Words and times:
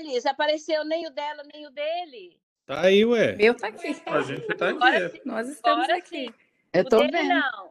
deles. 0.00 0.26
Apareceu 0.26 0.84
nem 0.84 1.06
o 1.06 1.10
dela, 1.10 1.42
nem 1.52 1.66
o 1.66 1.70
dele. 1.70 2.38
Tá 2.64 2.80
aí, 2.82 3.04
ué. 3.04 3.36
Meu 3.36 3.54
tá 3.56 3.68
aqui. 3.68 3.88
A 4.06 4.20
gente 4.22 4.46
tá 4.56 4.68
Agora 4.70 5.06
aqui. 5.06 5.16
sim. 5.18 5.22
Nós 5.24 5.48
estamos 5.48 5.84
Agora 5.84 5.98
aqui. 5.98 6.26
sim. 6.26 6.34
Eu 6.72 6.82
o 6.82 6.88
tô 6.88 6.98
dele 6.98 7.12
vendo. 7.12 7.28
não. 7.28 7.70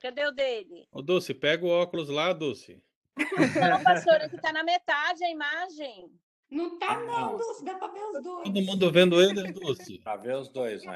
Cadê 0.00 0.26
o 0.26 0.32
dele? 0.32 0.86
Ô, 0.92 1.00
Dulce, 1.00 1.32
pega 1.32 1.64
o 1.64 1.68
óculos 1.70 2.08
lá, 2.10 2.32
Dulce. 2.32 2.82
Não, 3.16 3.82
pastora, 3.82 4.28
que 4.28 4.36
tá 4.38 4.52
na 4.52 4.62
metade 4.62 5.24
a 5.24 5.30
imagem. 5.30 6.10
Não 6.50 6.78
tá, 6.78 7.00
não, 7.00 7.38
Dulce, 7.38 7.64
dá 7.64 7.74
pra 7.76 7.88
ver 7.88 8.00
os 8.04 8.22
dois. 8.22 8.44
Todo 8.44 8.60
mundo 8.62 8.92
vendo 8.92 9.20
ele, 9.22 9.50
Dulce. 9.52 9.98
Pra 10.00 10.16
ver 10.16 10.36
os 10.36 10.48
dois. 10.50 10.82
Ó, 10.86 10.90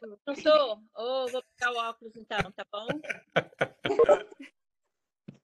eu 0.00 0.18
não 0.26 0.36
sou? 0.36 0.78
Ô, 0.94 1.26
vou 1.28 1.42
pegar 1.56 1.72
o 1.72 1.76
óculos 1.90 2.14
então, 2.16 2.38
tá 2.52 2.64
bom? 2.70 2.86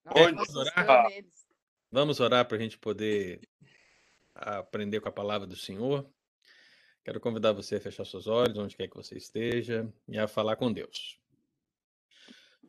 Vamos 0.05 0.55
orar? 0.55 1.07
Vamos 1.91 2.21
orar 2.21 2.47
para 2.47 2.57
a 2.57 2.61
gente 2.61 2.79
poder 2.79 3.41
aprender 4.39 5.01
com 5.01 5.09
a 5.09 5.13
palavra 5.13 5.47
do 5.47 5.57
Senhor. 5.57 6.09
Quero 7.05 7.21
convidar 7.21 7.53
você 7.53 7.77
a 7.77 7.81
fechar 7.81 8.05
seus 8.05 8.27
olhos, 8.27 8.59
onde 8.59 8.77
quer 8.77 8.89
que 8.89 8.97
você 8.97 9.17
esteja, 9.17 9.93
e 10.07 10.19
a 10.19 10.29
falar 10.29 10.57
com 10.57 10.73
Deus. 10.73 11.19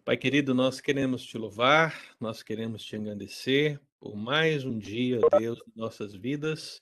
Pai 0.05 0.17
querido, 0.17 0.55
nós 0.55 0.79
queremos 0.81 1.23
te 1.23 1.37
louvar, 1.37 2.15
nós 2.19 2.41
queremos 2.41 2.83
te 2.83 2.95
engrandecer 2.95 3.79
por 3.99 4.15
mais 4.15 4.63
um 4.63 4.79
dia, 4.79 5.19
Deus, 5.37 5.59
em 5.67 5.77
nossas 5.77 6.15
vidas, 6.15 6.81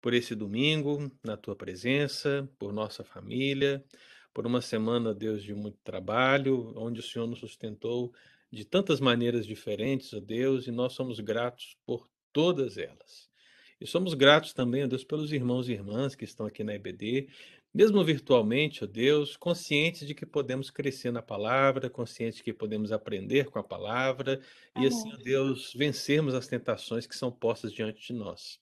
por 0.00 0.12
esse 0.12 0.34
domingo, 0.34 1.10
na 1.24 1.36
tua 1.36 1.54
presença, 1.54 2.48
por 2.58 2.72
nossa 2.72 3.04
família, 3.04 3.84
por 4.34 4.46
uma 4.46 4.60
semana, 4.60 5.14
Deus, 5.14 5.42
de 5.42 5.54
muito 5.54 5.78
trabalho, 5.82 6.72
onde 6.76 7.00
o 7.00 7.02
Senhor 7.02 7.26
nos 7.26 7.38
sustentou 7.38 8.12
de 8.50 8.64
tantas 8.64 9.00
maneiras 9.00 9.46
diferentes, 9.46 10.12
ó 10.12 10.20
Deus, 10.20 10.66
e 10.66 10.70
nós 10.70 10.92
somos 10.92 11.20
gratos 11.20 11.76
por 11.86 12.08
todas 12.32 12.76
elas. 12.76 13.25
E 13.80 13.86
somos 13.86 14.14
gratos 14.14 14.52
também, 14.52 14.84
ó 14.84 14.86
Deus, 14.86 15.04
pelos 15.04 15.32
irmãos 15.32 15.68
e 15.68 15.72
irmãs 15.72 16.14
que 16.14 16.24
estão 16.24 16.46
aqui 16.46 16.64
na 16.64 16.74
EBD, 16.74 17.28
mesmo 17.74 18.02
virtualmente, 18.02 18.84
ó 18.84 18.86
Deus, 18.86 19.36
conscientes 19.36 20.06
de 20.06 20.14
que 20.14 20.24
podemos 20.24 20.70
crescer 20.70 21.10
na 21.10 21.20
palavra, 21.20 21.90
conscientes 21.90 22.38
de 22.38 22.42
que 22.42 22.52
podemos 22.52 22.90
aprender 22.90 23.50
com 23.50 23.58
a 23.58 23.62
palavra 23.62 24.40
e 24.78 24.86
assim, 24.86 25.12
ó 25.12 25.16
Deus, 25.16 25.74
vencermos 25.74 26.34
as 26.34 26.46
tentações 26.46 27.06
que 27.06 27.14
são 27.14 27.30
postas 27.30 27.72
diante 27.72 28.06
de 28.06 28.12
nós. 28.14 28.58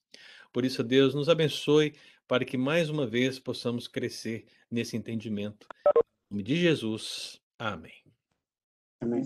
Por 0.52 0.64
isso, 0.64 0.82
ó 0.82 0.84
Deus, 0.84 1.14
nos 1.14 1.28
abençoe 1.28 1.94
para 2.26 2.44
que 2.44 2.56
mais 2.56 2.90
uma 2.90 3.06
vez 3.06 3.38
possamos 3.38 3.86
crescer 3.86 4.46
nesse 4.70 4.96
entendimento. 4.96 5.68
Em 5.86 6.34
nome 6.34 6.42
de 6.42 6.56
Jesus. 6.56 7.40
Amém. 7.56 8.02
Amém. 9.00 9.22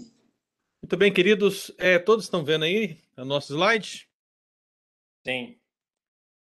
Muito 0.82 0.96
bem, 0.96 1.12
queridos. 1.12 1.72
É, 1.78 1.98
todos 1.98 2.24
estão 2.24 2.44
vendo 2.44 2.64
aí 2.64 3.00
o 3.16 3.24
nosso 3.24 3.54
slide? 3.54 4.08
Sim. 5.26 5.57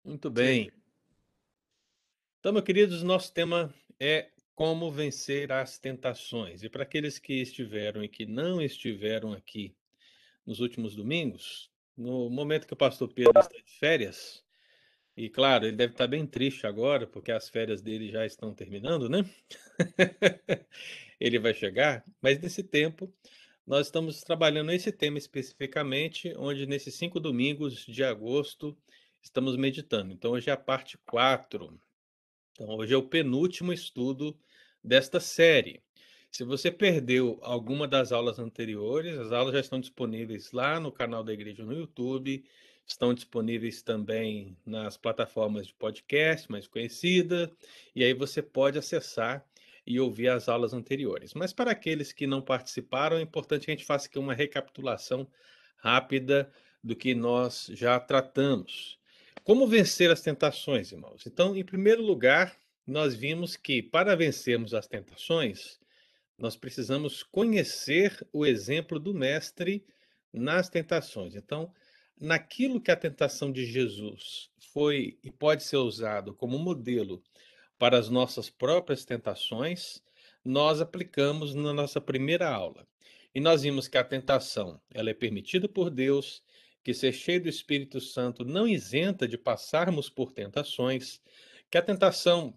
Muito 0.05 0.29
bem. 0.29 0.71
Então, 2.39 2.53
meus 2.53 2.63
queridos, 2.63 3.01
nosso 3.01 3.33
tema 3.33 3.73
é 3.99 4.29
como 4.53 4.91
vencer 4.91 5.51
as 5.51 5.79
tentações. 5.79 6.61
E 6.61 6.69
para 6.69 6.83
aqueles 6.83 7.17
que 7.17 7.41
estiveram 7.41 8.03
e 8.03 8.07
que 8.07 8.23
não 8.23 8.61
estiveram 8.61 9.33
aqui 9.33 9.75
nos 10.45 10.59
últimos 10.59 10.95
domingos, 10.95 11.71
no 11.97 12.29
momento 12.29 12.67
que 12.67 12.73
o 12.73 12.77
pastor 12.77 13.11
Pedro 13.11 13.31
está 13.39 13.57
de 13.57 13.63
férias, 13.79 14.45
e 15.17 15.27
claro, 15.27 15.65
ele 15.65 15.75
deve 15.75 15.93
estar 15.93 16.05
bem 16.05 16.23
triste 16.27 16.67
agora, 16.67 17.07
porque 17.07 17.31
as 17.31 17.49
férias 17.49 17.81
dele 17.81 18.11
já 18.11 18.27
estão 18.27 18.53
terminando, 18.53 19.09
né? 19.09 19.27
ele 21.19 21.39
vai 21.39 21.55
chegar, 21.55 22.05
mas 22.21 22.39
nesse 22.39 22.61
tempo 22.61 23.11
nós 23.65 23.87
estamos 23.87 24.21
trabalhando 24.21 24.71
esse 24.71 24.91
tema 24.91 25.17
especificamente, 25.17 26.31
onde 26.37 26.67
nesses 26.67 26.93
cinco 26.93 27.19
domingos 27.19 27.83
de 27.87 28.03
agosto 28.03 28.77
estamos 29.25 29.57
meditando. 29.57 30.13
Então, 30.13 30.31
hoje 30.31 30.49
é 30.49 30.53
a 30.53 30.57
parte 30.57 30.97
4. 30.99 31.77
Então, 32.51 32.69
hoje 32.77 32.93
é 32.93 32.97
o 32.97 33.03
penúltimo 33.03 33.73
estudo 33.73 34.37
desta 34.83 35.19
série. 35.19 35.81
Se 36.31 36.43
você 36.43 36.71
perdeu 36.71 37.39
alguma 37.41 37.87
das 37.87 38.11
aulas 38.11 38.39
anteriores, 38.39 39.17
as 39.17 39.31
aulas 39.31 39.53
já 39.53 39.59
estão 39.59 39.79
disponíveis 39.79 40.51
lá 40.51 40.79
no 40.79 40.91
canal 40.91 41.23
da 41.23 41.33
igreja 41.33 41.65
no 41.65 41.73
YouTube, 41.73 42.45
estão 42.85 43.13
disponíveis 43.13 43.81
também 43.81 44.55
nas 44.65 44.95
plataformas 44.95 45.67
de 45.67 45.73
podcast 45.73 46.49
mais 46.51 46.67
conhecida, 46.67 47.51
e 47.95 48.03
aí 48.03 48.13
você 48.13 48.41
pode 48.41 48.77
acessar 48.77 49.43
e 49.87 49.99
ouvir 49.99 50.29
as 50.29 50.47
aulas 50.47 50.73
anteriores. 50.73 51.33
Mas 51.33 51.51
para 51.51 51.71
aqueles 51.71 52.13
que 52.13 52.27
não 52.27 52.41
participaram, 52.41 53.17
é 53.17 53.21
importante 53.21 53.65
que 53.65 53.71
a 53.71 53.75
gente 53.75 53.85
faça 53.85 54.07
aqui 54.07 54.19
uma 54.19 54.33
recapitulação 54.33 55.27
rápida 55.77 56.51
do 56.83 56.95
que 56.95 57.15
nós 57.15 57.71
já 57.73 57.99
tratamos. 57.99 58.99
Como 59.45 59.67
vencer 59.67 60.09
as 60.09 60.21
tentações, 60.21 60.91
irmãos? 60.91 61.27
Então, 61.27 61.55
em 61.55 61.63
primeiro 61.63 62.01
lugar, 62.01 62.57
nós 62.85 63.13
vimos 63.13 63.55
que 63.55 63.79
para 63.79 64.15
vencermos 64.15 64.73
as 64.73 64.87
tentações, 64.87 65.79
nós 66.35 66.55
precisamos 66.55 67.21
conhecer 67.21 68.27
o 68.33 68.43
exemplo 68.43 68.99
do 68.99 69.13
Mestre 69.13 69.85
nas 70.33 70.67
tentações. 70.67 71.35
Então, 71.35 71.71
naquilo 72.19 72.81
que 72.81 72.89
a 72.89 72.95
tentação 72.95 73.51
de 73.51 73.67
Jesus 73.67 74.49
foi 74.73 75.19
e 75.23 75.29
pode 75.29 75.61
ser 75.63 75.77
usado 75.77 76.33
como 76.33 76.57
modelo 76.57 77.21
para 77.77 77.99
as 77.99 78.09
nossas 78.09 78.49
próprias 78.49 79.05
tentações, 79.05 80.01
nós 80.43 80.81
aplicamos 80.81 81.53
na 81.53 81.71
nossa 81.71 82.01
primeira 82.01 82.49
aula. 82.49 82.87
E 83.35 83.39
nós 83.39 83.61
vimos 83.61 83.87
que 83.87 83.99
a 83.99 84.03
tentação, 84.03 84.81
ela 84.91 85.11
é 85.11 85.13
permitida 85.13 85.69
por 85.69 85.91
Deus, 85.91 86.41
que 86.85 86.93
ser 86.93 87.13
cheio 87.13 87.41
do 87.41 87.49
Espírito 87.49 87.99
Santo 87.99 88.45
não 88.45 88.67
isenta 88.67 89.27
de 89.27 89.39
passarmos 89.39 90.07
por 90.07 90.31
tentações, 90.31 91.19
que 91.67 91.79
a 91.79 91.81
tentação 91.81 92.55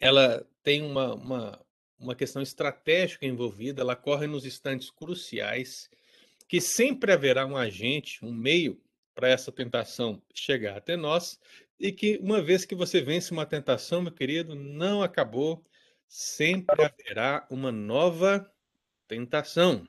ela 0.00 0.44
tem 0.64 0.82
uma, 0.82 1.14
uma, 1.14 1.66
uma 1.96 2.14
questão 2.16 2.42
estratégica 2.42 3.24
envolvida, 3.24 3.80
ela 3.80 3.94
corre 3.94 4.26
nos 4.26 4.44
instantes 4.44 4.90
cruciais, 4.90 5.88
que 6.48 6.60
sempre 6.60 7.12
haverá 7.12 7.46
um 7.46 7.56
agente, 7.56 8.24
um 8.24 8.32
meio 8.32 8.82
para 9.14 9.28
essa 9.28 9.52
tentação 9.52 10.20
chegar 10.34 10.76
até 10.76 10.96
nós, 10.96 11.38
e 11.78 11.92
que 11.92 12.18
uma 12.20 12.42
vez 12.42 12.64
que 12.64 12.74
você 12.74 13.00
vence 13.00 13.30
uma 13.30 13.46
tentação, 13.46 14.02
meu 14.02 14.10
querido, 14.12 14.56
não 14.56 15.04
acabou, 15.04 15.64
sempre 16.08 16.84
haverá 16.84 17.46
uma 17.48 17.70
nova 17.70 18.52
tentação. 19.06 19.86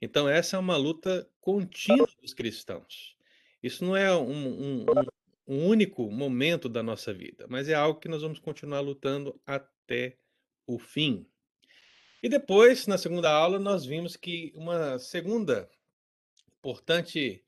Então, 0.00 0.28
essa 0.28 0.56
é 0.56 0.58
uma 0.58 0.76
luta 0.76 1.28
contínua 1.40 2.08
dos 2.20 2.32
cristãos. 2.32 3.16
Isso 3.62 3.84
não 3.84 3.94
é 3.94 4.14
um, 4.16 4.82
um, 4.82 4.86
um, 5.46 5.66
único 5.66 6.10
momento 6.10 6.68
da 6.68 6.82
nossa 6.82 7.12
vida, 7.12 7.46
mas 7.48 7.68
é 7.68 7.74
algo 7.74 8.00
que 8.00 8.08
nós 8.08 8.22
vamos 8.22 8.38
continuar 8.38 8.80
lutando 8.80 9.38
até 9.46 10.16
o 10.66 10.78
fim. 10.78 11.26
E 12.22 12.28
depois, 12.28 12.86
na 12.86 12.96
segunda 12.96 13.30
aula, 13.30 13.58
nós 13.58 13.84
vimos 13.84 14.16
que 14.16 14.52
uma 14.54 14.98
segunda 14.98 15.68
importante 16.58 17.44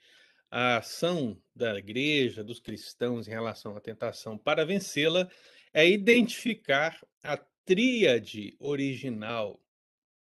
ação 0.50 1.40
da 1.56 1.78
igreja, 1.78 2.44
dos 2.44 2.60
cristãos 2.60 3.26
em 3.26 3.30
relação 3.30 3.74
à 3.74 3.80
tentação 3.80 4.36
para 4.36 4.66
vencê-la 4.66 5.30
é 5.72 5.88
identificar 5.88 7.00
a 7.22 7.38
tríade 7.64 8.54
original, 8.58 9.58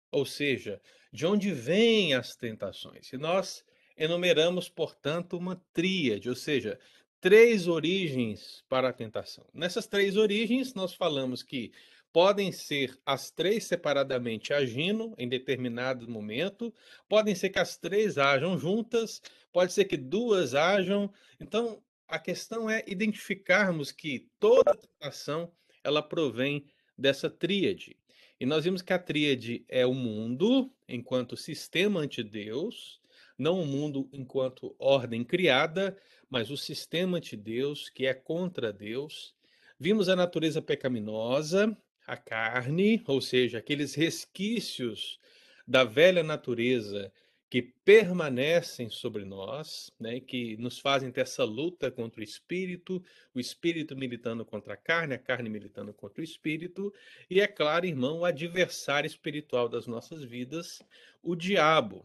ou 0.09 0.25
seja, 0.25 0.81
de 1.13 1.27
onde 1.27 1.53
vêm 1.53 2.15
as 2.15 2.35
tentações. 2.35 3.13
E 3.13 3.17
nós 3.17 3.63
enumeramos, 3.95 4.67
portanto, 4.67 5.37
uma 5.37 5.63
tríade, 5.71 6.27
ou 6.27 6.35
seja, 6.35 6.79
três 7.21 7.67
origens 7.67 8.63
para 8.67 8.89
a 8.89 8.93
tentação. 8.93 9.45
Nessas 9.53 9.85
três 9.85 10.17
origens, 10.17 10.73
nós 10.73 10.95
falamos 10.95 11.43
que 11.43 11.71
podem 12.11 12.51
ser 12.51 12.99
as 13.05 13.29
três 13.29 13.65
separadamente 13.65 14.53
agindo 14.53 15.13
em 15.17 15.29
determinado 15.29 16.09
momento, 16.09 16.73
podem 17.07 17.35
ser 17.35 17.51
que 17.51 17.59
as 17.59 17.77
três 17.77 18.17
ajam 18.17 18.57
juntas, 18.57 19.21
pode 19.51 19.71
ser 19.71 19.85
que 19.85 19.97
duas 19.97 20.55
ajam. 20.55 21.13
Então, 21.39 21.83
a 22.07 22.17
questão 22.17 22.67
é 22.67 22.83
identificarmos 22.87 23.91
que 23.91 24.27
toda 24.39 24.75
tentação 24.75 25.51
ela 25.83 26.01
provém 26.01 26.65
dessa 26.97 27.29
tríade. 27.29 27.97
E 28.43 28.45
nós 28.45 28.65
vimos 28.65 28.81
que 28.81 28.91
a 28.91 28.99
tríade 28.99 29.63
é 29.69 29.85
o 29.85 29.93
mundo 29.93 30.69
enquanto 30.85 31.37
sistema 31.37 32.01
ante 32.01 32.21
Deus, 32.21 32.99
não 33.37 33.61
o 33.61 33.65
mundo 33.65 34.09
enquanto 34.11 34.75
ordem 34.77 35.23
criada, 35.23 35.97
mas 36.29 36.51
o 36.51 36.57
sistema 36.57 37.19
ante 37.19 37.37
Deus 37.37 37.87
que 37.87 38.05
é 38.05 38.13
contra 38.13 38.73
Deus. 38.73 39.33
Vimos 39.79 40.09
a 40.09 40.15
natureza 40.17 40.61
pecaminosa, 40.61 41.73
a 42.05 42.17
carne, 42.17 43.01
ou 43.07 43.21
seja, 43.21 43.59
aqueles 43.59 43.95
resquícios 43.95 45.17
da 45.65 45.85
velha 45.85 46.21
natureza 46.21 47.13
que 47.53 47.61
permanecem 47.61 48.89
sobre 48.89 49.23
nós, 49.23 49.91
né, 49.99 50.19
que 50.19 50.57
nos 50.57 50.79
fazem 50.79 51.11
ter 51.11 51.21
essa 51.21 51.43
luta 51.43 51.91
contra 51.91 52.19
o 52.19 52.23
espírito, 52.23 52.99
o 53.31 53.39
espírito 53.39 53.95
militando 53.95 54.43
contra 54.43 54.73
a 54.73 54.77
carne, 54.77 55.13
a 55.13 55.19
carne 55.19 55.51
militando 55.51 55.93
contra 55.93 56.21
o 56.21 56.23
espírito, 56.23 56.91
e 57.29 57.39
é 57.39 57.45
claro, 57.45 57.85
irmão, 57.85 58.21
o 58.21 58.25
adversário 58.25 59.05
espiritual 59.05 59.69
das 59.69 59.85
nossas 59.85 60.23
vidas, 60.23 60.81
o 61.21 61.35
diabo, 61.35 62.03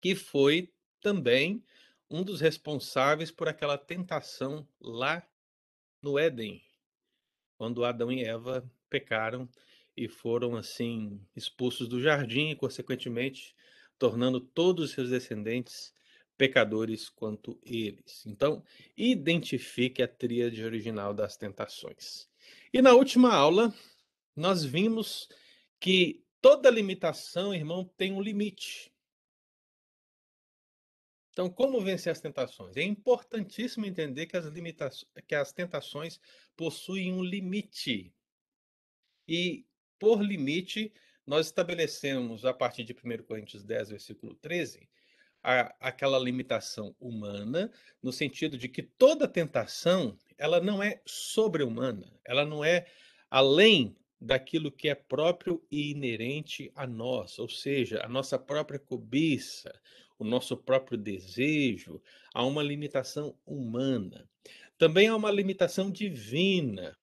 que 0.00 0.16
foi 0.16 0.72
também 1.00 1.62
um 2.10 2.24
dos 2.24 2.40
responsáveis 2.40 3.30
por 3.30 3.48
aquela 3.48 3.78
tentação 3.78 4.66
lá 4.80 5.24
no 6.02 6.18
Éden, 6.18 6.60
quando 7.56 7.84
Adão 7.84 8.10
e 8.10 8.24
Eva 8.24 8.68
pecaram 8.90 9.48
e 9.96 10.08
foram 10.08 10.56
assim 10.56 11.24
expulsos 11.36 11.86
do 11.86 12.02
jardim 12.02 12.50
e 12.50 12.56
consequentemente 12.56 13.54
tornando 13.98 14.40
todos 14.40 14.86
os 14.86 14.90
seus 14.92 15.10
descendentes 15.10 15.92
pecadores 16.36 17.08
quanto 17.08 17.58
eles. 17.62 18.24
Então, 18.26 18.62
identifique 18.96 20.02
a 20.02 20.08
tríade 20.08 20.62
original 20.64 21.14
das 21.14 21.36
tentações. 21.36 22.28
E 22.72 22.82
na 22.82 22.92
última 22.92 23.34
aula, 23.34 23.74
nós 24.34 24.64
vimos 24.64 25.28
que 25.80 26.24
toda 26.40 26.70
limitação, 26.70 27.54
irmão, 27.54 27.84
tem 27.96 28.12
um 28.12 28.20
limite. 28.20 28.92
Então, 31.30 31.50
como 31.50 31.80
vencer 31.80 32.10
as 32.10 32.20
tentações? 32.20 32.76
É 32.76 32.82
importantíssimo 32.82 33.84
entender 33.84 34.26
que 34.26 34.36
as, 34.36 34.46
limitações, 34.46 35.12
que 35.26 35.34
as 35.34 35.52
tentações 35.52 36.18
possuem 36.56 37.12
um 37.12 37.22
limite. 37.22 38.10
E, 39.28 39.66
por 39.98 40.22
limite, 40.22 40.92
nós 41.26 41.46
estabelecemos, 41.46 42.44
a 42.44 42.54
partir 42.54 42.84
de 42.84 42.92
1 42.92 43.24
Coríntios 43.24 43.64
10, 43.64 43.90
versículo 43.90 44.34
13, 44.36 44.88
a, 45.42 45.74
aquela 45.80 46.18
limitação 46.18 46.94
humana, 47.00 47.70
no 48.02 48.12
sentido 48.12 48.56
de 48.56 48.68
que 48.68 48.82
toda 48.82 49.28
tentação 49.28 50.16
ela 50.38 50.60
não 50.60 50.82
é 50.82 51.00
sobre-humana, 51.04 52.12
ela 52.24 52.44
não 52.44 52.64
é 52.64 52.86
além 53.30 53.96
daquilo 54.20 54.72
que 54.72 54.88
é 54.88 54.94
próprio 54.94 55.62
e 55.70 55.90
inerente 55.90 56.70
a 56.74 56.86
nós, 56.86 57.38
ou 57.38 57.48
seja, 57.48 58.02
a 58.04 58.08
nossa 58.08 58.38
própria 58.38 58.78
cobiça, 58.78 59.72
o 60.18 60.24
nosso 60.24 60.56
próprio 60.56 60.96
desejo, 60.96 62.00
há 62.32 62.44
uma 62.44 62.62
limitação 62.62 63.36
humana. 63.44 64.28
Também 64.78 65.08
há 65.08 65.16
uma 65.16 65.30
limitação 65.30 65.90
divina, 65.90 66.96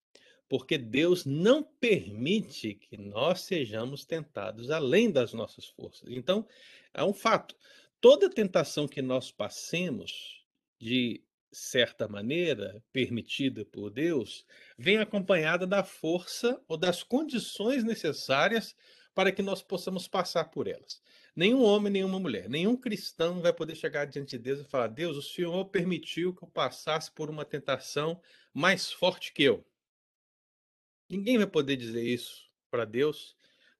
porque 0.47 0.77
Deus 0.77 1.25
não 1.25 1.63
permite 1.63 2.75
que 2.75 2.97
nós 2.97 3.41
sejamos 3.41 4.05
tentados 4.05 4.69
além 4.69 5.11
das 5.11 5.33
nossas 5.33 5.65
forças. 5.67 6.09
Então, 6.09 6.47
é 6.93 7.03
um 7.03 7.13
fato 7.13 7.55
toda 7.99 8.29
tentação 8.29 8.87
que 8.87 9.01
nós 9.01 9.31
passemos, 9.31 10.43
de 10.79 11.23
certa 11.53 12.07
maneira, 12.07 12.83
permitida 12.91 13.63
por 13.63 13.89
Deus, 13.89 14.45
vem 14.77 14.97
acompanhada 14.97 15.65
da 15.65 15.83
força 15.83 16.61
ou 16.67 16.75
das 16.75 17.03
condições 17.03 17.83
necessárias 17.83 18.75
para 19.15 19.31
que 19.31 19.41
nós 19.41 19.61
possamos 19.61 20.07
passar 20.07 20.45
por 20.45 20.67
elas. 20.67 21.01
Nenhum 21.35 21.63
homem, 21.63 21.91
nenhuma 21.93 22.19
mulher, 22.19 22.49
nenhum 22.49 22.75
cristão 22.75 23.41
vai 23.41 23.53
poder 23.53 23.75
chegar 23.75 24.05
diante 24.05 24.37
de 24.37 24.43
Deus 24.43 24.59
e 24.59 24.65
falar: 24.65 24.87
Deus, 24.87 25.17
o 25.17 25.21
Senhor 25.21 25.65
permitiu 25.65 26.33
que 26.33 26.43
eu 26.43 26.47
passasse 26.47 27.11
por 27.11 27.29
uma 27.29 27.45
tentação 27.45 28.21
mais 28.53 28.91
forte 28.91 29.31
que 29.33 29.43
eu. 29.43 29.65
Ninguém 31.13 31.37
vai 31.37 31.45
poder 31.45 31.75
dizer 31.75 32.03
isso 32.03 32.49
para 32.71 32.85
Deus, 32.85 33.35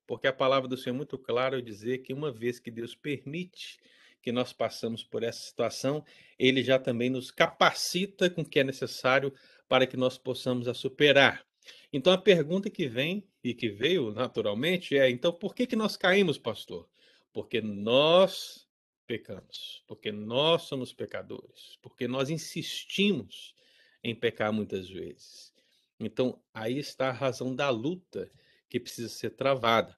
porque 0.06 0.28
a 0.28 0.34
palavra 0.34 0.70
do 0.70 0.78
Senhor 0.78 0.94
é 0.94 0.98
muito 0.98 1.18
clara 1.18 1.56
ao 1.56 1.62
dizer 1.62 2.04
que 2.04 2.14
uma 2.14 2.32
vez 2.32 2.60
que 2.60 2.70
Deus 2.70 2.94
permite 2.94 3.80
que 4.22 4.32
nós 4.32 4.54
passamos 4.54 5.04
por 5.04 5.24
essa 5.24 5.40
situação, 5.40 6.06
ele 6.38 6.64
já 6.64 6.78
também 6.78 7.10
nos 7.10 7.32
capacita 7.32 8.30
com 8.30 8.42
o 8.42 8.46
que 8.46 8.60
é 8.60 8.64
necessário 8.64 9.34
para 9.68 9.88
que 9.88 9.98
nós 9.98 10.16
possamos 10.16 10.68
a 10.68 10.76
superar. 10.76 11.44
Então 11.92 12.14
a 12.14 12.20
pergunta 12.20 12.70
que 12.70 12.88
vem 12.88 13.28
e 13.44 13.54
que 13.56 13.68
veio 13.68 14.12
naturalmente 14.12 14.96
é: 14.96 15.10
então 15.10 15.34
por 15.34 15.56
que 15.56 15.66
que 15.66 15.76
nós 15.76 15.98
caímos, 15.98 16.38
pastor? 16.38 16.88
Porque 17.34 17.62
nós 17.62 18.68
pecamos, 19.08 19.84
porque 19.88 20.12
nós 20.12 20.64
somos 20.64 20.94
pecadores, 20.94 21.80
porque 21.82 22.08
nós 22.08 22.30
insistimos 22.30 23.56
em 24.04 24.14
pecar 24.14 24.54
muitas 24.54 24.88
vezes. 24.88 25.53
Então 26.08 26.40
aí 26.54 26.78
está 26.78 27.10
a 27.10 27.14
razão 27.14 27.56
da 27.56 27.70
luta 27.70 28.32
que 28.70 28.80
precisa 28.80 29.10
ser 29.10 29.32
travada. 29.32 29.98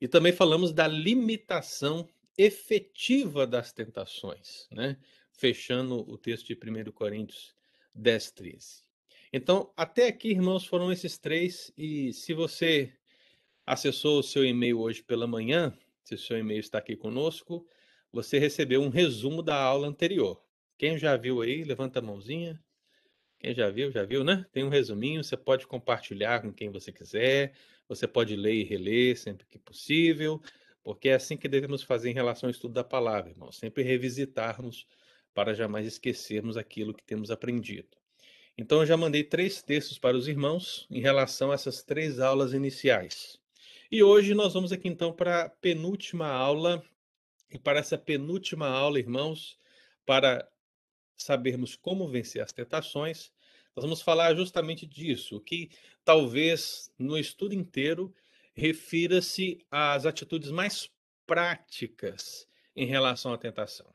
E 0.00 0.06
também 0.06 0.32
falamos 0.32 0.72
da 0.72 0.86
limitação 0.86 2.08
efetiva 2.36 3.46
das 3.46 3.72
tentações, 3.72 4.68
né? 4.70 4.98
Fechando 5.32 6.00
o 6.10 6.18
texto 6.18 6.46
de 6.46 6.54
1 6.54 6.92
Coríntios 6.92 7.54
10, 7.94 8.30
13. 8.32 8.84
Então, 9.32 9.72
até 9.76 10.08
aqui, 10.08 10.30
irmãos, 10.30 10.66
foram 10.66 10.92
esses 10.92 11.18
três. 11.18 11.72
E 11.76 12.12
se 12.12 12.32
você 12.34 12.92
acessou 13.66 14.20
o 14.20 14.22
seu 14.22 14.44
e-mail 14.44 14.80
hoje 14.80 15.02
pela 15.02 15.26
manhã, 15.26 15.76
se 16.04 16.14
o 16.14 16.18
seu 16.18 16.38
e-mail 16.38 16.60
está 16.60 16.78
aqui 16.78 16.96
conosco, 16.96 17.66
você 18.12 18.38
recebeu 18.38 18.80
um 18.80 18.88
resumo 18.88 19.42
da 19.42 19.56
aula 19.56 19.88
anterior. 19.88 20.42
Quem 20.78 20.96
já 20.98 21.16
viu 21.16 21.42
aí, 21.42 21.64
levanta 21.64 21.98
a 21.98 22.02
mãozinha. 22.02 22.62
Quem 23.38 23.54
já 23.54 23.70
viu, 23.70 23.90
já 23.90 24.04
viu, 24.04 24.24
né? 24.24 24.46
Tem 24.52 24.64
um 24.64 24.68
resuminho, 24.68 25.22
você 25.22 25.36
pode 25.36 25.66
compartilhar 25.66 26.40
com 26.40 26.52
quem 26.52 26.70
você 26.70 26.90
quiser, 26.90 27.52
você 27.88 28.08
pode 28.08 28.34
ler 28.34 28.54
e 28.54 28.64
reler 28.64 29.16
sempre 29.16 29.46
que 29.46 29.58
possível. 29.58 30.40
Porque 30.82 31.08
é 31.08 31.14
assim 31.14 31.36
que 31.36 31.48
devemos 31.48 31.82
fazer 31.82 32.10
em 32.10 32.14
relação 32.14 32.46
ao 32.46 32.50
estudo 32.50 32.74
da 32.74 32.84
palavra, 32.84 33.30
irmão. 33.30 33.50
Sempre 33.50 33.82
revisitarmos 33.82 34.86
para 35.34 35.52
jamais 35.52 35.86
esquecermos 35.86 36.56
aquilo 36.56 36.94
que 36.94 37.04
temos 37.04 37.30
aprendido. 37.30 37.88
Então, 38.56 38.80
eu 38.80 38.86
já 38.86 38.96
mandei 38.96 39.22
três 39.22 39.60
textos 39.62 39.98
para 39.98 40.16
os 40.16 40.28
irmãos 40.28 40.86
em 40.90 41.00
relação 41.00 41.50
a 41.50 41.54
essas 41.54 41.82
três 41.82 42.20
aulas 42.20 42.54
iniciais. 42.54 43.38
E 43.90 44.02
hoje 44.02 44.34
nós 44.34 44.54
vamos 44.54 44.72
aqui 44.72 44.88
então 44.88 45.12
para 45.12 45.42
a 45.42 45.48
penúltima 45.48 46.26
aula. 46.26 46.82
E 47.50 47.58
para 47.58 47.78
essa 47.78 47.98
penúltima 47.98 48.66
aula, 48.66 48.98
irmãos, 48.98 49.58
para 50.06 50.48
sabermos 51.16 51.74
como 51.76 52.08
vencer 52.08 52.42
as 52.42 52.52
tentações, 52.52 53.32
nós 53.74 53.84
vamos 53.84 54.00
falar 54.00 54.34
justamente 54.34 54.86
disso, 54.86 55.40
que 55.40 55.70
talvez 56.04 56.90
no 56.98 57.18
estudo 57.18 57.54
inteiro 57.54 58.14
refira-se 58.54 59.64
às 59.70 60.06
atitudes 60.06 60.50
mais 60.50 60.90
práticas 61.26 62.48
em 62.74 62.86
relação 62.86 63.32
à 63.32 63.38
tentação. 63.38 63.94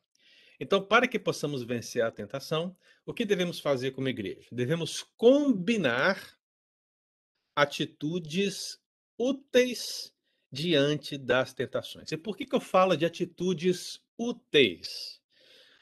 Então, 0.59 0.83
para 0.83 1.07
que 1.07 1.17
possamos 1.17 1.63
vencer 1.63 2.03
a 2.03 2.11
tentação, 2.11 2.75
o 3.05 3.13
que 3.13 3.25
devemos 3.25 3.59
fazer 3.59 3.91
como 3.91 4.07
igreja? 4.07 4.47
Devemos 4.51 5.03
combinar 5.17 6.37
atitudes 7.55 8.79
úteis 9.17 10.13
diante 10.51 11.17
das 11.17 11.53
tentações. 11.53 12.11
E 12.11 12.17
por 12.17 12.35
que, 12.35 12.45
que 12.45 12.55
eu 12.55 12.59
falo 12.59 12.95
de 12.95 13.05
atitudes 13.05 14.01
úteis? 14.17 15.20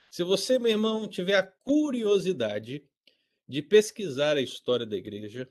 Se 0.10 0.24
você, 0.24 0.58
meu 0.58 0.72
irmão, 0.72 1.08
tiver 1.08 1.36
a 1.36 1.44
curiosidade 1.44 2.84
de 3.48 3.62
pesquisar 3.62 4.38
a 4.38 4.42
história 4.42 4.86
da 4.86 4.98
igreja, 4.98 5.48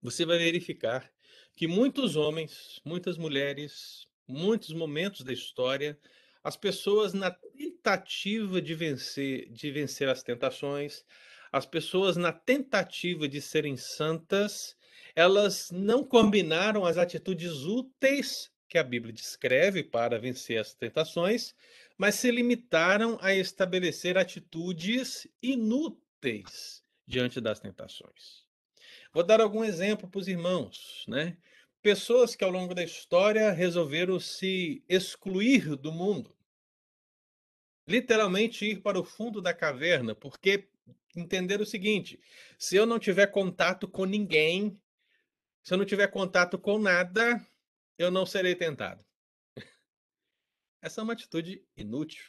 você 0.00 0.24
vai 0.24 0.38
verificar 0.38 1.10
que 1.54 1.66
muitos 1.66 2.16
homens, 2.16 2.80
muitas 2.84 3.18
mulheres, 3.18 4.06
muitos 4.26 4.72
momentos 4.72 5.22
da 5.22 5.32
história, 5.32 5.98
as 6.42 6.56
pessoas 6.56 7.12
na 7.12 7.30
tentativa 7.30 8.62
de 8.62 8.74
vencer, 8.74 9.50
de 9.50 9.70
vencer 9.70 10.08
as 10.08 10.22
tentações, 10.22 11.04
as 11.52 11.66
pessoas 11.66 12.16
na 12.16 12.32
tentativa 12.32 13.28
de 13.28 13.40
serem 13.40 13.76
santas, 13.76 14.76
elas 15.14 15.70
não 15.70 16.02
combinaram 16.02 16.86
as 16.86 16.96
atitudes 16.96 17.64
úteis 17.64 18.50
que 18.68 18.78
a 18.78 18.84
Bíblia 18.84 19.12
descreve 19.12 19.82
para 19.82 20.18
vencer 20.18 20.58
as 20.58 20.74
tentações, 20.74 21.54
mas 21.98 22.14
se 22.14 22.30
limitaram 22.30 23.18
a 23.20 23.34
estabelecer 23.34 24.16
atitudes 24.16 25.26
inúteis 25.42 26.84
diante 27.04 27.40
das 27.40 27.58
tentações. 27.58 28.46
Vou 29.12 29.24
dar 29.24 29.40
algum 29.40 29.64
exemplo 29.64 30.08
para 30.08 30.20
os 30.20 30.28
irmãos, 30.28 31.04
né? 31.08 31.36
Pessoas 31.82 32.36
que 32.36 32.44
ao 32.44 32.50
longo 32.50 32.74
da 32.74 32.84
história 32.84 33.50
resolveram 33.50 34.20
se 34.20 34.84
excluir 34.88 35.74
do 35.74 35.90
mundo. 35.90 36.36
Literalmente 37.86 38.64
ir 38.64 38.80
para 38.80 39.00
o 39.00 39.04
fundo 39.04 39.40
da 39.40 39.52
caverna, 39.52 40.14
porque 40.14 40.68
entenderam 41.16 41.62
o 41.62 41.66
seguinte: 41.66 42.20
se 42.58 42.76
eu 42.76 42.86
não 42.86 42.98
tiver 42.98 43.28
contato 43.28 43.88
com 43.88 44.04
ninguém, 44.04 44.80
se 45.64 45.74
eu 45.74 45.78
não 45.78 45.84
tiver 45.84 46.08
contato 46.08 46.58
com 46.58 46.78
nada, 46.78 47.44
eu 47.96 48.10
não 48.10 48.26
serei 48.26 48.54
tentado. 48.54 49.07
Essa 50.80 51.00
é 51.00 51.04
uma 51.04 51.12
atitude 51.12 51.64
inútil. 51.76 52.24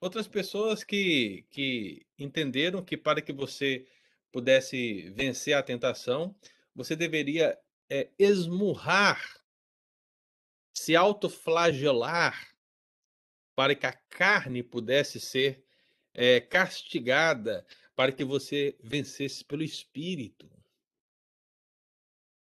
Outras 0.00 0.28
pessoas 0.28 0.84
que, 0.84 1.46
que 1.50 2.06
entenderam 2.18 2.84
que 2.84 2.96
para 2.96 3.22
que 3.22 3.32
você 3.32 3.86
pudesse 4.30 5.10
vencer 5.10 5.54
a 5.54 5.62
tentação, 5.62 6.36
você 6.74 6.94
deveria 6.94 7.58
é, 7.88 8.10
esmurrar, 8.18 9.40
se 10.74 10.94
autoflagelar, 10.94 12.54
para 13.54 13.74
que 13.74 13.86
a 13.86 13.92
carne 13.92 14.62
pudesse 14.62 15.18
ser 15.18 15.64
é, 16.12 16.40
castigada, 16.40 17.66
para 17.94 18.12
que 18.12 18.22
você 18.22 18.76
vencesse 18.82 19.42
pelo 19.42 19.62
espírito. 19.62 20.50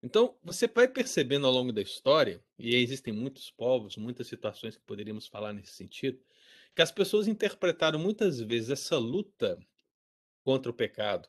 Então, 0.01 0.38
você 0.44 0.68
vai 0.68 0.88
percebendo 0.88 1.48
ao 1.48 1.54
longo 1.54 1.72
da 1.72 1.82
história, 1.82 2.44
e 2.58 2.75
existem 2.75 3.13
muitos 3.13 3.50
povos, 3.51 3.98
muitas 3.98 4.27
situações 4.27 4.77
que 4.77 4.84
poderíamos 4.84 5.27
falar 5.27 5.54
nesse 5.54 5.74
sentido, 5.74 6.20
que 6.75 6.82
as 6.82 6.92
pessoas 6.92 7.27
interpretaram 7.27 8.00
muitas 8.00 8.39
vezes 8.39 8.70
essa 8.70 8.98
luta 8.98 9.58
contra 10.44 10.72
o 10.72 10.74
pecado, 10.74 11.27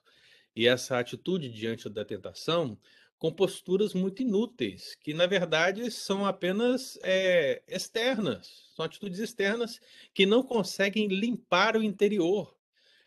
e 0.54 0.66
essa 0.66 0.98
atitude 0.98 1.48
diante 1.50 1.88
da 1.88 2.04
tentação 2.04 2.78
com 3.18 3.32
posturas 3.32 3.94
muito 3.94 4.22
inúteis, 4.22 4.94
que 4.94 5.12
na 5.12 5.26
verdade 5.26 5.90
são 5.90 6.24
apenas 6.24 6.98
é, 7.02 7.62
externas, 7.66 8.70
são 8.76 8.84
atitudes 8.84 9.18
externas 9.18 9.80
que 10.14 10.24
não 10.24 10.42
conseguem 10.42 11.08
limpar 11.08 11.76
o 11.76 11.82
interior, 11.82 12.56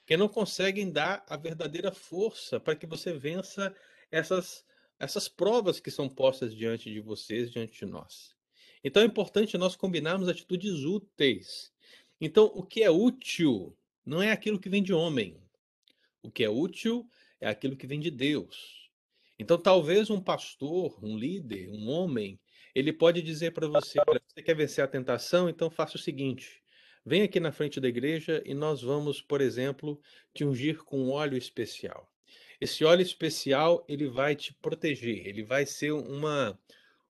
que 0.06 0.18
não 0.18 0.28
conseguem 0.28 0.92
dar 0.92 1.24
a 1.30 1.38
verdadeira 1.38 1.92
força 1.92 2.60
para 2.60 2.76
que 2.76 2.86
você 2.86 3.14
vença 3.14 3.74
essas, 4.12 4.66
essas 5.02 5.28
provas 5.28 5.80
que 5.80 5.90
são 5.90 6.08
postas 6.08 6.56
diante 6.56 6.92
de 6.92 7.00
vocês, 7.00 7.52
diante 7.52 7.74
de 7.80 7.86
nós. 7.86 8.36
Então 8.84 9.02
é 9.02 9.06
importante 9.06 9.58
nós 9.58 9.76
combinarmos 9.76 10.30
atitudes 10.30 10.84
úteis. 10.84 11.74
Então, 12.20 12.52
o 12.54 12.64
que 12.64 12.84
é 12.84 12.92
útil 12.92 13.76
não 14.06 14.22
é 14.22 14.32
aquilo 14.32 14.60
que 14.60 14.70
vem 14.70 14.84
de 14.84 14.94
homem. 14.94 15.42
O 16.22 16.30
que 16.30 16.44
é 16.44 16.50
útil 16.50 17.10
é 17.40 17.50
aquilo 17.50 17.76
que 17.76 17.88
vem 17.88 18.00
de 18.00 18.12
Deus. 18.12 18.92
Então, 19.40 19.58
talvez 19.58 20.12
um 20.12 20.22
pastor, 20.22 21.04
um 21.04 21.18
líder, 21.18 21.70
um 21.70 21.90
homem, 21.90 22.40
ele 22.76 22.94
pode 22.94 23.24
dizer 23.24 23.52
para 23.54 23.68
você: 23.68 24.00
você 24.06 24.44
quer 24.44 24.56
vencer 24.56 24.84
a 24.84 24.88
tentação? 24.88 25.50
Então 25.50 25.70
faça 25.70 25.98
o 25.98 26.00
seguinte: 26.00 26.62
vem 27.04 27.24
aqui 27.24 27.40
na 27.40 27.52
frente 27.52 27.80
da 27.80 27.88
igreja 27.88 28.44
e 28.46 28.54
nós 28.54 28.84
vamos, 28.84 29.20
por 29.20 29.42
exemplo, 29.42 30.00
te 30.32 30.46
ungir 30.46 30.84
com 30.84 31.00
um 31.00 31.12
óleo 31.12 31.38
especial. 31.38 32.11
Esse 32.62 32.86
óleo 32.86 33.02
especial 33.02 33.84
ele 33.90 34.08
vai 34.08 34.36
te 34.36 34.54
proteger, 34.54 35.28
ele 35.28 35.44
vai 35.44 35.66
ser 35.66 35.92
uma 35.92 36.58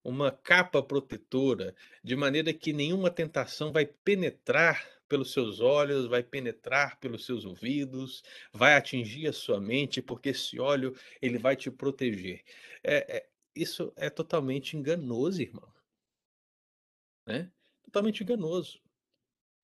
uma 0.04 0.32
capa 0.32 0.82
protetora, 0.82 1.76
de 2.04 2.16
maneira 2.16 2.52
que 2.54 2.74
nenhuma 2.74 3.12
tentação 3.12 3.72
vai 3.72 3.86
penetrar 3.86 4.84
pelos 5.08 5.32
seus 5.32 5.60
olhos, 5.60 6.08
vai 6.08 6.24
penetrar 6.24 7.00
pelos 7.00 7.26
seus 7.26 7.46
ouvidos, 7.46 8.24
vai 8.52 8.76
atingir 8.76 9.28
a 9.28 9.34
sua 9.34 9.60
mente, 9.60 10.02
porque 10.02 10.30
esse 10.30 10.60
óleo 10.60 10.96
ele 11.22 11.38
vai 11.38 11.56
te 11.56 11.70
proteger. 11.70 12.44
É, 12.84 13.18
é, 13.18 13.30
isso 13.56 13.94
é 13.96 14.10
totalmente 14.10 14.76
enganoso, 14.78 15.42
irmão. 15.42 15.72
Né? 17.28 17.52
Totalmente 17.84 18.24
enganoso. 18.24 18.82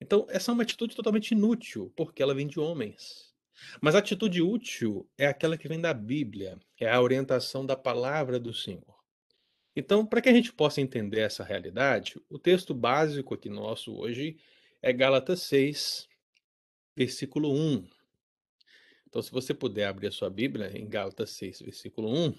Então, 0.00 0.26
essa 0.28 0.52
é 0.52 0.54
uma 0.54 0.62
atitude 0.62 0.94
totalmente 0.94 1.32
inútil, 1.32 1.92
porque 1.96 2.22
ela 2.22 2.34
vem 2.34 2.46
de 2.46 2.60
homens. 2.60 3.27
Mas 3.80 3.94
a 3.94 3.98
atitude 3.98 4.42
útil 4.42 5.08
é 5.16 5.26
aquela 5.26 5.56
que 5.56 5.68
vem 5.68 5.80
da 5.80 5.92
Bíblia, 5.92 6.58
é 6.78 6.90
a 6.90 7.00
orientação 7.00 7.64
da 7.64 7.76
palavra 7.76 8.38
do 8.38 8.52
Senhor. 8.52 8.98
Então, 9.74 10.04
para 10.04 10.20
que 10.20 10.28
a 10.28 10.32
gente 10.32 10.52
possa 10.52 10.80
entender 10.80 11.20
essa 11.20 11.44
realidade, 11.44 12.20
o 12.28 12.38
texto 12.38 12.74
básico 12.74 13.34
aqui 13.34 13.48
nosso 13.48 13.96
hoje 13.96 14.36
é 14.82 14.92
Gálatas 14.92 15.42
6, 15.42 16.08
versículo 16.96 17.52
1. 17.52 17.88
Então, 19.06 19.22
se 19.22 19.30
você 19.30 19.54
puder 19.54 19.86
abrir 19.86 20.08
a 20.08 20.12
sua 20.12 20.28
Bíblia 20.28 20.76
em 20.76 20.88
Gálatas 20.88 21.30
6, 21.30 21.60
versículo 21.60 22.12
1, 22.12 22.34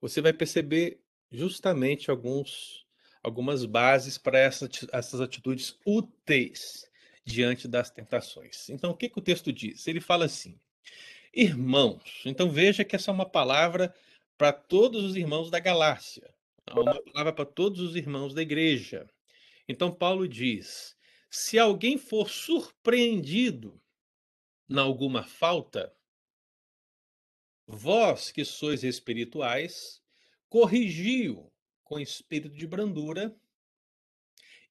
você 0.00 0.20
vai 0.20 0.32
perceber 0.32 1.00
justamente 1.30 2.10
alguns, 2.10 2.86
algumas 3.22 3.64
bases 3.64 4.18
para 4.18 4.38
essa, 4.38 4.68
essas 4.92 5.20
atitudes 5.20 5.78
úteis 5.84 6.90
diante 7.24 7.66
das 7.66 7.90
tentações. 7.90 8.68
Então, 8.68 8.90
o 8.90 8.96
que, 8.96 9.08
que 9.08 9.18
o 9.18 9.22
texto 9.22 9.52
diz? 9.52 9.86
Ele 9.86 10.00
fala 10.00 10.26
assim: 10.26 10.58
irmãos. 11.32 12.22
Então, 12.24 12.50
veja 12.50 12.84
que 12.84 12.94
essa 12.94 13.10
é 13.10 13.14
uma 13.14 13.28
palavra 13.28 13.94
para 14.36 14.52
todos 14.52 15.04
os 15.04 15.16
irmãos 15.16 15.50
da 15.50 15.58
galáxia, 15.58 16.34
é 16.66 16.72
uma 16.72 17.00
palavra 17.02 17.32
para 17.32 17.44
todos 17.44 17.80
os 17.80 17.96
irmãos 17.96 18.34
da 18.34 18.42
igreja. 18.42 19.08
Então, 19.68 19.92
Paulo 19.92 20.28
diz: 20.28 20.96
se 21.30 21.58
alguém 21.58 21.98
for 21.98 22.28
surpreendido 22.28 23.80
em 24.68 24.78
alguma 24.78 25.22
falta, 25.22 25.94
vós 27.66 28.30
que 28.30 28.44
sois 28.44 28.84
espirituais, 28.84 30.02
corrigiu 30.48 31.52
com 31.82 31.98
espírito 31.98 32.54
de 32.54 32.66
brandura 32.66 33.34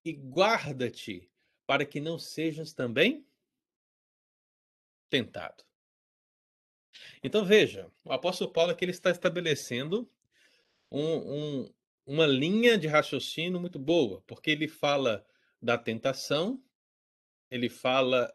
e 0.03 0.11
guarda-te 0.11 1.29
para 1.65 1.85
que 1.85 1.99
não 1.99 2.19
sejas 2.19 2.73
também 2.73 3.25
tentado. 5.09 5.63
Então 7.23 7.45
veja, 7.45 7.91
o 8.03 8.11
apóstolo 8.11 8.51
Paulo 8.51 8.71
aqui 8.71 8.85
ele 8.85 8.91
está 8.91 9.09
estabelecendo 9.09 10.09
um, 10.91 11.61
um, 11.61 11.73
uma 12.05 12.25
linha 12.27 12.77
de 12.77 12.87
raciocínio 12.87 13.59
muito 13.59 13.79
boa, 13.79 14.21
porque 14.27 14.51
ele 14.51 14.67
fala 14.67 15.25
da 15.61 15.77
tentação, 15.77 16.61
ele 17.49 17.69
fala 17.69 18.33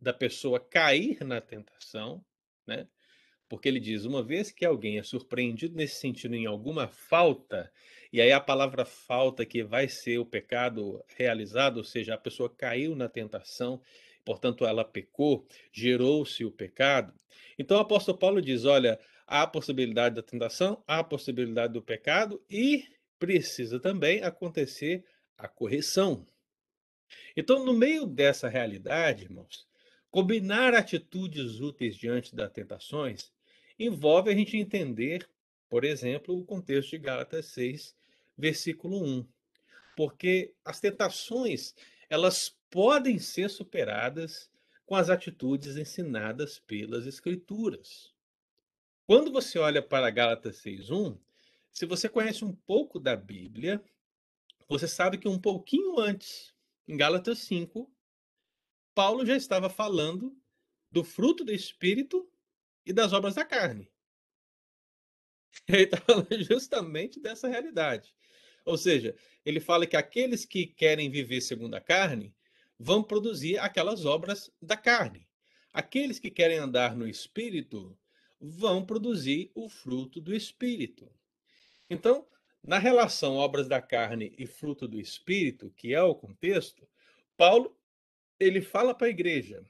da 0.00 0.12
pessoa 0.12 0.58
cair 0.58 1.22
na 1.24 1.40
tentação, 1.40 2.24
né? 2.66 2.88
Porque 3.50 3.68
ele 3.68 3.80
diz, 3.80 4.04
uma 4.04 4.22
vez 4.22 4.52
que 4.52 4.64
alguém 4.64 5.00
é 5.00 5.02
surpreendido 5.02 5.74
nesse 5.74 5.96
sentido 5.96 6.36
em 6.36 6.46
alguma 6.46 6.86
falta, 6.86 7.68
e 8.12 8.20
aí 8.20 8.30
a 8.30 8.38
palavra 8.38 8.84
falta 8.84 9.44
que 9.44 9.64
vai 9.64 9.88
ser 9.88 10.18
o 10.18 10.24
pecado 10.24 11.04
realizado, 11.16 11.78
ou 11.78 11.84
seja, 11.84 12.14
a 12.14 12.18
pessoa 12.18 12.48
caiu 12.48 12.94
na 12.94 13.08
tentação, 13.08 13.82
portanto 14.24 14.64
ela 14.64 14.84
pecou, 14.84 15.44
gerou-se 15.72 16.44
o 16.44 16.52
pecado. 16.52 17.12
Então 17.58 17.76
o 17.76 17.80
apóstolo 17.80 18.16
Paulo 18.16 18.40
diz, 18.40 18.64
olha, 18.64 19.00
há 19.26 19.42
a 19.42 19.48
possibilidade 19.48 20.14
da 20.14 20.22
tentação, 20.22 20.80
há 20.86 21.00
a 21.00 21.04
possibilidade 21.04 21.72
do 21.72 21.82
pecado 21.82 22.40
e 22.48 22.84
precisa 23.18 23.80
também 23.80 24.22
acontecer 24.22 25.04
a 25.36 25.48
correção. 25.48 26.24
Então, 27.36 27.64
no 27.64 27.74
meio 27.74 28.06
dessa 28.06 28.48
realidade, 28.48 29.24
irmãos, 29.24 29.66
combinar 30.08 30.72
atitudes 30.72 31.58
úteis 31.58 31.96
diante 31.96 32.32
das 32.32 32.52
tentações 32.52 33.32
envolve 33.80 34.30
a 34.30 34.34
gente 34.34 34.58
entender, 34.58 35.26
por 35.68 35.84
exemplo, 35.84 36.38
o 36.38 36.44
contexto 36.44 36.90
de 36.90 36.98
Gálatas 36.98 37.46
6, 37.46 37.96
versículo 38.36 39.02
1. 39.02 39.26
Porque 39.96 40.52
as 40.62 40.78
tentações, 40.80 41.74
elas 42.10 42.54
podem 42.70 43.18
ser 43.18 43.48
superadas 43.48 44.50
com 44.84 44.94
as 44.94 45.08
atitudes 45.08 45.76
ensinadas 45.76 46.58
pelas 46.58 47.06
escrituras. 47.06 48.12
Quando 49.06 49.32
você 49.32 49.58
olha 49.58 49.82
para 49.82 50.10
Gálatas 50.10 50.58
6:1, 50.58 51.18
se 51.72 51.86
você 51.86 52.08
conhece 52.08 52.44
um 52.44 52.54
pouco 52.54 53.00
da 53.00 53.16
Bíblia, 53.16 53.82
você 54.68 54.86
sabe 54.86 55.16
que 55.16 55.26
um 55.26 55.38
pouquinho 55.38 55.98
antes, 55.98 56.54
em 56.86 56.96
Gálatas 56.96 57.38
5, 57.38 57.90
Paulo 58.94 59.24
já 59.24 59.36
estava 59.36 59.70
falando 59.70 60.36
do 60.90 61.02
fruto 61.02 61.44
do 61.44 61.52
espírito 61.52 62.28
e 62.84 62.92
das 62.92 63.12
obras 63.12 63.34
da 63.34 63.44
carne. 63.44 63.90
Ele 65.68 65.84
está 65.84 65.96
falando 65.98 66.42
justamente 66.42 67.20
dessa 67.20 67.48
realidade. 67.48 68.14
Ou 68.64 68.76
seja, 68.76 69.16
ele 69.44 69.58
fala 69.58 69.86
que 69.86 69.96
aqueles 69.96 70.44
que 70.44 70.66
querem 70.66 71.10
viver 71.10 71.40
segundo 71.40 71.74
a 71.74 71.80
carne 71.80 72.34
vão 72.78 73.02
produzir 73.02 73.58
aquelas 73.58 74.04
obras 74.04 74.50
da 74.60 74.76
carne. 74.76 75.26
Aqueles 75.72 76.18
que 76.18 76.30
querem 76.30 76.58
andar 76.58 76.94
no 76.94 77.08
espírito 77.08 77.98
vão 78.40 78.84
produzir 78.84 79.50
o 79.54 79.68
fruto 79.68 80.20
do 80.20 80.34
espírito. 80.34 81.10
Então, 81.88 82.26
na 82.62 82.78
relação 82.78 83.36
obras 83.36 83.66
da 83.66 83.80
carne 83.80 84.34
e 84.38 84.46
fruto 84.46 84.86
do 84.86 85.00
espírito, 85.00 85.70
que 85.76 85.94
é 85.94 86.02
o 86.02 86.14
contexto, 86.14 86.86
Paulo 87.36 87.76
ele 88.38 88.62
fala 88.62 88.94
para 88.94 89.06
a 89.06 89.10
igreja, 89.10 89.62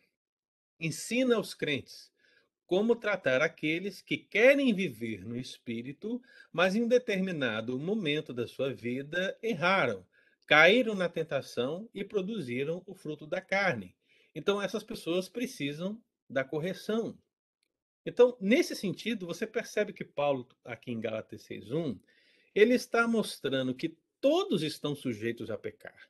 ensina 0.79 1.37
aos 1.37 1.55
crentes 1.55 2.11
como 2.71 2.95
tratar 2.95 3.43
aqueles 3.43 4.00
que 4.00 4.17
querem 4.17 4.73
viver 4.73 5.27
no 5.27 5.37
espírito, 5.37 6.23
mas 6.53 6.77
em 6.77 6.83
um 6.85 6.87
determinado 6.87 7.77
momento 7.77 8.33
da 8.33 8.47
sua 8.47 8.73
vida 8.73 9.37
erraram, 9.43 10.07
caíram 10.47 10.95
na 10.95 11.09
tentação 11.09 11.91
e 11.93 12.05
produziram 12.05 12.81
o 12.87 12.95
fruto 12.95 13.27
da 13.27 13.41
carne. 13.41 13.97
Então 14.37 14.62
essas 14.62 14.85
pessoas 14.85 15.29
precisam 15.29 16.00
da 16.29 16.45
correção. 16.45 17.19
Então, 18.07 18.37
nesse 18.41 18.77
sentido, 18.77 19.27
você 19.27 19.49
percebe 19.49 19.93
que 19.93 20.05
Paulo, 20.05 20.47
aqui 20.65 20.93
em 20.93 21.00
Gálatas 21.00 21.43
6,1, 21.49 21.99
ele 22.55 22.75
está 22.75 23.05
mostrando 23.09 23.75
que 23.75 23.99
todos 24.21 24.62
estão 24.62 24.95
sujeitos 24.95 25.50
a 25.50 25.59
pecar. 25.59 26.09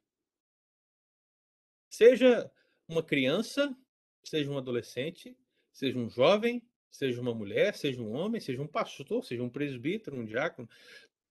Seja 1.88 2.52
uma 2.86 3.02
criança, 3.02 3.74
seja 4.22 4.50
um 4.50 4.58
adolescente, 4.58 5.34
seja 5.72 5.98
um 5.98 6.08
jovem, 6.08 6.62
seja 6.90 7.20
uma 7.20 7.34
mulher, 7.34 7.74
seja 7.74 8.02
um 8.02 8.12
homem, 8.12 8.40
seja 8.40 8.60
um 8.60 8.66
pastor, 8.66 9.24
seja 9.24 9.42
um 9.42 9.48
presbítero, 9.48 10.16
um 10.16 10.24
diácono, 10.24 10.68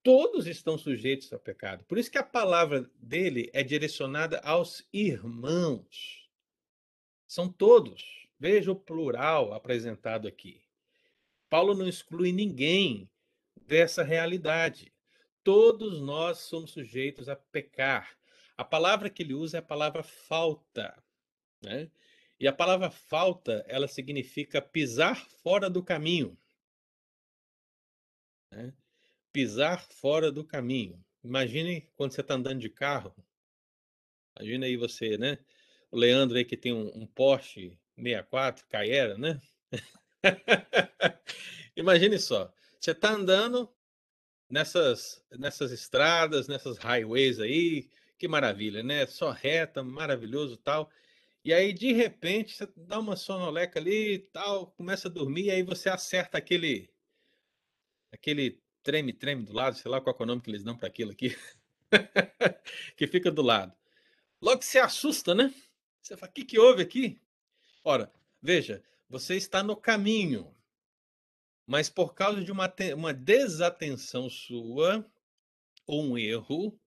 todos 0.02 0.48
estão 0.48 0.78
sujeitos 0.78 1.32
a 1.34 1.40
pecado. 1.40 1.84
Por 1.86 1.98
isso 1.98 2.12
que 2.12 2.18
a 2.18 2.24
palavra 2.24 2.90
dele 2.96 3.50
é 3.54 3.64
direcionada 3.64 4.40
aos 4.40 4.88
irmãos. 4.94 6.30
São 7.28 7.52
todos. 7.52 8.28
Veja 8.40 8.72
o 8.72 8.76
plural 8.76 9.54
apresentado 9.54 10.28
aqui. 10.28 10.62
Paulo 11.50 11.74
não 11.74 11.88
exclui 11.88 12.32
ninguém 12.32 13.10
dessa 13.68 14.04
realidade. 14.04 14.94
Todos 15.44 16.00
nós 16.00 16.40
somos 16.40 16.72
sujeitos 16.72 17.28
a 17.28 17.36
pecar. 17.36 18.18
A 18.56 18.64
palavra 18.64 19.10
que 19.10 19.24
ele 19.24 19.34
usa 19.34 19.58
é 19.58 19.60
a 19.60 19.64
palavra 19.64 20.04
falta. 20.04 20.96
Né? 21.62 21.90
E 22.40 22.48
a 22.48 22.54
palavra 22.54 22.90
falta, 22.90 23.66
ela 23.68 23.88
significa 23.88 24.62
pisar 24.62 25.28
fora 25.44 25.70
do 25.70 25.84
caminho. 25.84 26.38
Né? 28.52 28.74
Pisar 29.34 29.82
fora 29.82 30.32
do 30.32 30.46
caminho. 30.46 31.04
Imagine 31.24 31.90
quando 31.96 32.14
você 32.14 32.22
está 32.22 32.36
andando 32.36 32.60
de 32.60 32.70
carro. 32.70 33.14
Imagina 34.38 34.66
aí 34.66 34.78
você, 34.78 35.18
né? 35.18 35.38
O 35.92 35.98
Leandro 35.98 36.38
aí 36.38 36.46
que 36.46 36.56
tem 36.56 36.74
um, 36.74 36.88
um 36.96 37.06
Porsche 37.06 37.78
64 37.98 38.66
Carrera, 38.68 39.18
né? 39.18 39.42
Imagine 41.76 42.18
só, 42.20 42.54
você 42.80 42.92
está 42.92 43.12
andando 43.12 43.70
nessas, 44.50 45.24
nessas 45.32 45.72
estradas, 45.72 46.48
nessas 46.48 46.78
highways 46.78 47.40
aí, 47.40 47.90
que 48.18 48.28
maravilha, 48.28 48.82
né? 48.82 49.06
Só 49.06 49.32
reta, 49.32 49.84
maravilhoso 49.84 50.58
tal. 50.58 50.90
E 51.50 51.54
aí, 51.54 51.74
de 51.74 51.92
repente, 51.94 52.56
você 52.56 52.72
dá 52.78 53.00
uma 53.00 53.16
sonoleca 53.16 53.80
ali 53.80 54.14
e 54.14 54.20
tal, 54.20 54.68
começa 54.68 55.08
a 55.08 55.12
dormir, 55.12 55.46
e 55.46 55.50
aí 55.50 55.64
você 55.64 55.90
acerta 55.90 56.38
aquele 56.38 56.94
aquele 58.12 58.62
treme-treme 58.84 59.42
do 59.42 59.52
lado, 59.52 59.76
sei 59.76 59.90
lá 59.90 60.00
qual 60.00 60.16
é 60.20 60.22
o 60.22 60.26
nome 60.28 60.44
que 60.44 60.52
eles 60.52 60.64
dão 60.64 60.78
para 60.78 60.88
aquilo 60.88 61.10
aqui, 61.10 61.36
que 62.96 63.08
fica 63.08 63.32
do 63.32 63.42
lado. 63.42 63.74
Logo 64.40 64.62
você 64.62 64.78
assusta, 64.78 65.34
né? 65.34 65.52
Você 66.00 66.16
fala, 66.16 66.30
o 66.30 66.34
que, 66.36 66.46
que 66.46 66.60
houve 66.60 66.84
aqui? 66.84 67.20
Ora, 67.84 68.14
veja, 68.40 68.84
você 69.10 69.36
está 69.36 69.64
no 69.64 69.76
caminho, 69.76 70.56
mas 71.66 71.90
por 71.90 72.14
causa 72.14 72.44
de 72.44 72.52
uma, 72.52 72.72
uma 72.96 73.12
desatenção 73.12 74.30
sua, 74.30 75.04
ou 75.88 76.04
um 76.04 76.16
erro, 76.16 76.80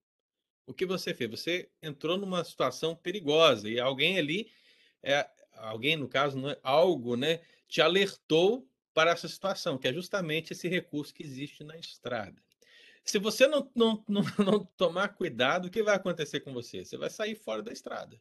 o 0.66 0.74
que 0.74 0.86
você 0.86 1.14
fez? 1.14 1.30
Você 1.30 1.70
entrou 1.82 2.16
numa 2.16 2.44
situação 2.44 2.94
perigosa 2.94 3.68
e 3.68 3.80
alguém 3.80 4.18
ali, 4.18 4.50
é, 5.02 5.28
alguém 5.54 5.96
no 5.96 6.08
caso, 6.08 6.38
não 6.38 6.50
é, 6.50 6.58
algo, 6.62 7.16
né, 7.16 7.40
te 7.68 7.80
alertou 7.80 8.68
para 8.94 9.10
essa 9.10 9.28
situação, 9.28 9.78
que 9.78 9.88
é 9.88 9.92
justamente 9.92 10.52
esse 10.52 10.68
recurso 10.68 11.14
que 11.14 11.22
existe 11.22 11.64
na 11.64 11.76
estrada. 11.76 12.42
Se 13.04 13.18
você 13.18 13.46
não, 13.46 13.70
não, 13.74 14.04
não, 14.08 14.22
não 14.38 14.64
tomar 14.76 15.08
cuidado, 15.08 15.66
o 15.66 15.70
que 15.70 15.82
vai 15.82 15.96
acontecer 15.96 16.40
com 16.40 16.52
você? 16.52 16.84
Você 16.84 16.96
vai 16.96 17.10
sair 17.10 17.34
fora 17.34 17.62
da 17.62 17.72
estrada. 17.72 18.20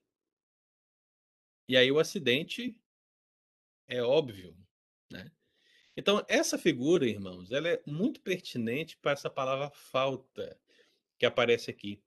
E 1.68 1.78
aí 1.78 1.92
o 1.92 2.00
acidente 2.00 2.76
é 3.88 4.02
óbvio, 4.02 4.58
né? 5.10 5.32
Então, 5.96 6.26
essa 6.28 6.58
figura, 6.58 7.06
irmãos, 7.06 7.52
ela 7.52 7.68
é 7.68 7.82
muito 7.86 8.22
pertinente 8.22 8.98
para 8.98 9.12
essa 9.12 9.30
palavra 9.30 9.70
falta 9.70 10.58
que 11.18 11.26
aparece 11.26 11.70
aqui. 11.70 12.02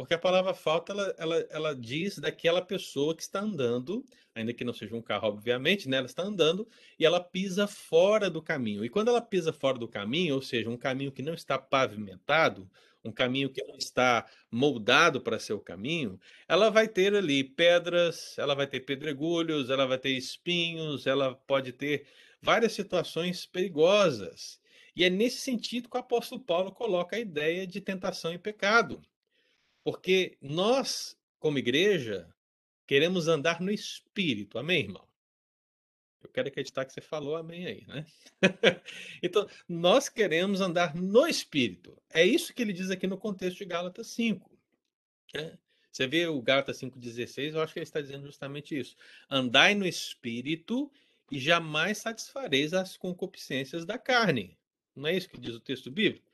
Porque 0.00 0.14
a 0.14 0.18
palavra 0.18 0.54
falta, 0.54 0.92
ela, 0.92 1.14
ela, 1.18 1.46
ela 1.50 1.76
diz 1.76 2.18
daquela 2.18 2.62
pessoa 2.62 3.14
que 3.14 3.20
está 3.20 3.40
andando, 3.40 4.02
ainda 4.34 4.54
que 4.54 4.64
não 4.64 4.72
seja 4.72 4.96
um 4.96 5.02
carro, 5.02 5.28
obviamente, 5.28 5.86
né? 5.90 5.98
Ela 5.98 6.06
está 6.06 6.22
andando 6.22 6.66
e 6.98 7.04
ela 7.04 7.20
pisa 7.20 7.66
fora 7.66 8.30
do 8.30 8.40
caminho. 8.40 8.82
E 8.82 8.88
quando 8.88 9.08
ela 9.08 9.20
pisa 9.20 9.52
fora 9.52 9.78
do 9.78 9.86
caminho, 9.86 10.36
ou 10.36 10.40
seja, 10.40 10.70
um 10.70 10.76
caminho 10.78 11.12
que 11.12 11.20
não 11.20 11.34
está 11.34 11.58
pavimentado, 11.58 12.66
um 13.04 13.12
caminho 13.12 13.50
que 13.50 13.62
não 13.62 13.76
está 13.76 14.26
moldado 14.50 15.20
para 15.20 15.38
ser 15.38 15.52
o 15.52 15.60
caminho, 15.60 16.18
ela 16.48 16.70
vai 16.70 16.88
ter 16.88 17.14
ali 17.14 17.44
pedras, 17.44 18.38
ela 18.38 18.54
vai 18.54 18.66
ter 18.66 18.80
pedregulhos, 18.80 19.68
ela 19.68 19.86
vai 19.86 19.98
ter 19.98 20.12
espinhos, 20.12 21.06
ela 21.06 21.34
pode 21.34 21.72
ter 21.74 22.06
várias 22.40 22.72
situações 22.72 23.44
perigosas. 23.44 24.58
E 24.96 25.04
é 25.04 25.10
nesse 25.10 25.42
sentido 25.42 25.90
que 25.90 25.96
o 25.98 26.00
apóstolo 26.00 26.40
Paulo 26.40 26.72
coloca 26.72 27.16
a 27.16 27.20
ideia 27.20 27.66
de 27.66 27.82
tentação 27.82 28.32
e 28.32 28.38
pecado. 28.38 29.02
Porque 29.82 30.36
nós, 30.40 31.16
como 31.38 31.58
igreja, 31.58 32.28
queremos 32.86 33.28
andar 33.28 33.60
no 33.60 33.70
espírito. 33.70 34.58
Amém, 34.58 34.80
irmão? 34.80 35.08
Eu 36.22 36.28
quero 36.28 36.48
acreditar 36.48 36.84
que 36.84 36.92
você 36.92 37.00
falou 37.00 37.34
amém 37.34 37.66
aí, 37.66 37.86
né? 37.86 38.06
então, 39.22 39.48
nós 39.66 40.08
queremos 40.08 40.60
andar 40.60 40.94
no 40.94 41.26
espírito. 41.26 41.96
É 42.10 42.24
isso 42.24 42.52
que 42.52 42.60
ele 42.60 42.72
diz 42.72 42.90
aqui 42.90 43.06
no 43.06 43.16
contexto 43.16 43.58
de 43.58 43.64
Gálatas 43.64 44.08
5. 44.08 44.50
Né? 45.34 45.58
Você 45.90 46.06
vê 46.06 46.26
o 46.26 46.40
Gálatas 46.42 46.78
5,16, 46.78 47.54
eu 47.54 47.62
acho 47.62 47.72
que 47.72 47.78
ele 47.78 47.84
está 47.84 48.00
dizendo 48.00 48.26
justamente 48.26 48.78
isso. 48.78 48.96
Andai 49.30 49.74
no 49.74 49.86
espírito 49.86 50.90
e 51.30 51.38
jamais 51.38 51.98
satisfareis 51.98 52.74
as 52.74 52.96
concupiscências 52.96 53.84
da 53.84 53.98
carne. 53.98 54.58
Não 54.94 55.08
é 55.08 55.16
isso 55.16 55.28
que 55.28 55.40
diz 55.40 55.54
o 55.54 55.60
texto 55.60 55.90
bíblico? 55.90 56.29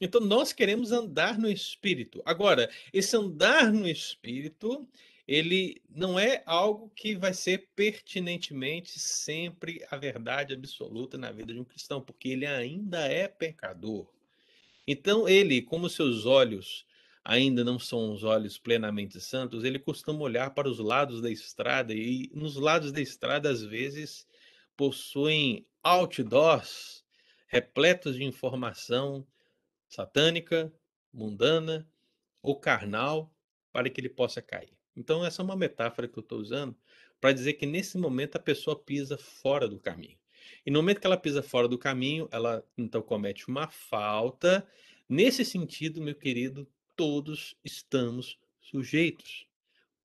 Então 0.00 0.20
nós 0.20 0.52
queremos 0.52 0.92
andar 0.92 1.38
no 1.38 1.50
espírito. 1.50 2.22
Agora, 2.24 2.70
esse 2.92 3.16
andar 3.16 3.72
no 3.72 3.88
espírito, 3.88 4.86
ele 5.26 5.82
não 5.88 6.18
é 6.18 6.42
algo 6.46 6.90
que 6.94 7.16
vai 7.16 7.32
ser 7.32 7.68
pertinentemente 7.74 8.98
sempre 8.98 9.84
a 9.90 9.96
verdade 9.96 10.54
absoluta 10.54 11.16
na 11.16 11.32
vida 11.32 11.52
de 11.52 11.58
um 11.58 11.64
cristão, 11.64 12.00
porque 12.00 12.28
ele 12.28 12.46
ainda 12.46 13.06
é 13.06 13.26
pecador. 13.26 14.06
Então 14.86 15.28
ele, 15.28 15.62
como 15.62 15.88
seus 15.88 16.26
olhos 16.26 16.86
ainda 17.24 17.64
não 17.64 17.76
são 17.76 18.12
os 18.12 18.22
olhos 18.22 18.56
plenamente 18.56 19.20
santos, 19.20 19.64
ele 19.64 19.80
costuma 19.80 20.20
olhar 20.20 20.50
para 20.50 20.68
os 20.68 20.78
lados 20.78 21.20
da 21.20 21.28
estrada 21.28 21.92
e 21.92 22.30
nos 22.32 22.54
lados 22.54 22.92
da 22.92 23.00
estrada 23.00 23.50
às 23.50 23.62
vezes 23.62 24.24
possuem 24.76 25.66
outdoors 25.82 27.04
repletos 27.48 28.14
de 28.14 28.22
informação 28.22 29.26
satânica, 29.96 30.72
mundana 31.12 31.88
ou 32.42 32.58
carnal 32.58 33.34
para 33.72 33.88
que 33.88 34.00
ele 34.00 34.08
possa 34.08 34.42
cair. 34.42 34.76
Então, 34.94 35.24
essa 35.24 35.42
é 35.42 35.44
uma 35.44 35.56
metáfora 35.56 36.06
que 36.06 36.18
eu 36.18 36.22
estou 36.22 36.38
usando 36.38 36.76
para 37.20 37.32
dizer 37.32 37.54
que 37.54 37.66
nesse 37.66 37.96
momento 37.96 38.36
a 38.36 38.40
pessoa 38.40 38.78
pisa 38.78 39.16
fora 39.16 39.66
do 39.66 39.80
caminho. 39.80 40.18
E 40.64 40.70
no 40.70 40.78
momento 40.78 41.00
que 41.00 41.06
ela 41.06 41.16
pisa 41.16 41.42
fora 41.42 41.66
do 41.66 41.78
caminho, 41.78 42.28
ela 42.30 42.64
então 42.76 43.02
comete 43.02 43.48
uma 43.48 43.68
falta. 43.68 44.66
Nesse 45.08 45.44
sentido, 45.44 46.00
meu 46.00 46.14
querido, 46.14 46.68
todos 46.94 47.56
estamos 47.64 48.38
sujeitos. 48.60 49.46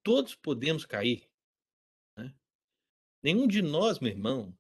Todos 0.02 0.34
podemos 0.34 0.86
cair. 0.86 1.30
Né? 2.18 2.34
Nenhum 3.22 3.48
de 3.48 3.62
nós, 3.62 4.00
meu 4.00 4.12
irmão, 4.12 4.58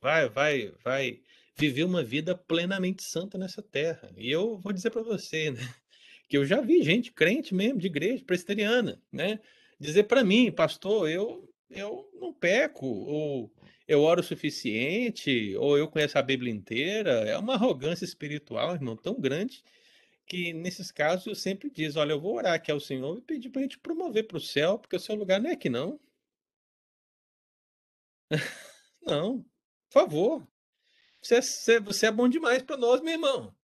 vai, 0.00 0.28
vai, 0.28 0.72
vai 0.84 1.22
viver 1.56 1.84
uma 1.84 2.02
vida 2.02 2.36
plenamente 2.36 3.02
santa 3.02 3.38
nessa 3.38 3.62
terra. 3.62 4.10
E 4.16 4.30
eu 4.30 4.58
vou 4.58 4.72
dizer 4.72 4.90
para 4.90 5.02
você, 5.02 5.50
né, 5.50 5.60
que 6.28 6.36
eu 6.36 6.44
já 6.44 6.60
vi 6.60 6.82
gente 6.82 7.12
crente 7.12 7.54
mesmo 7.54 7.78
de 7.78 7.86
igreja 7.86 8.24
presbiteriana, 8.24 9.00
né, 9.12 9.40
dizer 9.78 10.04
para 10.04 10.24
mim, 10.24 10.50
pastor, 10.50 11.08
eu 11.08 11.48
eu 11.74 12.08
não 12.20 12.34
peco 12.34 12.86
ou 12.86 13.50
eu 13.88 14.02
oro 14.02 14.20
o 14.20 14.24
suficiente 14.24 15.56
ou 15.56 15.76
eu 15.78 15.88
conheço 15.88 16.18
a 16.18 16.22
Bíblia 16.22 16.52
inteira. 16.52 17.10
É 17.28 17.36
uma 17.38 17.54
arrogância 17.54 18.04
espiritual, 18.04 18.74
irmão, 18.74 18.96
tão 18.96 19.18
grande 19.20 19.62
que 20.26 20.52
nesses 20.52 20.90
casos 20.90 21.26
eu 21.26 21.34
sempre 21.34 21.70
diz, 21.70 21.96
olha, 21.96 22.12
eu 22.12 22.20
vou 22.20 22.36
orar 22.36 22.54
aqui 22.54 22.70
ao 22.70 22.80
Senhor 22.80 23.18
e 23.18 23.22
pedir 23.22 23.50
para 23.50 23.60
a 23.60 23.62
gente 23.64 23.78
promover 23.78 24.26
para 24.26 24.38
o 24.38 24.40
céu, 24.40 24.78
porque 24.78 24.96
o 24.96 25.00
seu 25.00 25.14
lugar 25.14 25.40
não 25.40 25.50
é 25.50 25.54
aqui 25.54 25.68
não. 25.68 26.00
não, 29.02 29.42
por 29.90 29.92
favor, 29.92 30.48
você 31.22 31.36
é, 31.72 31.80
você 31.80 32.06
é 32.06 32.10
bom 32.10 32.28
demais 32.28 32.62
para 32.62 32.76
nós, 32.76 33.00
meu 33.00 33.12
irmão. 33.12 33.54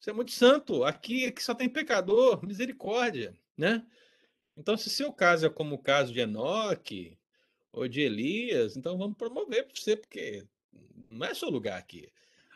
Você 0.00 0.10
é 0.10 0.12
muito 0.14 0.32
santo. 0.32 0.82
Aqui, 0.82 1.26
aqui 1.26 1.42
só 1.42 1.54
tem 1.54 1.68
pecador, 1.68 2.44
misericórdia, 2.44 3.36
né? 3.56 3.86
Então, 4.56 4.76
se 4.76 4.88
seu 4.88 5.12
caso 5.12 5.46
é 5.46 5.50
como 5.50 5.74
o 5.74 5.78
caso 5.78 6.12
de 6.12 6.20
Enoque 6.20 7.18
ou 7.70 7.86
de 7.86 8.00
Elias, 8.00 8.76
então 8.76 8.96
vamos 8.96 9.16
promover 9.16 9.66
para 9.66 9.74
você, 9.74 9.94
porque 9.96 10.46
não 11.10 11.26
é 11.26 11.34
seu 11.34 11.50
lugar 11.50 11.78
aqui. 11.78 12.08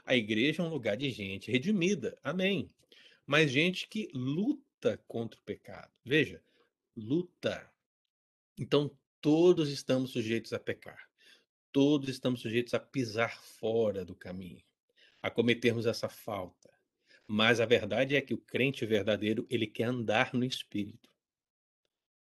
A 0.04 0.16
igreja 0.16 0.62
é 0.62 0.66
um 0.66 0.70
lugar 0.70 0.96
de 0.96 1.10
gente 1.10 1.50
redimida, 1.50 2.18
amém. 2.22 2.70
Mas 3.26 3.50
gente 3.50 3.88
que 3.88 4.08
luta 4.14 4.98
contra 5.06 5.38
o 5.38 5.42
pecado. 5.42 5.90
Veja, 6.04 6.42
luta. 6.96 7.70
Então, 8.58 8.90
todos 9.20 9.70
estamos 9.70 10.10
sujeitos 10.12 10.52
a 10.52 10.58
pecar 10.58 11.03
todos 11.74 12.08
estamos 12.08 12.40
sujeitos 12.40 12.72
a 12.72 12.78
pisar 12.78 13.36
fora 13.42 14.04
do 14.04 14.14
caminho, 14.14 14.62
a 15.20 15.28
cometermos 15.28 15.86
essa 15.86 16.08
falta. 16.08 16.70
Mas 17.26 17.58
a 17.58 17.66
verdade 17.66 18.14
é 18.14 18.20
que 18.20 18.32
o 18.32 18.38
crente 18.38 18.86
verdadeiro, 18.86 19.44
ele 19.50 19.66
quer 19.66 19.86
andar 19.86 20.32
no 20.32 20.44
espírito. 20.44 21.10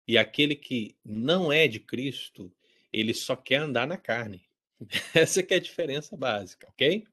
E 0.07 0.17
aquele 0.17 0.55
que 0.55 0.97
não 1.05 1.53
é 1.53 1.67
de 1.67 1.81
Cristo, 1.81 2.53
ele 2.93 3.13
só 3.13 3.35
quer 3.35 3.57
andar 3.57 3.89
na 3.89 3.97
carne. 3.97 4.49
Essa 5.13 5.41
é 5.41 5.55
a 5.57 5.61
diferença 5.61 6.17
básica, 6.17 6.69
ok? 6.69 7.05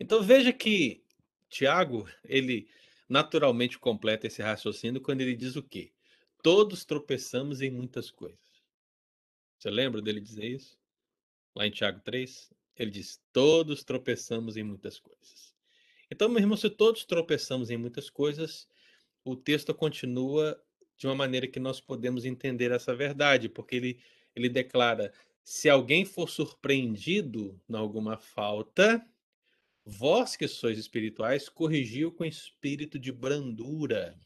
Então 0.00 0.22
veja 0.22 0.54
que 0.54 1.04
Tiago, 1.50 2.08
ele 2.24 2.66
naturalmente 3.06 3.78
completa 3.78 4.26
esse 4.26 4.40
raciocínio 4.40 5.02
quando 5.02 5.20
ele 5.20 5.36
diz 5.36 5.54
o 5.54 5.62
quê? 5.62 5.92
Todos 6.42 6.86
tropeçamos 6.86 7.60
em 7.60 7.70
muitas 7.70 8.10
coisas. 8.10 8.38
Você 9.58 9.68
lembra 9.68 10.00
dele 10.00 10.20
dizer 10.20 10.46
isso? 10.46 10.77
Lá 11.54 11.66
em 11.66 11.70
Tiago 11.70 12.00
3, 12.00 12.52
ele 12.76 12.90
diz: 12.90 13.20
Todos 13.32 13.84
tropeçamos 13.84 14.56
em 14.56 14.62
muitas 14.62 14.98
coisas. 14.98 15.54
Então, 16.10 16.28
meu 16.28 16.40
irmão, 16.40 16.56
se 16.56 16.70
todos 16.70 17.04
tropeçamos 17.04 17.70
em 17.70 17.76
muitas 17.76 18.08
coisas, 18.08 18.68
o 19.24 19.36
texto 19.36 19.74
continua 19.74 20.60
de 20.96 21.06
uma 21.06 21.14
maneira 21.14 21.46
que 21.46 21.60
nós 21.60 21.80
podemos 21.80 22.24
entender 22.24 22.70
essa 22.70 22.94
verdade, 22.94 23.48
porque 23.48 23.76
ele, 23.76 24.00
ele 24.34 24.48
declara: 24.48 25.12
Se 25.42 25.68
alguém 25.68 26.04
for 26.04 26.28
surpreendido 26.28 27.60
em 27.68 27.76
alguma 27.76 28.16
falta, 28.16 29.04
vós 29.84 30.36
que 30.36 30.48
sois 30.48 30.78
espirituais, 30.78 31.48
corrigiu 31.48 32.12
com 32.12 32.24
espírito 32.24 32.98
de 32.98 33.12
brandura. 33.12 34.18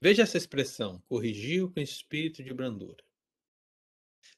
Veja 0.00 0.22
essa 0.22 0.36
expressão, 0.36 1.02
corrigiu 1.08 1.70
com 1.70 1.80
espírito 1.80 2.42
de 2.42 2.52
brandura. 2.52 3.05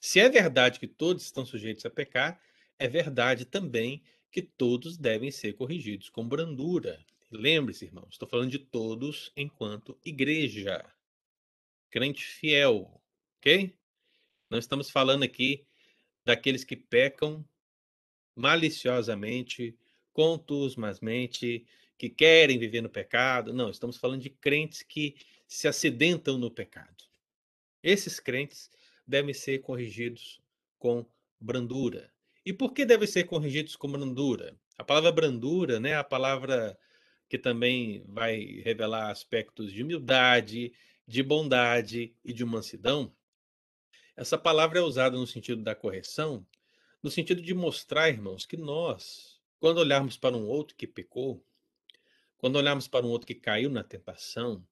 Se 0.01 0.21
é 0.21 0.29
verdade 0.29 0.79
que 0.79 0.87
todos 0.87 1.25
estão 1.25 1.45
sujeitos 1.45 1.85
a 1.85 1.91
pecar, 1.91 2.41
é 2.79 2.89
verdade 2.89 3.45
também 3.45 4.03
que 4.31 4.43
todos 4.43 4.97
devem 4.97 5.31
ser 5.31 5.55
corrigidos 5.55 6.09
com 6.09 6.29
brandura. 6.29 7.05
Lembre-se, 7.31 7.85
irmãos, 7.85 8.09
estou 8.13 8.29
falando 8.29 8.51
de 8.51 8.59
todos 8.59 9.33
enquanto 9.37 9.99
igreja, 10.05 10.85
crente 11.91 12.25
fiel, 12.25 13.01
ok? 13.39 13.75
Não 14.49 14.59
estamos 14.59 14.91
falando 14.91 15.25
aqui 15.25 15.67
daqueles 16.25 16.65
que 16.65 16.77
pecam 16.77 17.45
maliciosamente, 18.35 19.77
contusmasmente, 20.13 21.67
que 21.99 22.09
querem 22.09 22.59
viver 22.59 22.81
no 22.81 22.89
pecado. 22.89 23.53
Não, 23.53 23.69
estamos 23.69 23.97
falando 23.97 24.23
de 24.23 24.31
crentes 24.31 24.83
que 24.83 25.17
se 25.47 25.67
acidentam 25.67 26.39
no 26.39 26.51
pecado. 26.51 27.05
Esses 27.83 28.21
crentes 28.21 28.71
devem 29.09 29.33
ser 29.33 29.61
corrigidos 29.61 30.39
com 30.79 31.07
brandura. 31.41 32.13
E 32.45 32.53
por 32.53 32.75
que 32.75 32.85
devem 32.85 33.09
ser 33.09 33.25
corrigidos 33.25 33.75
com 33.75 33.91
brandura? 33.91 34.55
A 34.77 34.85
palavra 34.85 35.11
brandura 35.11 35.81
né, 35.81 35.95
a 35.95 36.05
palavra 36.05 36.79
que 37.29 37.39
também 37.39 38.05
vai 38.07 38.61
revelar 38.65 39.11
aspectos 39.11 39.73
de 39.73 39.83
humildade, 39.83 40.73
de 41.07 41.23
bondade 41.23 42.15
e 42.25 42.33
de 42.33 42.45
mansidão. 42.45 43.13
Essa 44.15 44.37
palavra 44.37 44.79
é 44.79 44.83
usada 44.83 45.17
no 45.17 45.27
sentido 45.27 45.63
da 45.63 45.75
correção, 45.75 46.47
no 47.03 47.11
sentido 47.11 47.41
de 47.41 47.55
mostrar, 47.55 48.09
irmãos, 48.09 48.45
que 48.45 48.57
nós, 48.57 49.41
quando 49.61 49.79
olharmos 49.79 50.17
para 50.17 50.37
um 50.37 50.47
outro 50.47 50.77
que 50.77 50.87
pecou, 50.87 51.45
quando 52.37 52.57
olharmos 52.57 52.89
para 52.89 53.07
um 53.07 53.11
outro 53.11 53.27
que 53.27 53.35
caiu 53.35 53.71
na 53.71 53.85
tentação, 53.85 54.65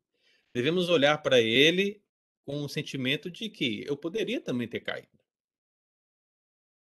devemos 0.52 0.88
olhar 0.88 1.18
para 1.18 1.40
ele 1.40 2.02
com 2.46 2.62
um 2.62 2.68
sentimento 2.68 3.28
de 3.28 3.50
que 3.50 3.84
eu 3.86 3.96
poderia 3.96 4.40
também 4.40 4.68
ter 4.68 4.80
caído. 4.80 5.18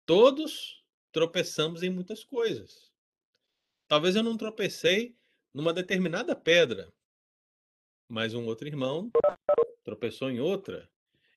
Todos 0.07 0.85
tropeçamos 1.11 1.83
em 1.83 1.91
muitas 1.91 2.23
coisas. 2.23 2.93
Talvez 3.89 4.15
eu 4.15 4.23
não 4.23 4.37
tropecei 4.37 5.17
numa 5.53 5.75
determinada 5.75 6.37
pedra, 6.37 6.95
mas 8.09 8.35
um 8.35 8.47
outro 8.47 8.69
irmão 8.69 9.11
tropeçou 9.83 10.31
em 10.31 10.39
outra 10.39 10.89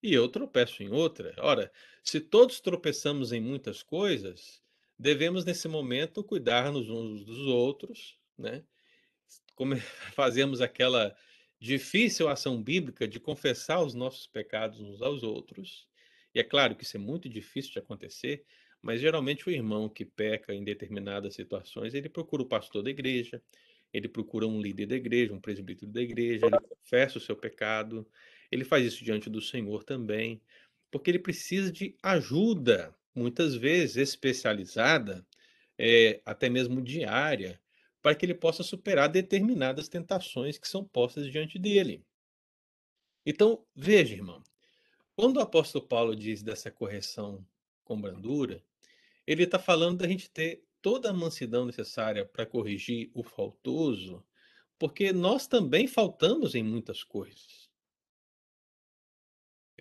e 0.03 0.13
eu 0.13 0.29
tropeço 0.29 0.83
em 0.83 0.89
outra. 0.89 1.33
Ora, 1.39 1.71
se 2.03 2.21
todos 2.21 2.59
tropeçamos 2.59 3.31
em 3.31 3.41
muitas 3.41 3.81
coisas, 3.81 4.61
devemos 4.99 5.45
nesse 5.45 5.67
momento 5.67 6.23
cuidar-nos 6.23 6.89
uns 6.89 7.25
dos 7.25 7.47
outros, 7.47 8.19
né? 8.37 8.63
Como 9.55 9.75
fazemos 10.13 10.61
aquela 10.61 11.15
difícil 11.61 12.27
ação 12.27 12.61
bíblica 12.61 13.07
de 13.07 13.19
confessar 13.19 13.83
os 13.83 13.93
nossos 13.93 14.25
pecados 14.25 14.81
uns 14.81 14.99
aos 14.99 15.21
outros. 15.21 15.87
E 16.33 16.39
é 16.39 16.43
claro 16.43 16.75
que 16.75 16.83
isso 16.83 16.97
é 16.97 16.99
muito 16.99 17.29
difícil 17.29 17.71
de 17.71 17.77
acontecer, 17.77 18.43
mas 18.81 18.99
geralmente 18.99 19.47
o 19.47 19.51
irmão 19.51 19.87
que 19.87 20.03
peca 20.03 20.55
em 20.55 20.63
determinadas 20.63 21.35
situações, 21.35 21.93
ele 21.93 22.09
procura 22.09 22.41
o 22.41 22.47
pastor 22.47 22.81
da 22.81 22.89
igreja, 22.89 23.39
ele 23.93 24.07
procura 24.07 24.47
um 24.47 24.59
líder 24.59 24.87
da 24.87 24.95
igreja, 24.95 25.33
um 25.33 25.39
presbítero 25.39 25.91
da 25.91 26.01
igreja, 26.01 26.47
ele 26.47 26.59
confessa 26.67 27.19
o 27.19 27.21
seu 27.21 27.35
pecado, 27.35 28.07
ele 28.51 28.63
faz 28.63 28.83
isso 28.83 29.03
diante 29.03 29.29
do 29.29 29.39
Senhor 29.39 29.83
também, 29.83 30.41
porque 30.89 31.11
ele 31.11 31.19
precisa 31.19 31.71
de 31.71 31.95
ajuda, 32.01 32.95
muitas 33.13 33.53
vezes 33.53 33.97
especializada, 33.97 35.23
é, 35.77 36.21
até 36.25 36.49
mesmo 36.49 36.81
diária, 36.81 37.59
para 38.01 38.15
que 38.15 38.25
ele 38.25 38.33
possa 38.33 38.63
superar 38.63 39.09
determinadas 39.09 39.87
tentações 39.87 40.57
que 40.57 40.67
são 40.67 40.83
postas 40.83 41.31
diante 41.31 41.59
dele. 41.59 42.03
Então, 43.25 43.63
veja, 43.75 44.15
irmão, 44.15 44.41
quando 45.15 45.37
o 45.37 45.41
apóstolo 45.41 45.87
Paulo 45.87 46.15
diz 46.15 46.41
dessa 46.41 46.71
correção 46.71 47.45
com 47.83 48.01
brandura, 48.01 48.63
ele 49.27 49.43
está 49.43 49.59
falando 49.59 49.99
da 49.99 50.07
gente 50.07 50.29
ter 50.31 50.65
toda 50.81 51.11
a 51.11 51.13
mansidão 51.13 51.65
necessária 51.65 52.25
para 52.25 52.45
corrigir 52.45 53.11
o 53.13 53.23
faltoso, 53.23 54.25
porque 54.79 55.13
nós 55.13 55.45
também 55.45 55.87
faltamos 55.87 56.55
em 56.55 56.63
muitas 56.63 57.03
coisas. 57.03 57.69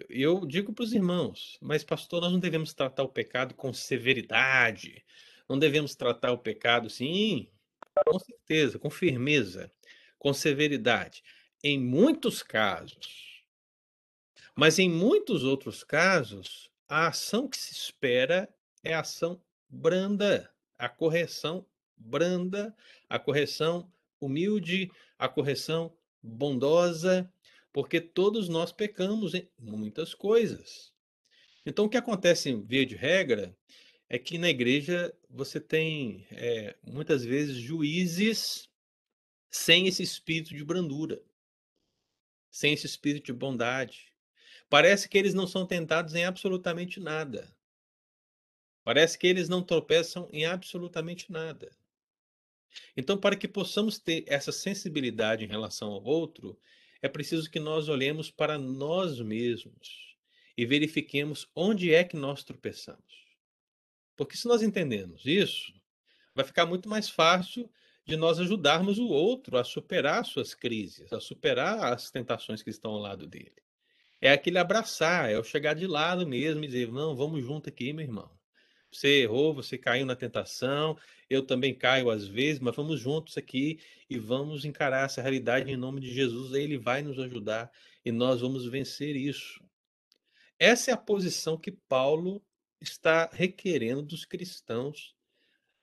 Eu 0.08 0.46
digo 0.46 0.72
para 0.72 0.84
os 0.84 0.92
irmãos, 0.92 1.58
mas 1.60 1.84
pastor, 1.84 2.20
nós 2.20 2.32
não 2.32 2.38
devemos 2.38 2.74
tratar 2.74 3.02
o 3.02 3.08
pecado 3.08 3.54
com 3.54 3.72
severidade, 3.72 5.04
não 5.48 5.58
devemos 5.58 5.94
tratar 5.94 6.32
o 6.32 6.38
pecado, 6.38 6.88
sim, 6.88 7.50
com 8.06 8.18
certeza, 8.18 8.78
com 8.78 8.90
firmeza, 8.90 9.70
com 10.18 10.32
severidade. 10.32 11.22
Em 11.62 11.78
muitos 11.78 12.42
casos. 12.42 13.44
Mas 14.56 14.78
em 14.78 14.90
muitos 14.90 15.44
outros 15.44 15.84
casos, 15.84 16.70
a 16.88 17.08
ação 17.08 17.48
que 17.48 17.56
se 17.56 17.72
espera 17.72 18.48
é 18.82 18.94
a 18.94 19.00
ação 19.00 19.40
branda, 19.68 20.50
a 20.78 20.88
correção 20.88 21.64
branda, 21.96 22.74
a 23.08 23.18
correção 23.18 23.90
humilde, 24.20 24.90
a 25.18 25.28
correção 25.28 25.94
bondosa, 26.22 27.32
porque 27.72 28.00
todos 28.00 28.48
nós 28.48 28.72
pecamos 28.72 29.34
em 29.34 29.48
muitas 29.58 30.14
coisas. 30.14 30.92
Então, 31.64 31.84
o 31.84 31.88
que 31.88 31.96
acontece, 31.96 32.54
via 32.66 32.84
de 32.84 32.96
regra, 32.96 33.56
é 34.12 34.18
que 34.18 34.36
na 34.36 34.50
igreja 34.50 35.16
você 35.30 35.60
tem 35.60 36.26
é, 36.32 36.76
muitas 36.82 37.24
vezes 37.24 37.54
juízes 37.56 38.68
sem 39.48 39.86
esse 39.86 40.02
espírito 40.02 40.52
de 40.52 40.64
brandura, 40.64 41.22
sem 42.50 42.72
esse 42.72 42.86
espírito 42.86 43.26
de 43.26 43.32
bondade. 43.32 44.12
Parece 44.68 45.08
que 45.08 45.16
eles 45.16 45.32
não 45.32 45.46
são 45.46 45.64
tentados 45.64 46.16
em 46.16 46.24
absolutamente 46.24 46.98
nada. 46.98 47.56
Parece 48.82 49.16
que 49.16 49.28
eles 49.28 49.48
não 49.48 49.62
tropeçam 49.62 50.28
em 50.32 50.44
absolutamente 50.44 51.30
nada. 51.30 51.70
Então, 52.96 53.16
para 53.16 53.36
que 53.36 53.46
possamos 53.46 54.00
ter 54.00 54.24
essa 54.26 54.50
sensibilidade 54.50 55.44
em 55.44 55.48
relação 55.48 55.92
ao 55.92 56.02
outro, 56.02 56.58
é 57.00 57.08
preciso 57.08 57.48
que 57.48 57.60
nós 57.60 57.88
olhemos 57.88 58.28
para 58.28 58.58
nós 58.58 59.20
mesmos 59.20 60.16
e 60.56 60.66
verifiquemos 60.66 61.48
onde 61.54 61.94
é 61.94 62.02
que 62.02 62.16
nós 62.16 62.42
tropeçamos. 62.42 63.19
Porque 64.20 64.36
se 64.36 64.46
nós 64.46 64.60
entendemos 64.60 65.24
isso, 65.24 65.72
vai 66.34 66.44
ficar 66.44 66.66
muito 66.66 66.90
mais 66.90 67.08
fácil 67.08 67.70
de 68.04 68.18
nós 68.18 68.38
ajudarmos 68.38 68.98
o 68.98 69.08
outro 69.08 69.56
a 69.56 69.64
superar 69.64 70.26
suas 70.26 70.52
crises, 70.52 71.10
a 71.10 71.18
superar 71.18 71.90
as 71.90 72.10
tentações 72.10 72.62
que 72.62 72.68
estão 72.68 72.90
ao 72.90 72.98
lado 72.98 73.26
dele. 73.26 73.56
É 74.20 74.30
aquele 74.30 74.58
abraçar, 74.58 75.30
é 75.30 75.38
o 75.38 75.42
chegar 75.42 75.72
de 75.72 75.86
lado 75.86 76.26
mesmo 76.26 76.62
e 76.62 76.66
dizer: 76.66 76.92
não, 76.92 77.16
vamos 77.16 77.42
junto 77.42 77.70
aqui, 77.70 77.94
meu 77.94 78.04
irmão. 78.04 78.30
Você 78.92 79.22
errou, 79.22 79.54
você 79.54 79.78
caiu 79.78 80.04
na 80.04 80.14
tentação, 80.14 80.98
eu 81.30 81.46
também 81.46 81.74
caio 81.74 82.10
às 82.10 82.26
vezes, 82.26 82.60
mas 82.60 82.76
vamos 82.76 83.00
juntos 83.00 83.38
aqui 83.38 83.80
e 84.10 84.18
vamos 84.18 84.66
encarar 84.66 85.06
essa 85.06 85.22
realidade 85.22 85.72
em 85.72 85.78
nome 85.78 85.98
de 85.98 86.12
Jesus. 86.12 86.52
Ele 86.52 86.76
vai 86.76 87.00
nos 87.00 87.18
ajudar 87.18 87.72
e 88.04 88.12
nós 88.12 88.42
vamos 88.42 88.66
vencer 88.66 89.16
isso. 89.16 89.64
Essa 90.58 90.90
é 90.90 90.92
a 90.92 90.98
posição 90.98 91.56
que 91.56 91.72
Paulo 91.72 92.44
está 92.80 93.28
requerendo 93.32 94.02
dos 94.02 94.24
cristãos 94.24 95.14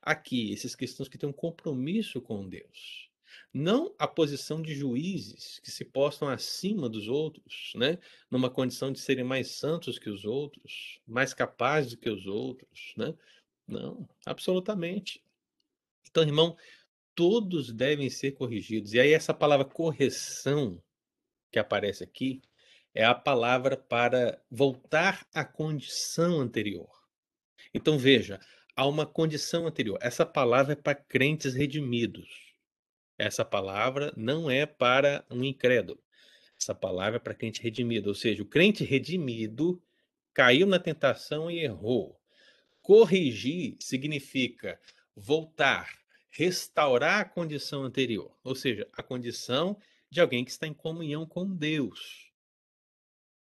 aqui, 0.01 0.51
esses 0.51 0.75
cristãos 0.75 1.09
que 1.09 1.17
têm 1.17 1.29
um 1.29 1.33
compromisso 1.33 2.21
com 2.21 2.47
Deus. 2.47 3.09
Não 3.53 3.93
a 3.99 4.07
posição 4.07 4.61
de 4.61 4.73
juízes 4.73 5.59
que 5.59 5.69
se 5.69 5.83
postam 5.83 6.29
acima 6.29 6.87
dos 6.87 7.07
outros, 7.07 7.73
né? 7.75 7.97
numa 8.31 8.49
condição 8.49 8.91
de 8.91 8.99
serem 8.99 9.23
mais 9.23 9.51
santos 9.51 9.99
que 9.99 10.09
os 10.09 10.25
outros, 10.25 10.99
mais 11.05 11.33
capazes 11.33 11.95
que 11.95 12.09
os 12.09 12.25
outros. 12.25 12.93
Né? 12.95 13.13
Não, 13.67 14.07
absolutamente. 14.25 15.23
Então, 16.09 16.23
irmão, 16.23 16.55
todos 17.13 17.73
devem 17.73 18.09
ser 18.09 18.31
corrigidos. 18.31 18.93
E 18.93 18.99
aí, 18.99 19.11
essa 19.11 19.33
palavra 19.33 19.65
correção 19.65 20.81
que 21.51 21.59
aparece 21.59 22.03
aqui, 22.03 22.41
é 22.97 23.05
a 23.05 23.13
palavra 23.13 23.77
para 23.77 24.41
voltar 24.49 25.23
à 25.31 25.45
condição 25.45 26.41
anterior. 26.41 26.89
Então 27.71 27.95
veja, 27.95 28.39
há 28.75 28.87
uma 28.87 29.05
condição 29.05 29.67
anterior. 29.67 29.99
Essa 30.01 30.25
palavra 30.25 30.73
é 30.73 30.75
para 30.75 30.95
crentes 30.95 31.53
redimidos. 31.53 32.27
Essa 33.15 33.45
palavra 33.45 34.11
não 34.17 34.49
é 34.49 34.65
para 34.65 35.23
um 35.29 35.43
incrédulo. 35.43 36.03
Essa 36.59 36.73
palavra 36.73 37.17
é 37.17 37.19
para 37.19 37.35
crente 37.35 37.61
redimido, 37.61 38.09
ou 38.09 38.15
seja, 38.15 38.41
o 38.41 38.47
crente 38.47 38.83
redimido 38.83 39.79
caiu 40.33 40.65
na 40.65 40.79
tentação 40.79 41.51
e 41.51 41.59
errou. 41.59 42.19
Corrigir 42.81 43.77
significa 43.79 44.81
voltar, 45.15 45.99
restaurar 46.31 47.19
a 47.19 47.25
condição 47.25 47.83
anterior, 47.83 48.35
ou 48.43 48.55
seja, 48.55 48.89
a 48.93 49.03
condição 49.03 49.77
de 50.09 50.19
alguém 50.19 50.43
que 50.43 50.49
está 50.49 50.65
em 50.65 50.73
comunhão 50.73 51.27
com 51.27 51.47
Deus. 51.47 52.26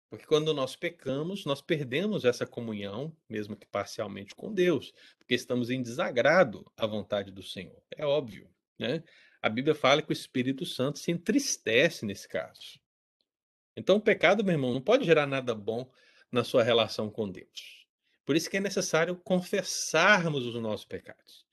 Porque 0.09 0.25
quando 0.25 0.53
nós 0.53 0.75
pecamos, 0.75 1.45
nós 1.45 1.61
perdemos 1.61 2.23
essa 2.23 2.45
comunhão, 2.45 3.15
mesmo 3.27 3.57
que 3.57 3.67
parcialmente, 3.67 4.33
com 4.33 4.53
Deus, 4.53 4.93
porque 5.17 5.35
estamos 5.35 5.69
em 5.69 5.81
desagrado 5.81 6.65
à 6.77 6.87
vontade 6.87 7.31
do 7.31 7.43
Senhor. 7.43 7.81
É 7.91 8.05
óbvio, 8.05 8.49
né? 8.79 9.03
A 9.41 9.49
Bíblia 9.49 9.75
fala 9.75 10.01
que 10.01 10.11
o 10.11 10.13
Espírito 10.13 10.65
Santo 10.65 10.97
se 10.97 11.11
entristece 11.11 12.05
nesse 12.05 12.27
caso. 12.27 12.79
Então, 13.75 13.97
o 13.97 14.01
pecado, 14.01 14.43
meu 14.43 14.53
irmão, 14.53 14.73
não 14.73 14.81
pode 14.81 15.05
gerar 15.05 15.27
nada 15.27 15.53
bom 15.53 15.89
na 16.31 16.43
sua 16.43 16.63
relação 16.63 17.09
com 17.09 17.29
Deus. 17.29 17.85
Por 18.25 18.35
isso 18.35 18.49
que 18.49 18.57
é 18.57 18.59
necessário 18.59 19.15
confessarmos 19.15 20.45
os 20.45 20.55
nossos 20.55 20.85
pecados. 20.85 21.45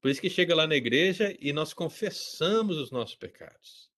Por 0.00 0.10
isso 0.10 0.20
que 0.20 0.30
chega 0.30 0.54
lá 0.54 0.66
na 0.66 0.76
igreja 0.76 1.36
e 1.38 1.52
nós 1.52 1.74
confessamos 1.74 2.76
os 2.76 2.90
nossos 2.90 3.16
pecados. 3.16 3.91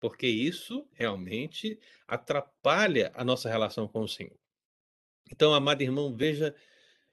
Porque 0.00 0.26
isso 0.26 0.86
realmente 0.92 1.78
atrapalha 2.06 3.10
a 3.14 3.24
nossa 3.24 3.48
relação 3.48 3.88
com 3.88 4.00
o 4.02 4.08
Senhor. 4.08 4.38
Então, 5.30 5.52
amado 5.52 5.82
irmão, 5.82 6.14
veja 6.14 6.54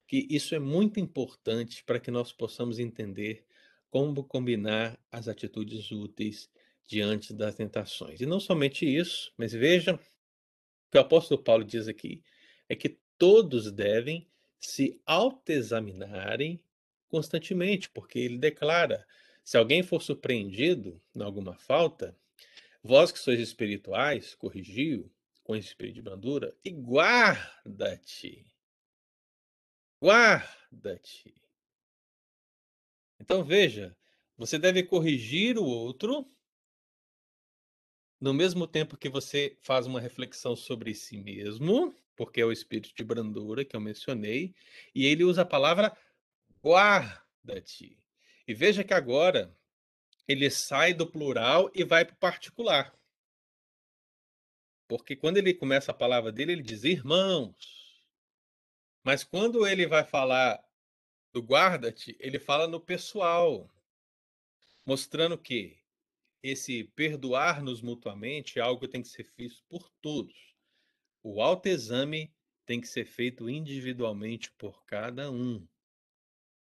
que 0.07 0.27
isso 0.29 0.53
é 0.55 0.59
muito 0.59 0.99
importante 0.99 1.83
para 1.83 1.99
que 1.99 2.11
nós 2.11 2.31
possamos 2.31 2.79
entender 2.79 3.45
como 3.89 4.23
combinar 4.23 4.99
as 5.11 5.27
atitudes 5.27 5.91
úteis 5.91 6.49
diante 6.87 7.33
das 7.33 7.55
tentações. 7.55 8.21
E 8.21 8.25
não 8.25 8.39
somente 8.39 8.85
isso, 8.85 9.33
mas 9.37 9.51
veja 9.51 9.95
o 9.95 9.99
que 10.91 10.97
o 10.97 11.01
apóstolo 11.01 11.41
Paulo 11.41 11.63
diz 11.63 11.87
aqui 11.87 12.23
é 12.69 12.75
que 12.75 12.99
todos 13.17 13.71
devem 13.71 14.27
se 14.59 14.99
autoexaminarem 15.05 16.61
constantemente, 17.07 17.89
porque 17.89 18.19
ele 18.19 18.37
declara: 18.37 19.05
se 19.43 19.57
alguém 19.57 19.83
for 19.83 20.01
surpreendido 20.01 21.01
em 21.15 21.21
alguma 21.21 21.55
falta, 21.55 22.15
vós 22.85 23.11
que 23.11 23.17
sois 23.17 23.39
espirituais, 23.39 24.35
corrigiu 24.35 25.11
com 25.43 25.55
esse 25.55 25.69
espírito 25.69 25.95
de 25.95 26.01
brandura 26.03 26.55
e 26.63 26.69
guarda-te. 26.69 28.45
Guarda-te. 29.99 31.33
Então 33.19 33.43
veja, 33.43 33.97
você 34.37 34.59
deve 34.59 34.83
corrigir 34.83 35.57
o 35.57 35.65
outro 35.65 36.31
no 38.21 38.35
mesmo 38.35 38.67
tempo 38.67 38.97
que 38.97 39.09
você 39.09 39.57
faz 39.63 39.87
uma 39.87 39.99
reflexão 39.99 40.55
sobre 40.55 40.93
si 40.93 41.17
mesmo, 41.17 41.95
porque 42.15 42.39
é 42.39 42.45
o 42.45 42.51
espírito 42.51 42.93
de 42.95 43.03
brandura 43.03 43.65
que 43.65 43.75
eu 43.75 43.81
mencionei, 43.81 44.53
e 44.93 45.07
ele 45.07 45.23
usa 45.23 45.41
a 45.41 45.45
palavra 45.45 45.97
guarda-te. 46.63 47.97
E 48.47 48.53
veja 48.53 48.83
que 48.83 48.93
agora 48.93 49.57
ele 50.27 50.49
sai 50.49 50.93
do 50.93 51.09
plural 51.09 51.71
e 51.73 51.83
vai 51.83 52.05
para 52.05 52.13
o 52.13 52.17
particular. 52.17 52.97
Porque 54.87 55.15
quando 55.15 55.37
ele 55.37 55.53
começa 55.53 55.91
a 55.91 55.95
palavra 55.95 56.31
dele, 56.31 56.53
ele 56.53 56.63
diz 56.63 56.83
irmãos. 56.83 58.03
Mas 59.03 59.23
quando 59.23 59.65
ele 59.65 59.87
vai 59.87 60.03
falar 60.03 60.63
do 61.33 61.41
guarda-te, 61.41 62.15
ele 62.19 62.39
fala 62.39 62.67
no 62.67 62.79
pessoal, 62.79 63.69
mostrando 64.85 65.37
que 65.37 65.77
esse 66.41 66.83
perdoar-nos 66.83 67.81
mutuamente 67.81 68.59
é 68.59 68.61
algo 68.61 68.81
que 68.81 68.87
tem 68.87 69.01
que 69.01 69.07
ser 69.07 69.23
feito 69.23 69.63
por 69.67 69.89
todos. 70.01 70.55
O 71.23 71.41
autoexame 71.41 72.33
tem 72.65 72.79
que 72.79 72.87
ser 72.87 73.05
feito 73.05 73.49
individualmente 73.49 74.51
por 74.51 74.85
cada 74.85 75.31
um. 75.31 75.67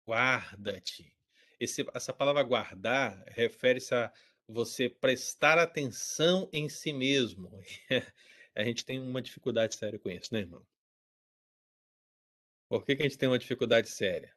Guarda-te. 0.05 1.18
Essa 1.61 2.13
palavra 2.13 2.43
guardar 2.43 3.23
refere-se 3.29 3.95
a 3.95 4.13
você 4.47 4.89
prestar 4.89 5.59
atenção 5.59 6.49
em 6.53 6.69
si 6.69 6.93
mesmo. 6.93 7.51
a 8.55 8.65
gente 8.65 8.85
tem 8.85 9.01
uma 9.01 9.23
dificuldade 9.23 9.75
séria 9.75 9.99
com 9.99 10.09
isso, 10.09 10.33
né, 10.33 10.41
irmão? 10.41 10.65
Por 12.69 12.85
que, 12.85 12.97
que 12.97 13.03
a 13.03 13.09
gente 13.09 13.19
tem 13.19 13.29
uma 13.29 13.39
dificuldade 13.39 13.89
séria? 13.89 14.35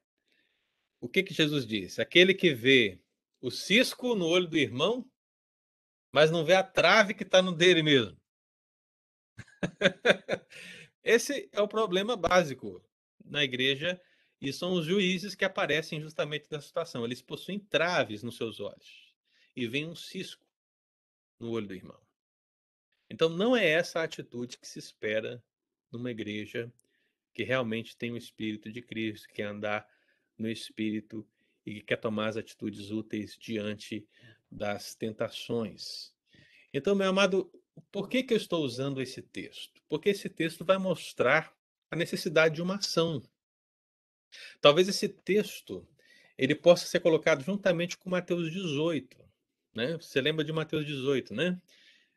O 0.99 1.10
que, 1.10 1.23
que 1.23 1.34
Jesus 1.34 1.65
disse? 1.65 2.01
Aquele 2.01 2.34
que 2.34 2.53
vê 2.53 2.99
o 3.41 3.51
cisco 3.51 4.15
no 4.15 4.27
olho 4.27 4.47
do 4.47 4.57
irmão 4.57 5.10
mas 6.12 6.29
não 6.29 6.43
vê 6.43 6.53
a 6.53 6.63
trave 6.63 7.13
que 7.13 7.23
está 7.23 7.41
no 7.41 7.53
dele 7.53 7.81
mesmo. 7.81 8.19
Esse 11.03 11.49
é 11.51 11.62
o 11.62 11.67
problema 11.67 12.15
básico 12.15 12.84
na 13.23 13.43
igreja 13.43 13.99
e 14.41 14.51
são 14.51 14.73
os 14.73 14.86
juízes 14.86 15.36
que 15.36 15.45
aparecem 15.45 16.01
justamente 16.01 16.47
nessa 16.49 16.65
situação. 16.65 17.06
Eles 17.06 17.21
possuem 17.21 17.60
traves 17.60 18.23
nos 18.23 18.36
seus 18.36 18.60
olhos 18.60 19.13
e 19.56 19.67
vem 19.67 19.88
um 19.88 19.95
cisco 19.95 20.45
no 21.39 21.51
olho 21.51 21.67
do 21.67 21.75
irmão. 21.75 21.99
Então 23.10 23.30
não 23.30 23.56
é 23.56 23.67
essa 23.67 23.99
a 23.99 24.04
atitude 24.04 24.58
que 24.58 24.67
se 24.67 24.80
espera 24.80 25.43
numa 25.91 26.10
igreja 26.10 26.71
que 27.34 27.43
realmente 27.43 27.95
tem 27.95 28.12
o 28.12 28.17
espírito 28.17 28.71
de 28.71 28.82
Cristo, 28.82 29.27
que 29.27 29.36
quer 29.36 29.47
andar 29.47 29.88
no 30.38 30.49
espírito 30.49 31.27
e 31.65 31.75
que 31.75 31.82
quer 31.82 31.97
tomar 31.97 32.30
as 32.30 32.38
atitudes 32.38 32.89
úteis 32.89 33.38
diante 33.38 34.08
das 34.49 34.95
tentações. 34.95 36.13
Então, 36.73 36.95
meu 36.95 37.10
amado, 37.10 37.51
por 37.91 38.10
que, 38.10 38.23
que 38.23 38.34
eu 38.34 38.38
estou 38.38 38.63
usando 38.63 39.01
esse 39.01 39.21
texto? 39.21 39.82
Porque 39.88 40.10
esse 40.10 40.30
texto 40.30 40.65
vai 40.65 40.77
mostrar 40.77 41.56
a 41.89 41.95
necessidade 41.95 42.56
de 42.56 42.62
uma 42.62 42.75
ação. 42.75 43.21
Talvez 44.60 44.88
esse 44.88 45.08
texto 45.10 45.88
ele 46.38 46.56
possa 46.56 46.86
ser 46.86 47.00
colocado 47.00 47.44
juntamente 47.44 47.98
com 47.98 48.10
Mateus 48.10 48.52
18. 48.52 49.17
Né? 49.76 49.98
Você 49.98 50.20
lembra 50.22 50.44
de 50.44 50.52
Mateus 50.52 50.86
18, 50.86 51.34
né? 51.34 51.60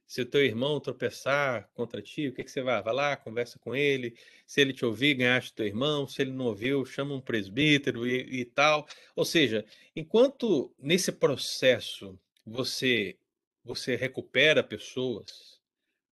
Se 0.07 0.21
o 0.21 0.27
teu 0.27 0.45
irmão 0.45 0.79
tropeçar 0.81 1.69
contra 1.73 2.03
ti, 2.03 2.29
o 2.29 2.33
que, 2.35 2.45
que 2.45 2.51
você 2.51 2.63
vai? 2.63 2.83
Vai 2.83 2.95
lá, 2.95 3.17
conversa 3.17 3.59
com 3.59 3.75
ele. 3.75 4.15
Se 4.47 4.61
ele 4.61 4.73
te 4.73 4.85
ouvir, 4.85 5.15
ganhaste 5.15 5.55
teu 5.55 5.67
irmão. 5.67 6.07
Se 6.07 6.21
ele 6.23 6.33
não 6.33 6.47
ouviu, 6.47 6.85
chama 6.85 7.15
um 7.15 7.21
presbítero 7.21 8.07
e, 8.07 8.41
e 8.41 8.45
tal. 8.45 8.87
Ou 9.17 9.25
seja, 9.25 9.65
enquanto 9.97 10.75
nesse 10.79 11.11
processo 11.11 12.19
você 12.45 13.17
você 13.65 13.97
recupera 13.97 14.63
pessoas, 14.63 15.59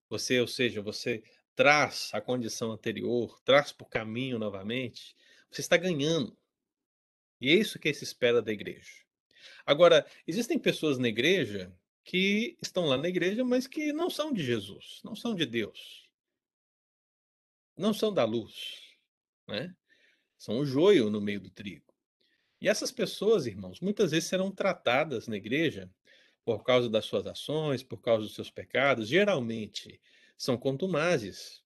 você, 0.09 0.41
ou 0.41 0.47
seja, 0.47 0.81
você 0.81 1.23
traz 1.55 2.11
a 2.15 2.21
condição 2.21 2.73
anterior, 2.73 3.39
traz 3.45 3.73
para 3.73 3.85
o 3.85 3.89
caminho 3.89 4.39
novamente, 4.39 5.15
você 5.57 5.61
está 5.61 5.77
ganhando. 5.77 6.37
E 7.41 7.51
é 7.51 7.55
isso 7.55 7.79
que 7.79 7.93
se 7.93 8.05
espera 8.05 8.41
da 8.41 8.53
igreja. 8.53 8.91
Agora, 9.67 10.07
existem 10.27 10.59
pessoas 10.59 10.99
na 10.99 11.09
igreja 11.09 11.73
que 12.05 12.57
estão 12.63 12.87
lá 12.87 12.97
na 12.97 13.09
igreja, 13.09 13.45
mas 13.45 13.67
que 13.67 13.93
não 13.93 14.11
são 14.11 14.33
de 14.33 14.45
Jesus, 14.45 15.01
não 15.05 15.15
são 15.15 15.35
de 15.35 15.47
Deus, 15.47 16.09
não 17.77 17.95
são 17.95 18.13
da 18.13 18.25
luz, 18.25 18.97
né? 19.49 19.75
São 20.39 20.59
o 20.59 20.67
joio 20.67 21.11
no 21.11 21.21
meio 21.21 21.41
do 21.41 21.51
trigo. 21.51 21.93
E 22.61 22.69
essas 22.69 22.93
pessoas, 22.93 23.47
irmãos, 23.47 23.81
muitas 23.81 24.11
vezes 24.11 24.29
serão 24.29 24.51
tratadas 24.51 25.27
na 25.27 25.37
igreja 25.37 25.91
por 26.45 26.65
causa 26.65 26.89
das 26.89 27.05
suas 27.05 27.27
ações, 27.27 27.83
por 27.83 28.01
causa 28.01 28.25
dos 28.25 28.35
seus 28.35 28.51
pecados, 28.51 29.09
geralmente 29.09 30.01
são 30.37 30.57
contumazes, 30.57 31.63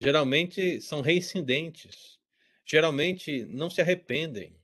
geralmente 0.00 0.80
são 0.80 1.00
reincidentes, 1.00 2.18
geralmente 2.64 3.44
não 3.46 3.70
se 3.70 3.80
arrependem, 3.80 4.56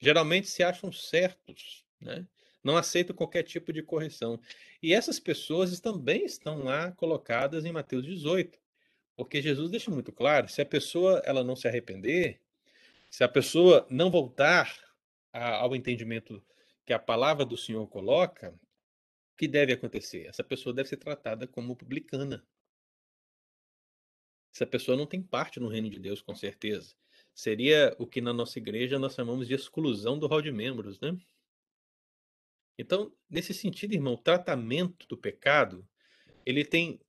geralmente 0.00 0.48
se 0.48 0.62
acham 0.62 0.90
certos, 0.92 1.84
né? 2.00 2.26
não 2.62 2.76
aceitam 2.76 3.14
qualquer 3.14 3.42
tipo 3.42 3.72
de 3.72 3.82
correção. 3.82 4.40
E 4.82 4.94
essas 4.94 5.18
pessoas 5.18 5.80
também 5.80 6.24
estão 6.24 6.62
lá 6.64 6.92
colocadas 6.92 7.64
em 7.64 7.72
Mateus 7.72 8.04
18, 8.04 8.58
porque 9.16 9.42
Jesus 9.42 9.70
deixa 9.70 9.90
muito 9.90 10.12
claro, 10.12 10.48
se 10.48 10.62
a 10.62 10.66
pessoa 10.66 11.22
ela 11.24 11.44
não 11.44 11.56
se 11.56 11.68
arrepender, 11.68 12.40
se 13.10 13.24
a 13.24 13.28
pessoa 13.28 13.86
não 13.90 14.10
voltar 14.10 14.74
ao 15.32 15.74
entendimento 15.74 16.42
que 16.84 16.92
a 16.92 16.98
palavra 16.98 17.44
do 17.44 17.56
Senhor 17.56 17.86
coloca, 17.88 18.50
o 18.50 19.36
que 19.36 19.48
deve 19.48 19.72
acontecer? 19.72 20.26
Essa 20.26 20.44
pessoa 20.44 20.74
deve 20.74 20.88
ser 20.88 20.96
tratada 20.96 21.46
como 21.46 21.76
publicana. 21.76 22.44
Essa 24.54 24.66
pessoa 24.66 24.96
não 24.96 25.06
tem 25.06 25.22
parte 25.22 25.58
no 25.58 25.68
reino 25.68 25.88
de 25.88 25.98
Deus, 25.98 26.20
com 26.20 26.34
certeza. 26.34 26.94
Seria 27.34 27.94
o 27.98 28.06
que 28.06 28.20
na 28.20 28.32
nossa 28.32 28.58
igreja 28.58 28.98
nós 28.98 29.14
chamamos 29.14 29.48
de 29.48 29.54
exclusão 29.54 30.18
do 30.18 30.26
rol 30.26 30.42
de 30.42 30.52
membros, 30.52 31.00
né? 31.00 31.16
Então, 32.78 33.12
nesse 33.28 33.54
sentido, 33.54 33.94
irmão, 33.94 34.14
o 34.14 34.18
tratamento 34.18 35.06
do 35.06 35.16
pecado, 35.16 35.86
ele 36.44 36.64
tem, 36.64 37.00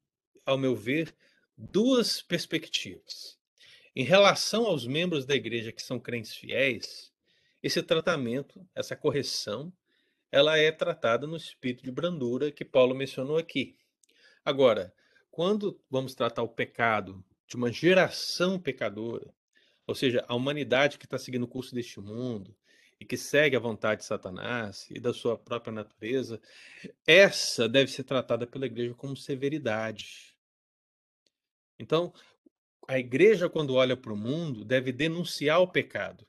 ao 0.45 0.58
meu 0.58 0.75
ver, 0.75 1.13
duas 1.58 2.21
perspectivas. 2.21 3.38
Em 3.95 4.03
relação 4.03 4.65
aos 4.65 4.88
membros 4.88 5.25
da 5.25 5.36
igreja 5.36 5.71
que 5.71 5.82
são 5.82 5.99
crentes 5.99 6.34
fiéis, 6.34 7.12
esse 7.62 7.82
tratamento, 7.84 8.65
essa 8.73 8.95
correção, 8.95 9.71
ela 10.32 10.58
é 10.58 10.71
tratada 10.71 11.27
no 11.27 11.38
espírito 11.38 11.84
de 11.84 11.91
brandura 11.91 12.51
que 12.51 12.65
Paulo 12.65 12.95
mencionou 12.95 13.38
aqui. 13.38 13.77
Agora, 14.43 14.93
quando 15.29 15.79
vamos 15.89 16.15
tratar 16.15 16.43
o 16.43 16.49
pecado 16.49 17.23
de 17.47 17.56
uma 17.56 17.71
geração 17.71 18.60
pecadora, 18.60 19.34
ou 19.86 19.93
seja, 19.95 20.23
a 20.27 20.36
humanidade 20.36 20.97
que 20.97 21.06
está 21.06 21.17
seguindo 21.17 21.43
o 21.43 21.47
curso 21.47 21.75
deste 21.75 21.99
mundo 21.99 22.56
e 22.99 23.06
que 23.06 23.17
segue 23.17 23.56
a 23.56 23.60
vontade 23.60 24.01
de 24.01 24.08
Satanás 24.08 24.88
e 24.89 24.99
da 24.99 25.13
sua 25.13 25.38
própria 25.38 25.73
natureza, 25.73 26.41
essa 27.06 27.67
deve 27.67 27.91
ser 27.91 28.03
tratada 28.03 28.47
pela 28.47 28.65
igreja 28.65 28.93
como 28.93 29.15
severidade. 29.15 30.34
Então, 31.77 32.13
a 32.88 32.97
igreja, 32.97 33.49
quando 33.49 33.75
olha 33.75 33.95
para 33.97 34.13
o 34.13 34.17
mundo, 34.17 34.63
deve 34.63 34.91
denunciar 34.91 35.60
o 35.60 35.67
pecado 35.67 36.25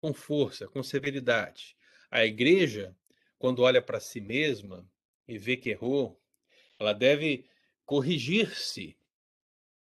com 0.00 0.12
força, 0.12 0.66
com 0.66 0.82
severidade. 0.82 1.76
A 2.10 2.24
igreja, 2.24 2.96
quando 3.38 3.62
olha 3.62 3.80
para 3.80 4.00
si 4.00 4.20
mesma 4.20 4.86
e 5.28 5.38
vê 5.38 5.56
que 5.56 5.70
errou, 5.70 6.20
ela 6.78 6.92
deve 6.92 7.46
corrigir-se, 7.84 8.98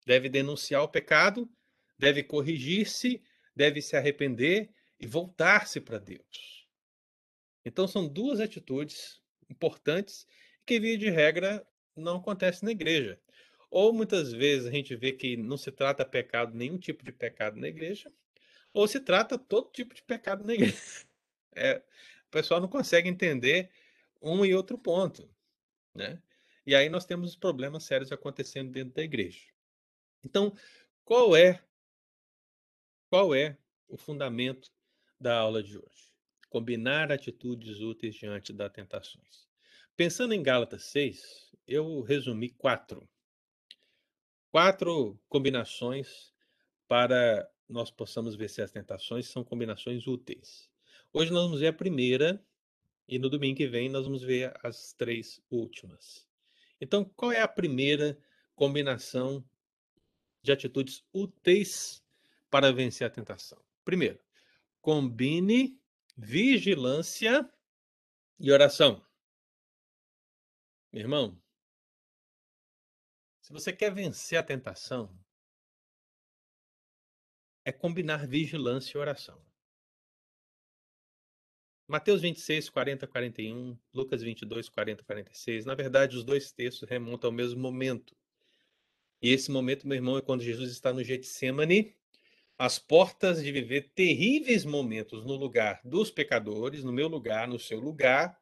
deve 0.05 0.29
denunciar 0.29 0.83
o 0.83 0.87
pecado, 0.87 1.49
deve 1.97 2.23
corrigir-se, 2.23 3.21
deve 3.55 3.81
se 3.81 3.95
arrepender 3.95 4.69
e 4.99 5.07
voltar-se 5.07 5.79
para 5.79 5.99
Deus. 5.99 6.67
Então, 7.65 7.87
são 7.87 8.07
duas 8.07 8.39
atitudes 8.39 9.21
importantes 9.49 10.27
que, 10.65 10.79
via 10.79 10.97
de 10.97 11.09
regra, 11.09 11.65
não 11.95 12.17
acontecem 12.17 12.65
na 12.65 12.71
igreja. 12.71 13.19
Ou 13.69 13.93
muitas 13.93 14.31
vezes 14.31 14.67
a 14.67 14.71
gente 14.71 14.95
vê 14.95 15.11
que 15.11 15.35
não 15.37 15.57
se 15.57 15.71
trata 15.71 16.05
pecado, 16.05 16.55
nenhum 16.55 16.77
tipo 16.77 17.03
de 17.03 17.11
pecado 17.11 17.59
na 17.59 17.67
igreja, 17.67 18.11
ou 18.73 18.87
se 18.87 18.99
trata 18.99 19.37
todo 19.37 19.71
tipo 19.71 19.93
de 19.93 20.03
pecado 20.03 20.45
na 20.45 20.53
igreja. 20.53 20.77
É, 21.55 21.83
o 22.27 22.31
pessoal 22.31 22.59
não 22.59 22.67
consegue 22.67 23.07
entender 23.07 23.69
um 24.19 24.43
e 24.43 24.55
outro 24.55 24.75
ponto, 24.75 25.29
né? 25.93 26.19
E 26.65 26.73
aí 26.73 26.89
nós 26.89 27.05
temos 27.05 27.35
problemas 27.35 27.83
sérios 27.83 28.11
acontecendo 28.11 28.71
dentro 28.71 28.95
da 28.95 29.03
igreja. 29.03 29.52
Então, 30.23 30.55
qual 31.03 31.35
é 31.35 31.63
qual 33.09 33.35
é 33.35 33.57
o 33.87 33.95
fundamento 33.95 34.71
da 35.19 35.37
aula 35.37 35.61
de 35.61 35.77
hoje? 35.77 36.11
Combinar 36.49 37.11
atitudes 37.11 37.79
úteis 37.79 38.15
diante 38.15 38.51
das 38.51 38.71
tentações. 38.71 39.47
Pensando 39.95 40.33
em 40.33 40.41
Gálatas 40.41 40.85
6, 40.85 41.55
eu 41.67 42.01
resumi 42.01 42.49
quatro. 42.49 43.07
Quatro 44.49 45.19
combinações 45.29 46.33
para 46.87 47.47
nós 47.69 47.91
possamos 47.91 48.35
vencer 48.35 48.63
as 48.63 48.71
tentações 48.71 49.27
são 49.27 49.43
combinações 49.43 50.07
úteis. 50.07 50.69
Hoje 51.11 51.31
nós 51.31 51.43
vamos 51.43 51.59
ver 51.59 51.67
a 51.67 51.73
primeira 51.73 52.43
e 53.07 53.19
no 53.19 53.29
domingo 53.29 53.57
que 53.57 53.67
vem 53.67 53.89
nós 53.89 54.05
vamos 54.05 54.23
ver 54.23 54.53
as 54.63 54.93
três 54.93 55.39
últimas. 55.51 56.27
Então, 56.81 57.05
qual 57.15 57.31
é 57.31 57.41
a 57.41 57.47
primeira 57.47 58.17
combinação 58.55 59.43
de 60.43 60.51
atitudes 60.51 61.03
úteis 61.13 62.03
para 62.49 62.71
vencer 62.71 63.07
a 63.07 63.09
tentação? 63.09 63.63
Primeiro, 63.83 64.19
combine 64.81 65.79
vigilância 66.15 67.49
e 68.39 68.51
oração. 68.51 69.03
Meu 70.91 71.01
irmão, 71.01 71.41
se 73.41 73.51
você 73.51 73.73
quer 73.73 73.91
vencer 73.91 74.37
a 74.37 74.43
tentação, 74.43 75.17
é 77.65 77.71
combinar 77.71 78.27
vigilância 78.27 78.97
e 78.97 78.99
oração. 78.99 79.43
Mateus 81.87 82.21
26, 82.21 82.69
40, 82.69 83.07
41, 83.07 83.77
Lucas 83.93 84.21
22, 84.21 84.69
40, 84.69 85.03
46. 85.03 85.65
Na 85.65 85.75
verdade, 85.75 86.17
os 86.17 86.23
dois 86.23 86.51
textos 86.51 86.87
remontam 86.87 87.29
ao 87.29 87.33
mesmo 87.33 87.59
momento. 87.59 88.15
E 89.23 89.31
esse 89.31 89.49
momento, 89.49 89.87
meu 89.87 89.95
irmão, 89.95 90.17
é 90.17 90.21
quando 90.21 90.43
Jesus 90.43 90.69
está 90.69 90.91
no 90.91 91.01
Getsemane, 91.01 91.95
às 92.59 92.77
portas 92.77 93.41
de 93.41 93.53
viver 93.53 93.93
terríveis 93.95 94.65
momentos 94.65 95.23
no 95.25 95.37
lugar 95.37 95.79
dos 95.81 96.11
pecadores, 96.11 96.83
no 96.83 96.91
meu 96.91 97.07
lugar, 97.07 97.47
no 97.47 97.57
seu 97.57 97.79
lugar. 97.79 98.37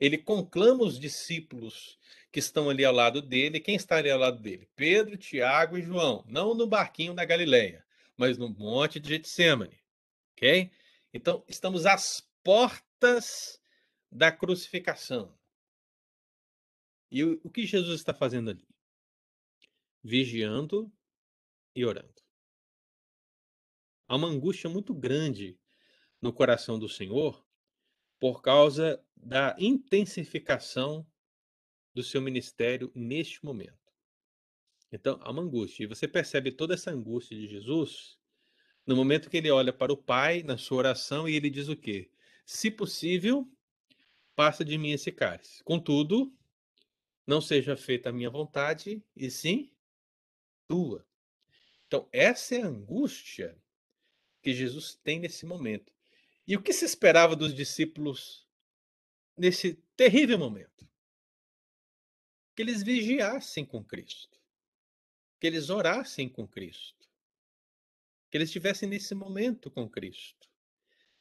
Ele 0.00 0.16
conclama 0.16 0.82
os 0.82 0.98
discípulos 0.98 1.98
que 2.32 2.38
estão 2.38 2.70
ali 2.70 2.86
ao 2.86 2.94
lado 2.94 3.20
dele. 3.20 3.60
Quem 3.60 3.74
está 3.74 3.96
ali 3.96 4.10
ao 4.10 4.18
lado 4.18 4.38
dele? 4.40 4.66
Pedro, 4.74 5.18
Tiago 5.18 5.76
e 5.76 5.82
João. 5.82 6.24
Não 6.26 6.54
no 6.54 6.66
barquinho 6.66 7.12
da 7.12 7.26
Galileia, 7.26 7.84
mas 8.16 8.38
no 8.38 8.48
monte 8.48 8.98
de 8.98 9.10
Getsemane. 9.10 9.78
Ok? 10.32 10.70
Então, 11.12 11.44
estamos 11.46 11.84
às 11.84 12.26
portas 12.42 13.60
da 14.10 14.32
crucificação. 14.32 15.36
E 17.10 17.22
o, 17.22 17.38
o 17.44 17.50
que 17.50 17.66
Jesus 17.66 18.00
está 18.00 18.14
fazendo 18.14 18.48
ali? 18.48 18.73
Vigiando 20.04 20.92
e 21.74 21.84
orando. 21.84 22.22
Há 24.06 24.16
uma 24.16 24.28
angústia 24.28 24.68
muito 24.68 24.92
grande 24.94 25.58
no 26.20 26.32
coração 26.32 26.78
do 26.78 26.88
Senhor 26.88 27.44
por 28.20 28.42
causa 28.42 29.02
da 29.16 29.56
intensificação 29.58 31.06
do 31.94 32.02
seu 32.02 32.20
ministério 32.20 32.92
neste 32.94 33.44
momento. 33.44 33.92
Então, 34.92 35.18
há 35.22 35.30
uma 35.30 35.42
angústia. 35.42 35.84
E 35.84 35.86
você 35.86 36.06
percebe 36.06 36.52
toda 36.52 36.74
essa 36.74 36.90
angústia 36.90 37.36
de 37.36 37.48
Jesus 37.48 38.18
no 38.86 38.94
momento 38.94 39.30
que 39.30 39.38
ele 39.38 39.50
olha 39.50 39.72
para 39.72 39.92
o 39.92 39.96
Pai 39.96 40.42
na 40.42 40.58
sua 40.58 40.78
oração 40.78 41.28
e 41.28 41.34
ele 41.34 41.50
diz 41.50 41.68
o 41.68 41.76
quê? 41.76 42.10
Se 42.44 42.70
possível, 42.70 43.50
passa 44.36 44.64
de 44.64 44.76
mim 44.76 44.90
esse 44.90 45.10
cálice. 45.10 45.64
Contudo, 45.64 46.32
não 47.26 47.40
seja 47.40 47.76
feita 47.76 48.10
a 48.10 48.12
minha 48.12 48.28
vontade, 48.28 49.02
e 49.16 49.30
sim 49.30 49.73
tua. 50.74 51.06
Então, 51.86 52.08
essa 52.12 52.56
é 52.56 52.62
a 52.62 52.66
angústia 52.66 53.56
que 54.42 54.52
Jesus 54.52 54.96
tem 54.96 55.20
nesse 55.20 55.46
momento. 55.46 55.92
E 56.44 56.56
o 56.56 56.62
que 56.62 56.72
se 56.72 56.84
esperava 56.84 57.36
dos 57.36 57.54
discípulos 57.54 58.44
nesse 59.38 59.74
terrível 59.96 60.36
momento? 60.36 60.84
Que 62.56 62.62
eles 62.62 62.82
vigiassem 62.82 63.64
com 63.64 63.84
Cristo, 63.84 64.40
que 65.38 65.46
eles 65.46 65.70
orassem 65.70 66.28
com 66.28 66.44
Cristo, 66.44 67.08
que 68.28 68.36
eles 68.36 68.48
estivessem 68.48 68.88
nesse 68.88 69.14
momento 69.14 69.70
com 69.70 69.88
Cristo. 69.88 70.50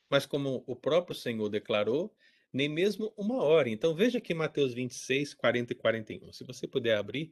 Mas, 0.09 0.25
como 0.25 0.63
o 0.65 0.75
próprio 0.75 1.15
Senhor 1.15 1.47
declarou, 1.47 2.11
nem 2.51 2.67
mesmo 2.67 3.13
uma 3.15 3.43
hora. 3.43 3.69
Então, 3.69 3.93
veja 3.93 4.17
aqui 4.17 4.33
Mateus 4.33 4.73
26, 4.73 5.35
40 5.35 5.73
e 5.73 5.75
41. 5.75 6.33
Se 6.33 6.43
você 6.43 6.67
puder 6.67 6.97
abrir, 6.97 7.31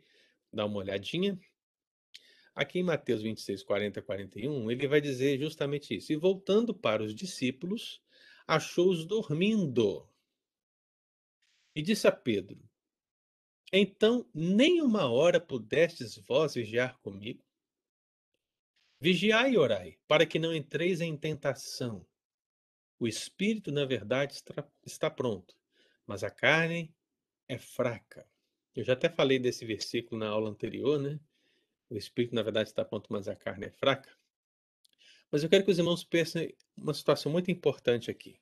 dá 0.53 0.65
uma 0.65 0.77
olhadinha. 0.77 1.39
Aqui 2.53 2.79
em 2.79 2.83
Mateus 2.83 3.21
26, 3.21 3.63
40 3.63 3.99
e 3.99 4.01
41, 4.01 4.69
ele 4.69 4.87
vai 4.87 4.99
dizer 4.99 5.39
justamente 5.39 5.95
isso. 5.95 6.11
E 6.11 6.17
voltando 6.17 6.73
para 6.73 7.01
os 7.01 7.15
discípulos, 7.15 8.01
achou-os 8.45 9.05
dormindo. 9.05 10.07
E 11.73 11.81
disse 11.81 12.07
a 12.07 12.11
Pedro: 12.11 12.61
Então 13.71 14.29
nem 14.33 14.81
uma 14.81 15.09
hora 15.09 15.39
pudestes 15.39 16.17
vós 16.17 16.55
vigiar 16.55 16.99
comigo? 16.99 17.43
Vigiai 18.99 19.53
e 19.53 19.57
orai, 19.57 19.97
para 20.07 20.25
que 20.25 20.37
não 20.37 20.53
entreis 20.53 21.01
em 21.01 21.17
tentação. 21.17 22.05
O 22.99 23.07
espírito, 23.07 23.71
na 23.71 23.83
verdade, 23.83 24.39
está 24.85 25.09
pronto, 25.09 25.55
mas 26.05 26.23
a 26.23 26.29
carne 26.29 26.93
é 27.47 27.57
fraca. 27.57 28.29
Eu 28.75 28.83
já 28.83 28.93
até 28.93 29.09
falei 29.09 29.39
desse 29.39 29.65
versículo 29.65 30.19
na 30.19 30.27
aula 30.27 30.49
anterior, 30.49 30.99
né? 30.99 31.19
O 31.91 31.97
espírito, 31.97 32.33
na 32.33 32.41
verdade, 32.41 32.69
está 32.69 32.85
pronto, 32.85 33.11
mas 33.11 33.27
a 33.27 33.35
carne 33.35 33.65
é 33.65 33.69
fraca. 33.69 34.09
Mas 35.29 35.43
eu 35.43 35.49
quero 35.49 35.65
que 35.65 35.71
os 35.71 35.77
irmãos 35.77 36.05
pensem 36.05 36.55
uma 36.77 36.93
situação 36.93 37.29
muito 37.29 37.51
importante 37.51 38.09
aqui. 38.09 38.39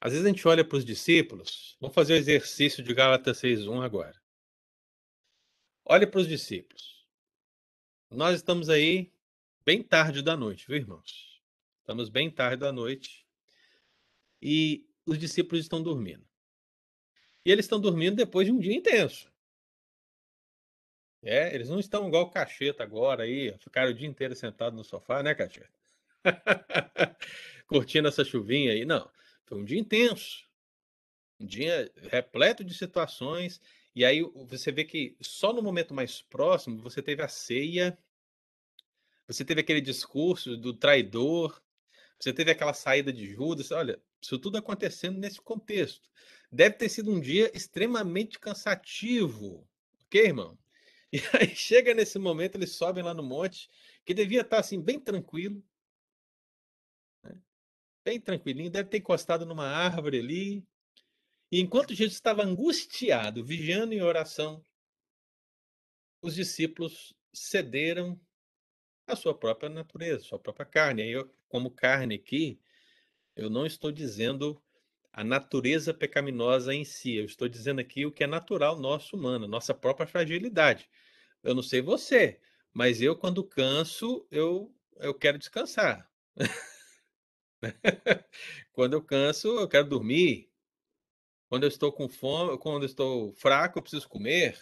Às 0.00 0.12
vezes 0.12 0.24
a 0.24 0.28
gente 0.28 0.46
olha 0.46 0.64
para 0.64 0.78
os 0.78 0.84
discípulos, 0.84 1.76
vamos 1.80 1.92
fazer 1.92 2.12
o 2.12 2.16
exercício 2.16 2.84
de 2.84 2.94
Gálatas 2.94 3.38
6.1 3.38 3.82
agora. 3.82 4.22
Olha 5.84 6.06
para 6.06 6.20
os 6.20 6.28
discípulos. 6.28 7.04
Nós 8.08 8.36
estamos 8.36 8.68
aí 8.68 9.12
bem 9.64 9.82
tarde 9.82 10.22
da 10.22 10.36
noite, 10.36 10.68
viu, 10.68 10.76
irmãos? 10.76 11.42
Estamos 11.80 12.08
bem 12.08 12.30
tarde 12.30 12.58
da 12.58 12.70
noite 12.70 13.26
e 14.40 14.88
os 15.04 15.18
discípulos 15.18 15.64
estão 15.64 15.82
dormindo. 15.82 16.24
E 17.44 17.50
eles 17.50 17.64
estão 17.64 17.80
dormindo 17.80 18.14
depois 18.14 18.46
de 18.46 18.52
um 18.52 18.58
dia 18.60 18.74
intenso. 18.74 19.29
É, 21.22 21.54
eles 21.54 21.68
não 21.68 21.78
estão 21.78 22.08
igual 22.08 22.24
o 22.24 22.30
Cacheta 22.30 22.82
agora 22.82 23.24
aí, 23.24 23.54
ficaram 23.58 23.90
o 23.90 23.94
dia 23.94 24.08
inteiro 24.08 24.34
sentado 24.34 24.74
no 24.74 24.82
sofá, 24.82 25.22
né, 25.22 25.34
Cacheta? 25.34 25.70
Curtindo 27.66 28.08
essa 28.08 28.24
chuvinha 28.24 28.72
aí. 28.72 28.84
Não, 28.84 29.10
foi 29.44 29.58
um 29.58 29.64
dia 29.64 29.78
intenso. 29.78 30.44
Um 31.38 31.46
dia 31.46 31.90
repleto 32.10 32.64
de 32.64 32.74
situações. 32.74 33.60
E 33.94 34.04
aí 34.04 34.22
você 34.46 34.72
vê 34.72 34.84
que 34.84 35.16
só 35.20 35.52
no 35.52 35.62
momento 35.62 35.92
mais 35.92 36.22
próximo 36.22 36.80
você 36.80 37.02
teve 37.02 37.22
a 37.22 37.28
ceia, 37.28 37.98
você 39.26 39.44
teve 39.44 39.60
aquele 39.60 39.80
discurso 39.80 40.56
do 40.56 40.72
traidor, 40.74 41.60
você 42.18 42.32
teve 42.32 42.50
aquela 42.50 42.74
saída 42.74 43.12
de 43.12 43.26
Judas. 43.26 43.70
Olha, 43.70 44.00
isso 44.20 44.38
tudo 44.38 44.58
acontecendo 44.58 45.18
nesse 45.18 45.40
contexto. 45.40 46.08
Deve 46.52 46.76
ter 46.76 46.88
sido 46.88 47.10
um 47.10 47.20
dia 47.20 47.50
extremamente 47.54 48.38
cansativo. 48.38 49.66
Ok, 50.06 50.20
irmão? 50.20 50.58
E 51.12 51.18
aí 51.36 51.54
chega 51.56 51.92
nesse 51.92 52.18
momento, 52.18 52.54
eles 52.54 52.76
sobem 52.76 53.02
lá 53.02 53.12
no 53.12 53.22
monte, 53.22 53.68
que 54.04 54.14
devia 54.14 54.42
estar 54.42 54.60
assim, 54.60 54.80
bem 54.80 55.00
tranquilo. 55.00 55.60
Né? 57.24 57.36
Bem 58.04 58.20
tranquilinho, 58.20 58.70
deve 58.70 58.88
ter 58.88 58.98
encostado 58.98 59.44
numa 59.44 59.66
árvore 59.66 60.20
ali. 60.20 60.66
E 61.50 61.60
enquanto 61.60 61.94
Jesus 61.94 62.14
estava 62.14 62.44
angustiado, 62.44 63.44
vigiando 63.44 63.92
em 63.92 64.02
oração, 64.02 64.64
os 66.22 66.34
discípulos 66.34 67.12
cederam 67.32 68.20
à 69.06 69.16
sua 69.16 69.36
própria 69.36 69.68
natureza, 69.68 70.24
à 70.24 70.28
sua 70.28 70.38
própria 70.38 70.66
carne. 70.66 71.02
Aí, 71.02 71.10
eu, 71.10 71.28
como 71.48 71.70
carne 71.70 72.14
aqui, 72.14 72.60
eu 73.34 73.50
não 73.50 73.66
estou 73.66 73.90
dizendo 73.90 74.62
a 75.12 75.24
natureza 75.24 75.92
pecaminosa 75.92 76.74
em 76.74 76.84
si, 76.84 77.14
eu 77.16 77.24
estou 77.24 77.48
dizendo 77.48 77.80
aqui 77.80 78.06
o 78.06 78.12
que 78.12 78.24
é 78.24 78.26
natural 78.26 78.78
nosso 78.78 79.16
humano, 79.16 79.48
nossa 79.48 79.74
própria 79.74 80.06
fragilidade. 80.06 80.88
Eu 81.42 81.54
não 81.54 81.62
sei 81.62 81.80
você, 81.80 82.40
mas 82.72 83.02
eu, 83.02 83.16
quando 83.16 83.42
canso, 83.44 84.26
eu, 84.30 84.74
eu 84.96 85.14
quero 85.14 85.38
descansar. 85.38 86.10
quando 88.72 88.94
eu 88.94 89.02
canso, 89.02 89.48
eu 89.58 89.68
quero 89.68 89.88
dormir. 89.88 90.50
Quando 91.48 91.64
eu 91.64 91.68
estou 91.68 91.92
com 91.92 92.08
fome, 92.08 92.56
quando 92.58 92.82
eu 92.82 92.86
estou 92.86 93.32
fraco, 93.32 93.78
eu 93.78 93.82
preciso 93.82 94.08
comer. 94.08 94.56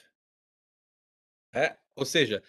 É? 1.53 1.77
Ou 1.95 2.07
seja, 2.07 2.43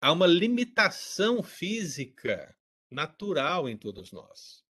há 0.00 0.12
uma 0.12 0.26
limitação 0.26 1.42
física 1.42 2.56
natural 2.90 3.68
em 3.68 3.76
todos 3.76 4.12
nós. 4.12 4.64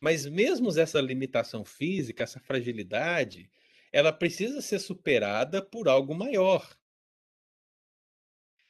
Mas 0.00 0.26
mesmo 0.26 0.68
essa 0.78 1.00
limitação 1.00 1.64
física, 1.64 2.22
essa 2.22 2.40
fragilidade, 2.40 3.50
ela 3.92 4.12
precisa 4.12 4.60
ser 4.60 4.78
superada 4.78 5.62
por 5.62 5.88
algo 5.88 6.14
maior. 6.14 6.76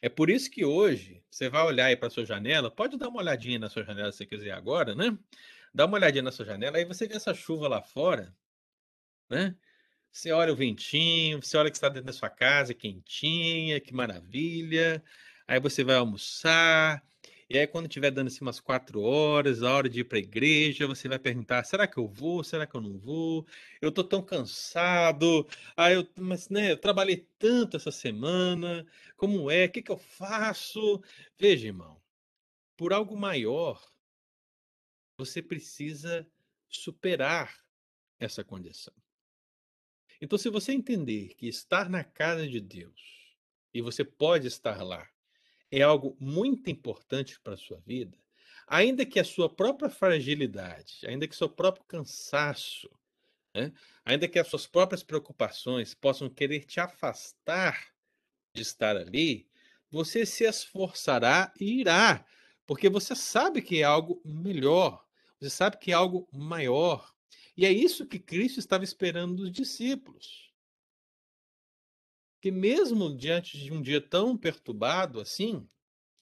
É 0.01 0.09
por 0.09 0.29
isso 0.29 0.51
que 0.51 0.65
hoje 0.65 1.25
você 1.31 1.49
vai 1.49 1.63
olhar 1.65 1.87
aí 1.87 1.97
para 1.97 2.11
sua 2.11 2.27
janela, 2.27 2.71
pode 2.71 2.99
dar 2.99 3.09
uma 3.09 3.21
olhadinha 3.21 3.59
na 3.59 3.71
sua 3.71 3.83
janela 3.83 4.13
se 4.13 4.19
você 4.19 4.27
quiser 4.27 4.53
agora, 4.53 4.95
né? 4.95 5.19
Dá 5.73 5.87
uma 5.87 5.97
olhadinha 5.97 6.23
na 6.23 6.31
sua 6.31 6.45
janela, 6.45 6.77
aí 6.77 6.85
você 6.85 7.09
vê 7.09 7.15
essa 7.15 7.33
chuva 7.33 7.67
lá 7.69 7.83
fora, 7.83 8.37
né? 9.31 9.57
Você 10.13 10.31
olha 10.31 10.53
o 10.53 10.57
ventinho, 10.57 11.43
você 11.43 11.57
olha 11.57 11.71
que 11.71 11.77
está 11.77 11.89
dentro 11.89 12.07
da 12.07 12.13
sua 12.13 12.31
casa, 12.31 12.73
quentinha, 12.73 13.81
que 13.81 13.93
maravilha. 13.93 15.03
Aí 15.49 15.59
você 15.59 15.83
vai 15.83 15.97
almoçar, 15.97 17.03
e 17.55 17.59
aí, 17.59 17.67
quando 17.69 17.87
estiver 17.87 18.11
dando 18.11 18.27
assim 18.27 18.41
umas 18.43 18.59
quatro 18.59 19.01
horas, 19.01 19.63
a 19.63 19.73
hora 19.73 19.89
de 19.89 20.01
ir 20.01 20.05
para 20.05 20.19
a 20.19 20.21
igreja, 20.21 20.89
você 20.89 21.09
vai 21.09 21.21
perguntar: 21.21 21.63
será 21.65 21.87
que 21.87 21.97
eu 21.99 22.09
vou? 22.09 22.43
Será 22.43 22.67
que 22.67 22.75
eu 22.75 22.81
não 22.81 22.99
vou? 22.99 23.47
Eu 23.81 23.91
estou 23.91 24.03
tão 24.03 24.21
cansado. 24.21 25.47
Ah, 25.77 25.93
eu, 25.93 26.05
mas 26.19 26.49
né, 26.49 26.73
eu 26.73 26.77
trabalhei 26.77 27.29
tanto 27.39 27.77
essa 27.77 27.93
semana. 27.93 28.85
Como 29.17 29.49
é? 29.51 29.67
O 29.67 29.71
que, 29.71 29.83
que 29.83 29.93
eu 29.93 29.97
faço? 29.97 31.01
Veja, 31.39 31.69
irmão, 31.69 32.03
por 32.77 32.93
algo 32.93 33.17
maior, 33.17 33.81
você 35.17 35.41
precisa 35.41 36.27
superar 36.69 37.65
essa 38.19 38.43
condição. 38.43 38.95
Então, 40.21 40.37
se 40.37 40.51
você 40.51 40.73
entender 40.73 41.35
que 41.37 41.47
estar 41.47 41.89
na 41.89 42.03
casa 42.03 42.49
de 42.49 42.61
Deus, 42.61 43.37
e 43.73 43.81
você 43.81 44.05
pode 44.05 44.49
estar 44.49 44.83
lá, 44.83 45.09
é 45.79 45.83
algo 45.83 46.17
muito 46.21 46.71
importante 46.71 47.39
para 47.41 47.55
a 47.55 47.59
sua 47.59 47.81
vida, 47.81 48.17
ainda 48.67 49.05
que 49.05 49.19
a 49.19 49.25
sua 49.25 49.49
própria 49.49 49.91
fragilidade, 49.91 51.01
ainda 51.07 51.27
que 51.27 51.35
seu 51.35 51.49
próprio 51.49 51.85
cansaço, 51.85 52.89
né, 53.55 53.73
ainda 54.05 54.29
que 54.29 54.39
as 54.39 54.47
suas 54.49 54.67
próprias 54.67 55.03
preocupações 55.03 55.95
possam 55.95 56.29
querer 56.29 56.65
te 56.65 56.81
afastar 56.81 57.93
de 58.55 58.63
estar 58.63 58.97
ali, 58.97 59.49
você 59.91 60.25
se 60.25 60.45
esforçará 60.45 61.53
e 61.59 61.81
irá, 61.81 62.25
porque 62.67 62.89
você 62.89 63.15
sabe 63.15 63.61
que 63.61 63.81
é 63.81 63.85
algo 63.85 64.21
melhor, 64.25 65.05
você 65.41 65.51
sabe 65.51 65.77
que 65.79 65.91
é 65.91 65.95
algo 65.95 66.29
maior. 66.33 67.13
E 67.57 67.65
é 67.67 67.71
isso 67.71 68.07
que 68.07 68.19
Cristo 68.19 68.59
estava 68.59 68.83
esperando 68.83 69.37
dos 69.37 69.53
discípulos 69.53 70.44
que 72.45 72.51
mesmo 72.51 73.17
diante 73.17 73.57
de 73.57 73.73
um 73.73 73.81
dia 73.81 74.03
tão 74.03 74.37
perturbado 74.37 75.19
assim, 75.19 75.67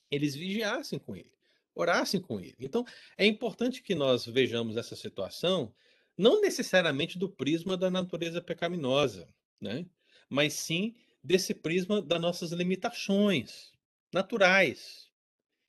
eles 0.08 0.36
vigiassem 0.36 0.96
com 0.96 1.16
ele, 1.16 1.32
orassem 1.74 2.20
com 2.20 2.38
ele. 2.38 2.54
Então, 2.60 2.86
é 3.18 3.26
importante 3.26 3.82
que 3.82 3.92
nós 3.92 4.24
vejamos 4.24 4.76
essa 4.76 4.94
situação 4.94 5.74
não 6.16 6.40
necessariamente 6.40 7.18
do 7.18 7.28
prisma 7.28 7.76
da 7.76 7.90
natureza 7.90 8.40
pecaminosa, 8.40 9.28
né? 9.60 9.84
Mas 10.28 10.52
sim 10.52 10.94
desse 11.24 11.54
prisma 11.54 12.00
das 12.00 12.20
nossas 12.20 12.52
limitações 12.52 13.72
naturais. 14.12 15.10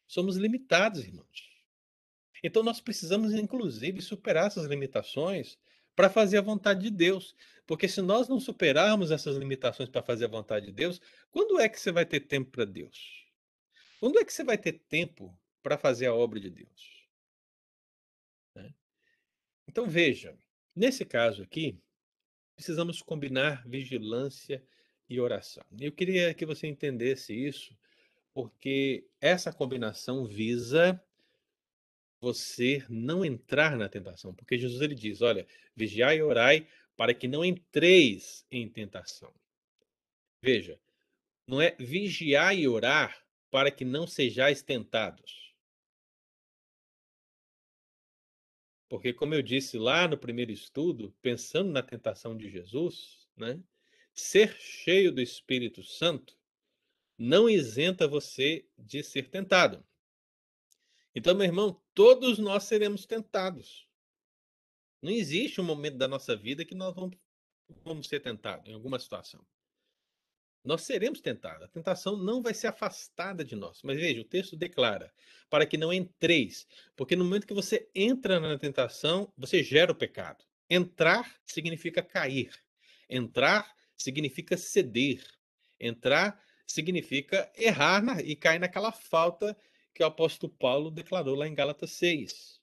Somos 0.05 0.37
limitados, 0.37 1.03
irmãos. 1.03 1.49
Então 2.43 2.61
nós 2.61 2.79
precisamos 2.79 3.33
inclusive 3.33 4.03
superar 4.03 4.45
essas 4.45 4.67
limitações 4.67 5.57
para 5.95 6.09
fazer 6.09 6.37
a 6.37 6.41
vontade 6.41 6.81
de 6.81 6.89
Deus. 6.89 7.35
Porque 7.65 7.87
se 7.87 8.01
nós 8.01 8.27
não 8.27 8.39
superarmos 8.39 9.11
essas 9.11 9.37
limitações 9.37 9.89
para 9.89 10.03
fazer 10.03 10.25
a 10.25 10.29
vontade 10.29 10.67
de 10.67 10.71
Deus, 10.71 10.99
quando 11.31 11.59
é 11.59 11.69
que 11.69 11.79
você 11.79 11.91
vai 11.91 12.05
ter 12.05 12.21
tempo 12.21 12.51
para 12.51 12.65
Deus? 12.65 13.25
Quando 13.99 14.19
é 14.19 14.25
que 14.25 14.33
você 14.33 14.43
vai 14.43 14.57
ter 14.57 14.73
tempo 14.89 15.37
para 15.61 15.77
fazer 15.77 16.07
a 16.07 16.13
obra 16.13 16.39
de 16.39 16.49
Deus? 16.49 17.07
Né? 18.55 18.73
Então 19.67 19.87
veja, 19.87 20.37
nesse 20.75 21.05
caso 21.05 21.41
aqui, 21.41 21.79
precisamos 22.55 23.01
combinar 23.01 23.65
vigilância 23.67 24.63
e 25.09 25.19
oração. 25.19 25.63
Eu 25.79 25.91
queria 25.91 26.33
que 26.33 26.45
você 26.45 26.67
entendesse 26.67 27.33
isso, 27.33 27.77
porque 28.33 29.07
essa 29.21 29.53
combinação 29.53 30.25
visa 30.25 31.01
você 32.23 32.85
não 32.89 33.25
entrar 33.25 33.75
na 33.75 33.89
tentação, 33.89 34.33
porque 34.33 34.57
Jesus 34.57 34.79
ele 34.81 34.95
diz, 34.95 35.21
olha, 35.21 35.45
vigiai 35.75 36.19
e 36.19 36.23
orai 36.23 36.65
para 36.95 37.13
que 37.13 37.27
não 37.27 37.43
entreis 37.43 38.45
em 38.49 38.69
tentação. 38.69 39.33
Veja, 40.41 40.79
não 41.45 41.61
é 41.61 41.75
vigiar 41.77 42.55
e 42.57 42.65
orar 42.65 43.27
para 43.51 43.69
que 43.69 43.83
não 43.83 44.07
sejais 44.07 44.61
tentados. 44.61 45.53
Porque, 48.87 49.11
como 49.11 49.33
eu 49.33 49.41
disse 49.41 49.77
lá 49.77 50.07
no 50.07 50.17
primeiro 50.17 50.51
estudo, 50.51 51.13
pensando 51.21 51.73
na 51.73 51.83
tentação 51.83 52.37
de 52.37 52.49
Jesus, 52.49 53.27
né, 53.35 53.61
ser 54.13 54.55
cheio 54.61 55.11
do 55.11 55.19
Espírito 55.19 55.83
Santo 55.83 56.37
não 57.17 57.49
isenta 57.49 58.07
você 58.07 58.65
de 58.77 59.03
ser 59.03 59.29
tentado. 59.29 59.85
Então, 61.15 61.35
meu 61.35 61.45
irmão, 61.45 61.79
todos 61.93 62.39
nós 62.39 62.63
seremos 62.63 63.05
tentados. 63.05 63.87
Não 65.01 65.11
existe 65.11 65.61
um 65.61 65.63
momento 65.63 65.97
da 65.97 66.07
nossa 66.07 66.35
vida 66.35 66.65
que 66.65 66.73
nós 66.73 66.95
vamos, 66.95 67.17
vamos 67.83 68.07
ser 68.07 68.19
tentados 68.21 68.69
em 68.69 68.73
alguma 68.73 68.97
situação. 68.97 69.45
Nós 70.63 70.83
seremos 70.83 71.19
tentados. 71.19 71.63
A 71.63 71.67
tentação 71.67 72.15
não 72.15 72.41
vai 72.41 72.53
ser 72.53 72.67
afastada 72.67 73.43
de 73.43 73.55
nós. 73.55 73.81
Mas 73.83 73.97
veja, 73.97 74.21
o 74.21 74.25
texto 74.25 74.55
declara: 74.55 75.13
para 75.49 75.65
que 75.65 75.77
não 75.77 75.91
entreis. 75.91 76.65
Porque 76.95 77.15
no 77.15 77.25
momento 77.25 77.45
que 77.45 77.53
você 77.53 77.89
entra 77.93 78.39
na 78.39 78.57
tentação, 78.57 79.31
você 79.37 79.61
gera 79.61 79.91
o 79.91 79.95
pecado. 79.95 80.43
Entrar 80.69 81.37
significa 81.45 82.01
cair. 82.01 82.51
Entrar 83.09 83.75
significa 83.95 84.55
ceder. 84.55 85.21
Entrar 85.77 86.41
significa 86.65 87.51
errar 87.57 88.21
e 88.23 88.33
cair 88.35 88.59
naquela 88.59 88.91
falta 88.93 89.57
que 89.93 90.03
o 90.03 90.05
apóstolo 90.05 90.51
Paulo 90.51 90.89
declarou 90.89 91.35
lá 91.35 91.47
em 91.47 91.53
Gálatas 91.55 91.91
6. 91.91 92.61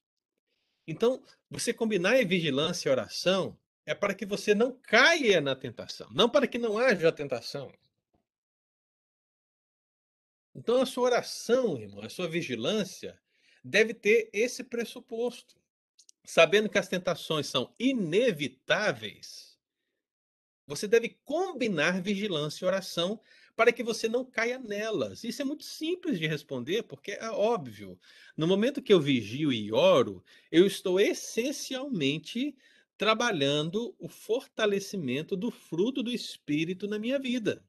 Então, 0.86 1.22
você 1.48 1.72
combinar 1.72 2.24
vigilância 2.24 2.88
e 2.88 2.92
oração 2.92 3.58
é 3.86 3.94
para 3.94 4.14
que 4.14 4.26
você 4.26 4.54
não 4.54 4.72
caia 4.72 5.40
na 5.40 5.54
tentação, 5.54 6.08
não 6.12 6.28
para 6.28 6.46
que 6.46 6.58
não 6.58 6.78
haja 6.78 7.12
tentação. 7.12 7.72
Então, 10.54 10.80
a 10.80 10.86
sua 10.86 11.04
oração, 11.04 11.78
irmão, 11.78 12.04
a 12.04 12.08
sua 12.08 12.28
vigilância 12.28 13.20
deve 13.62 13.94
ter 13.94 14.28
esse 14.32 14.64
pressuposto. 14.64 15.58
Sabendo 16.24 16.68
que 16.68 16.78
as 16.78 16.88
tentações 16.88 17.46
são 17.46 17.74
inevitáveis, 17.78 19.58
você 20.66 20.86
deve 20.86 21.18
combinar 21.24 22.00
vigilância 22.00 22.64
e 22.64 22.68
oração 22.68 23.20
para 23.60 23.74
que 23.74 23.82
você 23.82 24.08
não 24.08 24.24
caia 24.24 24.58
nelas. 24.58 25.22
Isso 25.22 25.42
é 25.42 25.44
muito 25.44 25.64
simples 25.64 26.18
de 26.18 26.26
responder, 26.26 26.82
porque 26.84 27.10
é 27.10 27.28
óbvio. 27.28 28.00
No 28.34 28.46
momento 28.46 28.80
que 28.80 28.90
eu 28.90 28.98
vigio 28.98 29.52
e 29.52 29.70
oro, 29.70 30.24
eu 30.50 30.66
estou 30.66 30.98
essencialmente 30.98 32.56
trabalhando 32.96 33.94
o 33.98 34.08
fortalecimento 34.08 35.36
do 35.36 35.50
fruto 35.50 36.02
do 36.02 36.10
Espírito 36.10 36.88
na 36.88 36.98
minha 36.98 37.18
vida. 37.18 37.62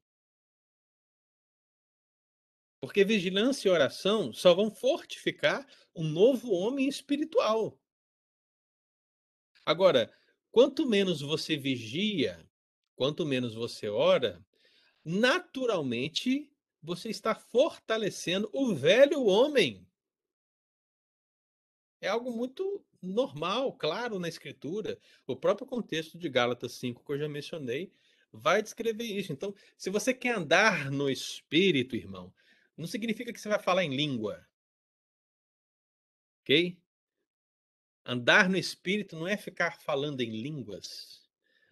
Porque 2.80 3.04
vigilância 3.04 3.68
e 3.68 3.70
oração 3.70 4.32
só 4.32 4.54
vão 4.54 4.70
fortificar 4.70 5.66
um 5.94 6.04
novo 6.04 6.52
homem 6.52 6.88
espiritual. 6.88 7.78
Agora, 9.66 10.10
quanto 10.50 10.86
menos 10.86 11.20
você 11.20 11.54
vigia, 11.54 12.48
quanto 12.96 13.26
menos 13.26 13.54
você 13.54 13.90
ora, 13.90 14.42
naturalmente 15.04 16.50
você 16.82 17.08
está 17.08 17.34
fortalecendo 17.34 18.50
o 18.52 18.74
velho 18.74 19.24
homem. 19.24 19.86
É 22.00 22.08
algo 22.08 22.32
muito 22.32 22.84
normal, 23.00 23.72
claro 23.74 24.18
na 24.18 24.28
escritura. 24.28 24.98
O 25.26 25.36
próprio 25.36 25.66
contexto 25.66 26.18
de 26.18 26.28
Gálatas 26.28 26.72
5 26.72 27.04
que 27.04 27.12
eu 27.12 27.18
já 27.18 27.28
mencionei 27.28 27.92
vai 28.32 28.62
descrever 28.62 29.04
isso. 29.04 29.32
Então, 29.32 29.54
se 29.76 29.90
você 29.90 30.12
quer 30.12 30.36
andar 30.36 30.90
no 30.90 31.08
espírito, 31.10 31.94
irmão, 31.94 32.32
não 32.76 32.86
significa 32.86 33.32
que 33.32 33.40
você 33.40 33.48
vai 33.48 33.58
falar 33.60 33.84
em 33.84 33.94
língua. 33.94 34.46
Ok? 36.40 36.76
Andar 38.04 38.48
no 38.48 38.56
espírito 38.56 39.14
não 39.16 39.28
é 39.28 39.36
ficar 39.36 39.78
falando 39.80 40.20
em 40.20 40.30
línguas. 40.30 41.21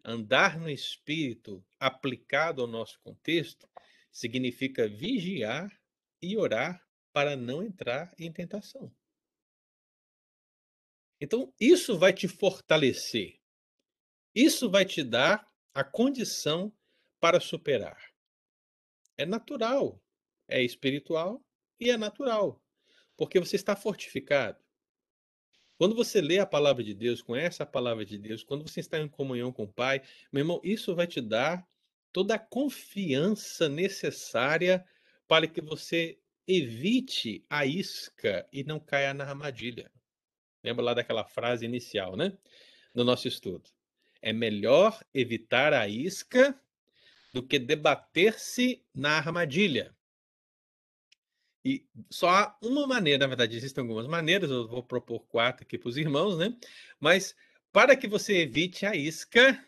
Andar 0.04 0.58
no 0.58 0.68
espírito, 0.68 1.64
aplicado 1.78 2.62
ao 2.62 2.68
nosso 2.68 2.98
contexto, 3.00 3.68
significa 4.10 4.88
vigiar 4.88 5.70
e 6.22 6.36
orar 6.36 6.84
para 7.12 7.36
não 7.36 7.62
entrar 7.62 8.14
em 8.18 8.32
tentação. 8.32 8.94
Então, 11.20 11.52
isso 11.60 11.98
vai 11.98 12.12
te 12.12 12.26
fortalecer. 12.26 13.38
Isso 14.34 14.70
vai 14.70 14.84
te 14.84 15.04
dar 15.04 15.50
a 15.74 15.84
condição 15.84 16.72
para 17.20 17.40
superar. 17.40 18.10
É 19.18 19.26
natural, 19.26 20.02
é 20.48 20.62
espiritual 20.62 21.44
e 21.78 21.90
é 21.90 21.96
natural, 21.96 22.62
porque 23.16 23.38
você 23.38 23.56
está 23.56 23.76
fortificado. 23.76 24.64
Quando 25.80 25.94
você 25.94 26.20
lê 26.20 26.38
a 26.38 26.44
palavra 26.44 26.84
de 26.84 26.92
Deus, 26.92 27.22
conhece 27.22 27.62
a 27.62 27.66
palavra 27.66 28.04
de 28.04 28.18
Deus, 28.18 28.44
quando 28.44 28.68
você 28.68 28.80
está 28.80 28.98
em 28.98 29.08
comunhão 29.08 29.50
com 29.50 29.62
o 29.62 29.72
Pai, 29.72 30.02
meu 30.30 30.42
irmão, 30.42 30.60
isso 30.62 30.94
vai 30.94 31.06
te 31.06 31.22
dar 31.22 31.66
toda 32.12 32.34
a 32.34 32.38
confiança 32.38 33.66
necessária 33.66 34.84
para 35.26 35.46
que 35.46 35.62
você 35.62 36.18
evite 36.46 37.42
a 37.48 37.64
isca 37.64 38.46
e 38.52 38.62
não 38.62 38.78
caia 38.78 39.14
na 39.14 39.24
armadilha. 39.24 39.90
Lembra 40.62 40.84
lá 40.84 40.92
daquela 40.92 41.24
frase 41.24 41.64
inicial, 41.64 42.14
né? 42.14 42.36
No 42.94 43.02
nosso 43.02 43.26
estudo. 43.26 43.64
É 44.20 44.34
melhor 44.34 45.02
evitar 45.14 45.72
a 45.72 45.88
isca 45.88 46.60
do 47.32 47.42
que 47.42 47.58
debater-se 47.58 48.84
na 48.94 49.12
armadilha. 49.16 49.96
E 51.64 51.86
só 52.08 52.28
há 52.28 52.58
uma 52.62 52.86
maneira, 52.86 53.18
na 53.18 53.26
verdade, 53.26 53.56
existem 53.56 53.82
algumas 53.82 54.06
maneiras, 54.06 54.50
eu 54.50 54.66
vou 54.66 54.82
propor 54.82 55.20
quatro 55.20 55.64
aqui 55.64 55.76
para 55.76 55.88
os 55.88 55.96
irmãos, 55.96 56.38
né? 56.38 56.56
Mas 56.98 57.34
para 57.70 57.94
que 57.96 58.08
você 58.08 58.38
evite 58.38 58.86
a 58.86 58.96
isca, 58.96 59.62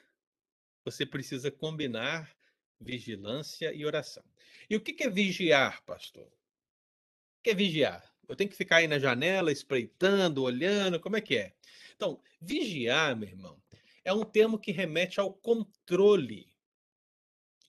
você 0.84 1.04
precisa 1.04 1.50
combinar 1.50 2.34
vigilância 2.80 3.72
e 3.72 3.84
oração. 3.84 4.24
E 4.68 4.76
o 4.76 4.80
que 4.80 5.02
é 5.02 5.08
vigiar, 5.08 5.82
pastor? 5.84 6.26
O 6.26 7.42
que 7.42 7.50
é 7.50 7.54
vigiar? 7.54 8.10
Eu 8.28 8.36
tenho 8.36 8.50
que 8.50 8.56
ficar 8.56 8.76
aí 8.76 8.88
na 8.88 8.98
janela, 8.98 9.52
espreitando, 9.52 10.42
olhando, 10.42 10.98
como 10.98 11.16
é 11.16 11.20
que 11.20 11.36
é? 11.36 11.54
Então, 11.94 12.20
vigiar, 12.40 13.14
meu 13.14 13.28
irmão, 13.28 13.62
é 14.04 14.12
um 14.12 14.24
termo 14.24 14.58
que 14.58 14.72
remete 14.72 15.20
ao 15.20 15.32
controle, 15.32 16.48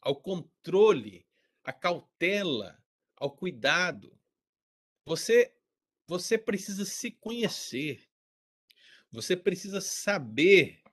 ao 0.02 0.16
controle, 0.16 1.26
à 1.64 1.72
cautela, 1.72 2.83
ao 3.24 3.32
cuidado. 3.32 4.14
Você 5.06 5.56
você 6.06 6.38
precisa 6.38 6.84
se 6.84 7.10
conhecer. 7.10 8.06
Você 9.10 9.38
precisa 9.38 9.80
saber 9.80 10.84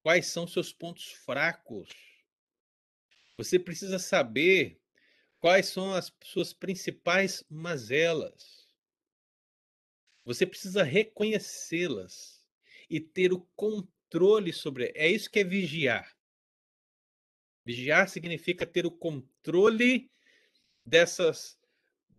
quais 0.00 0.26
são 0.26 0.46
seus 0.46 0.72
pontos 0.72 1.10
fracos. 1.10 1.88
Você 3.36 3.58
precisa 3.58 3.98
saber 3.98 4.80
quais 5.40 5.66
são 5.66 5.92
as 5.92 6.12
suas 6.22 6.52
principais 6.52 7.44
mazelas. 7.50 8.68
Você 10.24 10.46
precisa 10.46 10.84
reconhecê-las 10.84 12.46
e 12.88 13.00
ter 13.00 13.32
o 13.32 13.40
controle 13.56 14.52
sobre. 14.52 14.92
É 14.94 15.08
isso 15.08 15.28
que 15.28 15.40
é 15.40 15.44
vigiar. 15.44 16.16
Vigiar 17.64 18.08
significa 18.08 18.64
ter 18.64 18.86
o 18.86 18.92
controle 18.92 20.08
dessas 20.86 21.59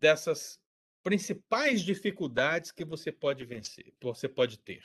dessas 0.02 0.60
principais 1.04 1.82
dificuldades 1.82 2.72
que 2.72 2.84
você 2.84 3.12
pode 3.12 3.46
vencer, 3.46 3.94
você 4.02 4.28
pode 4.28 4.58
ter. 4.58 4.84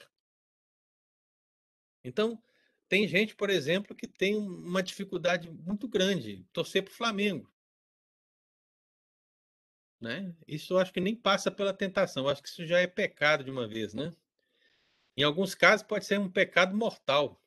Então, 2.04 2.40
tem 2.88 3.08
gente, 3.08 3.34
por 3.34 3.50
exemplo, 3.50 3.96
que 3.96 4.06
tem 4.06 4.36
uma 4.36 4.82
dificuldade 4.82 5.50
muito 5.50 5.88
grande, 5.88 6.46
torcer 6.52 6.84
para 6.84 6.92
o 6.92 6.94
Flamengo. 6.94 7.52
Né? 10.00 10.34
Isso 10.46 10.74
eu 10.74 10.78
acho 10.78 10.92
que 10.92 11.00
nem 11.00 11.16
passa 11.16 11.50
pela 11.50 11.72
tentação, 11.72 12.24
eu 12.24 12.30
acho 12.30 12.42
que 12.42 12.48
isso 12.48 12.66
já 12.66 12.78
é 12.78 12.86
pecado 12.86 13.42
de 13.42 13.50
uma 13.50 13.66
vez, 13.66 13.94
né? 13.94 14.14
Em 15.16 15.22
alguns 15.22 15.54
casos 15.54 15.86
pode 15.86 16.04
ser 16.04 16.20
um 16.20 16.30
pecado 16.30 16.76
mortal. 16.76 17.42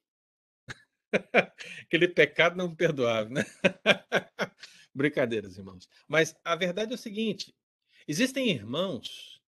Aquele 1.83 2.07
pecado 2.07 2.57
não 2.57 2.75
perdoável, 2.75 3.31
né? 3.31 3.45
Brincadeiras, 4.93 5.57
irmãos. 5.57 5.87
Mas 6.07 6.35
a 6.43 6.55
verdade 6.55 6.91
é 6.91 6.95
o 6.95 6.97
seguinte: 6.97 7.55
existem 8.07 8.49
irmãos 8.49 9.41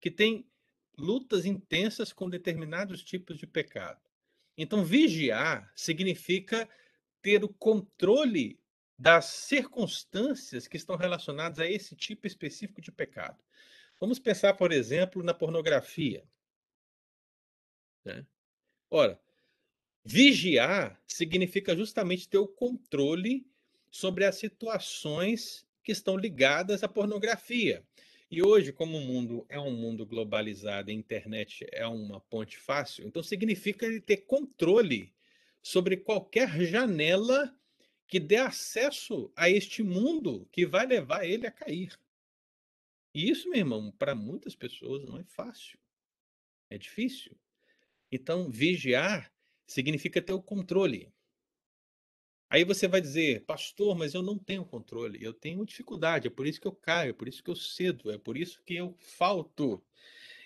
que 0.00 0.10
têm 0.10 0.46
lutas 0.96 1.44
intensas 1.44 2.12
com 2.12 2.28
determinados 2.28 3.02
tipos 3.02 3.38
de 3.38 3.46
pecado. 3.46 4.00
Então, 4.56 4.84
vigiar 4.84 5.72
significa 5.74 6.68
ter 7.20 7.42
o 7.42 7.48
controle 7.48 8.60
das 8.96 9.24
circunstâncias 9.24 10.68
que 10.68 10.76
estão 10.76 10.96
relacionadas 10.96 11.58
a 11.58 11.66
esse 11.66 11.96
tipo 11.96 12.26
específico 12.26 12.80
de 12.80 12.92
pecado. 12.92 13.42
Vamos 13.98 14.18
pensar, 14.18 14.54
por 14.54 14.70
exemplo, 14.72 15.22
na 15.22 15.34
pornografia. 15.34 16.24
Né? 18.04 18.24
Ora, 18.90 19.20
vigiar 20.04 21.02
significa 21.06 21.74
justamente 21.74 22.28
ter 22.28 22.38
o 22.38 22.46
controle 22.46 23.50
sobre 23.94 24.24
as 24.24 24.34
situações 24.34 25.64
que 25.80 25.92
estão 25.92 26.16
ligadas 26.16 26.82
à 26.82 26.88
pornografia. 26.88 27.86
E 28.28 28.42
hoje, 28.42 28.72
como 28.72 28.98
o 28.98 29.00
mundo 29.00 29.46
é 29.48 29.60
um 29.60 29.70
mundo 29.70 30.04
globalizado, 30.04 30.90
a 30.90 30.92
internet 30.92 31.64
é 31.70 31.86
uma 31.86 32.18
ponte 32.18 32.58
fácil, 32.58 33.06
então 33.06 33.22
significa 33.22 33.86
ele 33.86 34.00
ter 34.00 34.16
controle 34.26 35.14
sobre 35.62 35.96
qualquer 35.96 36.60
janela 36.64 37.56
que 38.08 38.18
dê 38.18 38.38
acesso 38.38 39.32
a 39.36 39.48
este 39.48 39.80
mundo 39.84 40.48
que 40.50 40.66
vai 40.66 40.86
levar 40.86 41.24
ele 41.24 41.46
a 41.46 41.52
cair. 41.52 41.96
E 43.14 43.30
isso, 43.30 43.48
meu 43.48 43.60
irmão, 43.60 43.92
para 43.92 44.12
muitas 44.12 44.56
pessoas 44.56 45.04
não 45.04 45.20
é 45.20 45.22
fácil. 45.22 45.78
É 46.68 46.76
difícil. 46.76 47.38
Então, 48.10 48.50
vigiar 48.50 49.32
significa 49.68 50.20
ter 50.20 50.32
o 50.32 50.42
controle. 50.42 51.13
Aí 52.54 52.62
você 52.62 52.86
vai 52.86 53.00
dizer, 53.00 53.44
pastor, 53.46 53.96
mas 53.96 54.14
eu 54.14 54.22
não 54.22 54.38
tenho 54.38 54.64
controle, 54.64 55.18
eu 55.20 55.34
tenho 55.34 55.66
dificuldade, 55.66 56.28
é 56.28 56.30
por 56.30 56.46
isso 56.46 56.60
que 56.60 56.68
eu 56.68 56.72
caio, 56.72 57.10
é 57.10 57.12
por 57.12 57.26
isso 57.26 57.42
que 57.42 57.50
eu 57.50 57.56
cedo, 57.56 58.12
é 58.12 58.16
por 58.16 58.36
isso 58.36 58.62
que 58.62 58.76
eu 58.76 58.94
falto. 58.96 59.82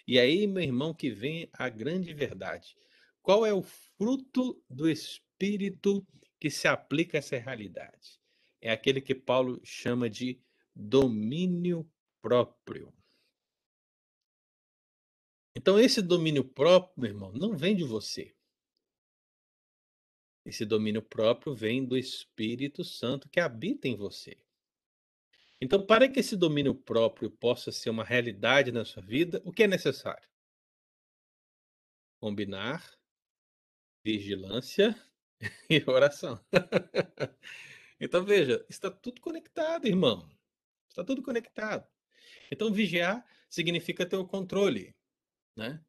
E 0.07 0.19
aí, 0.19 0.47
meu 0.47 0.63
irmão, 0.63 0.95
que 0.95 1.11
vem 1.11 1.51
a 1.53 1.69
grande 1.69 2.15
verdade. 2.15 2.79
Qual 3.21 3.45
é 3.45 3.53
o 3.53 3.61
fruto 3.61 4.59
do 4.71 4.89
Espírito 4.89 6.03
que 6.41 6.49
se 6.49 6.67
aplica 6.67 7.19
a 7.19 7.21
essa 7.21 7.37
realidade? 7.37 8.19
É 8.59 8.71
aquele 8.71 9.03
que 9.03 9.15
Paulo 9.15 9.61
chama 9.63 10.09
de 10.09 10.41
domínio 10.75 11.87
próprio. 12.23 12.91
Então, 15.55 15.79
esse 15.79 16.01
domínio 16.01 16.43
próprio, 16.43 16.95
meu 17.03 17.11
irmão, 17.11 17.33
não 17.35 17.55
vem 17.55 17.77
de 17.77 17.85
você. 17.85 18.35
Esse 20.49 20.65
domínio 20.65 21.03
próprio 21.03 21.55
vem 21.55 21.85
do 21.85 21.95
Espírito 21.95 22.83
Santo 22.83 23.29
que 23.29 23.39
habita 23.39 23.87
em 23.87 23.95
você. 23.95 24.35
Então, 25.61 25.85
para 25.85 26.09
que 26.09 26.21
esse 26.21 26.35
domínio 26.35 26.75
próprio 26.75 27.31
possa 27.31 27.71
ser 27.71 27.91
uma 27.91 28.03
realidade 28.03 28.73
na 28.73 28.83
sua 28.83 29.03
vida, 29.03 29.43
o 29.45 29.53
que 29.53 29.65
é 29.65 29.67
necessário? 29.67 30.27
Combinar 32.19 32.99
vigilância 34.03 34.97
e 35.69 35.85
oração. 35.87 36.43
então, 38.01 38.25
veja, 38.25 38.65
está 38.71 38.91
tudo 38.91 39.21
conectado, 39.21 39.87
irmão. 39.87 40.31
Está 40.89 41.05
tudo 41.05 41.23
conectado. 41.23 41.87
Então, 42.51 42.73
vigiar 42.73 43.23
significa 43.51 44.07
ter 44.07 44.17
o 44.17 44.27
controle, 44.27 44.97
né? 45.55 45.85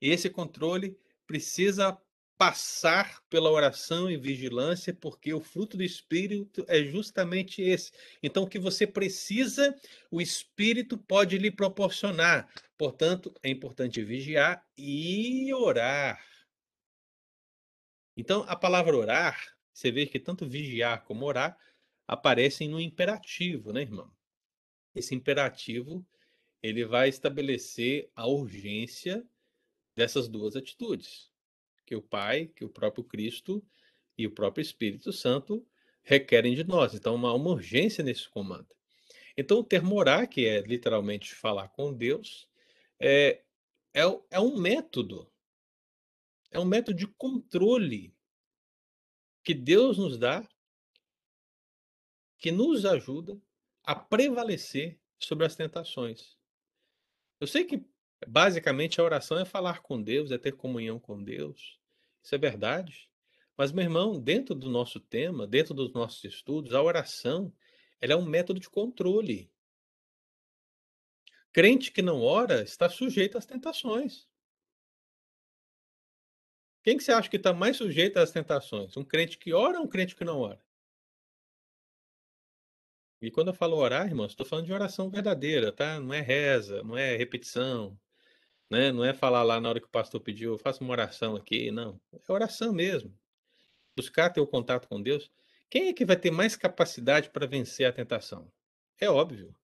E 0.00 0.10
esse 0.10 0.30
controle 0.30 0.96
precisa 1.26 2.00
passar 2.36 3.22
pela 3.28 3.50
oração 3.50 4.10
e 4.10 4.16
vigilância, 4.16 4.92
porque 4.92 5.32
o 5.32 5.40
fruto 5.40 5.76
do 5.76 5.82
Espírito 5.82 6.64
é 6.68 6.82
justamente 6.82 7.62
esse. 7.62 7.92
Então, 8.22 8.42
o 8.42 8.48
que 8.48 8.58
você 8.58 8.86
precisa, 8.86 9.74
o 10.10 10.20
Espírito 10.20 10.98
pode 10.98 11.38
lhe 11.38 11.50
proporcionar. 11.50 12.52
Portanto, 12.76 13.32
é 13.42 13.48
importante 13.48 14.02
vigiar 14.02 14.66
e 14.76 15.52
orar. 15.54 16.24
Então, 18.16 18.44
a 18.48 18.56
palavra 18.56 18.96
orar, 18.96 19.56
você 19.72 19.90
vê 19.90 20.06
que 20.06 20.18
tanto 20.18 20.46
vigiar 20.46 21.04
como 21.04 21.24
orar 21.24 21.56
aparecem 22.06 22.68
no 22.68 22.80
imperativo, 22.80 23.72
né, 23.72 23.82
irmão? 23.82 24.12
Esse 24.94 25.14
imperativo, 25.14 26.04
ele 26.62 26.84
vai 26.84 27.08
estabelecer 27.08 28.10
a 28.14 28.26
urgência 28.26 29.24
dessas 29.96 30.28
duas 30.28 30.56
atitudes 30.56 31.33
que 31.84 31.96
o 31.96 32.02
Pai, 32.02 32.46
que 32.46 32.64
o 32.64 32.68
próprio 32.68 33.04
Cristo 33.04 33.64
e 34.16 34.26
o 34.26 34.30
próprio 34.30 34.62
Espírito 34.62 35.12
Santo 35.12 35.66
requerem 36.02 36.54
de 36.54 36.64
nós. 36.64 36.94
Então, 36.94 37.14
há 37.26 37.34
uma 37.34 37.50
urgência 37.50 38.04
nesse 38.04 38.28
comando. 38.28 38.68
Então, 39.36 39.58
o 39.58 39.64
termo 39.64 39.96
orar, 39.96 40.28
que 40.28 40.46
é 40.46 40.60
literalmente 40.60 41.34
falar 41.34 41.68
com 41.68 41.92
Deus, 41.92 42.48
é, 43.00 43.42
é, 43.92 44.02
é 44.30 44.40
um 44.40 44.56
método. 44.56 45.30
É 46.50 46.58
um 46.58 46.64
método 46.64 46.96
de 46.96 47.06
controle 47.06 48.14
que 49.42 49.54
Deus 49.54 49.98
nos 49.98 50.16
dá, 50.16 50.48
que 52.38 52.52
nos 52.52 52.84
ajuda 52.84 53.40
a 53.82 53.94
prevalecer 53.94 54.98
sobre 55.18 55.46
as 55.46 55.56
tentações. 55.56 56.38
Eu 57.40 57.46
sei 57.46 57.64
que 57.64 57.84
basicamente 58.26 59.00
a 59.00 59.04
oração 59.04 59.38
é 59.38 59.44
falar 59.44 59.80
com 59.80 60.00
Deus, 60.02 60.30
é 60.30 60.38
ter 60.38 60.52
comunhão 60.52 60.98
com 60.98 61.22
Deus. 61.22 61.78
Isso 62.22 62.34
é 62.34 62.38
verdade. 62.38 63.08
Mas, 63.56 63.70
meu 63.70 63.84
irmão, 63.84 64.20
dentro 64.20 64.54
do 64.54 64.68
nosso 64.68 64.98
tema, 64.98 65.46
dentro 65.46 65.74
dos 65.74 65.92
nossos 65.92 66.24
estudos, 66.24 66.74
a 66.74 66.82
oração 66.82 67.52
ela 68.00 68.12
é 68.12 68.16
um 68.16 68.24
método 68.24 68.60
de 68.60 68.68
controle. 68.68 69.50
Crente 71.52 71.92
que 71.92 72.02
não 72.02 72.20
ora 72.20 72.62
está 72.62 72.88
sujeito 72.88 73.38
às 73.38 73.46
tentações. 73.46 74.28
Quem 76.82 76.98
que 76.98 77.04
você 77.04 77.12
acha 77.12 77.30
que 77.30 77.36
está 77.36 77.52
mais 77.52 77.76
sujeito 77.76 78.18
às 78.18 78.30
tentações? 78.30 78.96
Um 78.96 79.04
crente 79.04 79.38
que 79.38 79.54
ora 79.54 79.78
ou 79.78 79.86
um 79.86 79.88
crente 79.88 80.14
que 80.14 80.24
não 80.24 80.40
ora? 80.40 80.62
E 83.22 83.30
quando 83.30 83.48
eu 83.48 83.54
falo 83.54 83.76
orar, 83.76 84.06
irmãos, 84.06 84.32
estou 84.32 84.44
falando 84.44 84.66
de 84.66 84.72
oração 84.72 85.08
verdadeira, 85.08 85.72
tá? 85.72 85.98
Não 85.98 86.12
é 86.12 86.20
reza, 86.20 86.82
não 86.82 86.98
é 86.98 87.16
repetição, 87.16 87.98
né? 88.70 88.92
Não 88.92 89.04
é 89.04 89.12
falar 89.12 89.42
lá 89.42 89.60
na 89.60 89.68
hora 89.68 89.80
que 89.80 89.86
o 89.86 89.90
pastor 89.90 90.20
pediu, 90.20 90.58
faça 90.58 90.82
uma 90.82 90.92
oração 90.92 91.36
aqui, 91.36 91.70
não. 91.70 92.00
É 92.12 92.32
oração 92.32 92.72
mesmo. 92.72 93.12
Buscar 93.96 94.30
ter 94.30 94.40
o 94.40 94.46
contato 94.46 94.88
com 94.88 95.00
Deus. 95.00 95.30
Quem 95.70 95.88
é 95.88 95.92
que 95.92 96.04
vai 96.04 96.16
ter 96.16 96.30
mais 96.30 96.56
capacidade 96.56 97.30
para 97.30 97.46
vencer 97.46 97.86
a 97.86 97.92
tentação? 97.92 98.50
É 98.98 99.08
óbvio. 99.08 99.54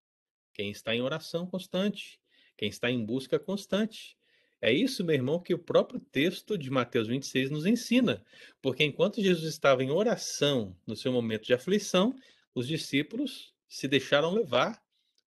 Quem 0.52 0.70
está 0.70 0.94
em 0.94 1.00
oração 1.00 1.46
constante, 1.46 2.20
quem 2.56 2.68
está 2.68 2.90
em 2.90 3.04
busca 3.04 3.38
constante. 3.38 4.16
É 4.60 4.72
isso, 4.72 5.02
meu 5.02 5.14
irmão, 5.14 5.40
que 5.40 5.54
o 5.54 5.58
próprio 5.58 5.98
texto 5.98 6.58
de 6.58 6.70
Mateus 6.70 7.08
26 7.08 7.50
nos 7.50 7.64
ensina. 7.64 8.22
Porque 8.60 8.84
enquanto 8.84 9.22
Jesus 9.22 9.48
estava 9.48 9.82
em 9.82 9.90
oração 9.90 10.76
no 10.86 10.94
seu 10.94 11.12
momento 11.12 11.46
de 11.46 11.54
aflição, 11.54 12.14
os 12.54 12.68
discípulos 12.68 13.54
se 13.66 13.88
deixaram 13.88 14.34
levar 14.34 14.82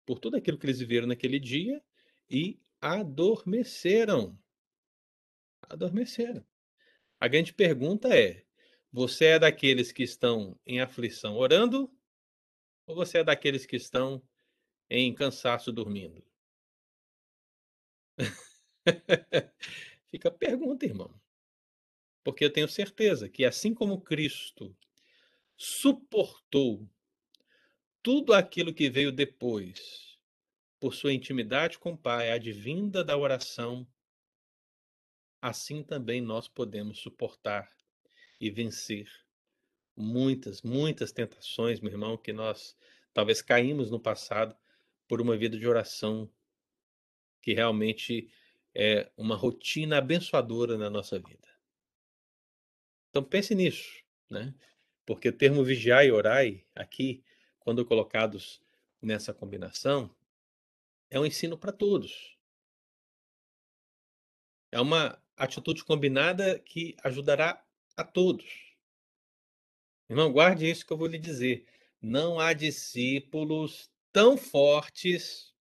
por 0.05 0.19
tudo 0.19 0.37
aquilo 0.37 0.57
que 0.57 0.65
eles 0.65 0.79
viveram 0.79 1.07
naquele 1.07 1.39
dia 1.39 1.81
e 2.29 2.59
adormeceram. 2.83 4.37
Adormeceram. 5.69 6.45
A 7.17 7.29
grande 7.29 7.53
pergunta 7.53 8.09
é: 8.09 8.43
você 8.91 9.25
é 9.25 9.39
daqueles 9.39 9.93
que 9.93 10.03
estão 10.03 10.59
em 10.65 10.81
aflição 10.81 11.37
orando 11.37 11.89
ou 12.85 12.93
você 12.93 13.19
é 13.19 13.23
daqueles 13.23 13.65
que 13.65 13.77
estão 13.77 14.21
em 14.89 15.15
cansaço 15.15 15.71
dormindo? 15.71 16.21
Fica 20.11 20.27
a 20.27 20.31
pergunta, 20.31 20.85
irmão. 20.85 21.17
Porque 22.21 22.43
eu 22.43 22.51
tenho 22.51 22.67
certeza 22.67 23.29
que 23.29 23.45
assim 23.45 23.73
como 23.73 24.01
Cristo 24.01 24.75
suportou 25.55 26.85
tudo 28.01 28.33
aquilo 28.33 28.73
que 28.73 28.89
veio 28.89 29.11
depois, 29.11 30.12
por 30.83 30.93
sua 30.93 31.13
intimidade 31.13 31.79
com 31.79 31.93
o 31.93 31.97
Pai, 31.97 32.29
advinda 32.29 33.05
da 33.05 33.17
oração, 33.17 33.87
assim 35.41 35.81
também 35.81 36.19
nós 36.19 36.49
podemos 36.49 36.99
suportar 36.99 37.71
e 38.37 38.51
vencer 38.51 39.09
muitas, 39.95 40.61
muitas 40.61 41.13
tentações, 41.13 41.79
meu 41.79 41.89
irmão, 41.89 42.17
que 42.17 42.33
nós 42.33 42.75
talvez 43.13 43.41
caímos 43.41 43.89
no 43.89 43.97
passado 43.97 44.53
por 45.07 45.21
uma 45.21 45.37
vida 45.37 45.57
de 45.57 45.65
oração 45.65 46.29
que 47.41 47.53
realmente 47.53 48.29
é 48.75 49.09
uma 49.15 49.37
rotina 49.37 49.99
abençoadora 49.99 50.77
na 50.77 50.89
nossa 50.89 51.17
vida. 51.17 51.47
Então 53.09 53.23
pense 53.23 53.55
nisso, 53.55 54.03
né? 54.29 54.53
Porque 55.05 55.29
o 55.29 55.37
termo 55.37 55.63
vigiar 55.63 56.05
e 56.05 56.11
orai 56.11 56.65
aqui 56.75 57.23
quando 57.57 57.85
colocados 57.85 58.61
nessa 59.01 59.33
combinação, 59.33 60.13
é 61.13 61.19
um 61.19 61.25
ensino 61.25 61.57
para 61.57 61.71
todos. 61.71 62.37
É 64.71 64.81
uma 64.81 65.21
atitude 65.37 65.83
combinada 65.83 66.59
que 66.59 66.95
ajudará 67.03 67.63
a 67.95 68.03
todos. 68.03 68.75
Irmão, 70.09 70.31
guarde 70.31 70.69
isso 70.69 70.85
que 70.85 70.91
eu 70.91 70.97
vou 70.97 71.07
lhe 71.07 71.19
dizer. 71.19 71.67
Não 72.01 72.39
há 72.39 72.53
discípulos 72.53 73.91
tão 74.11 74.35
fortes 74.35 75.53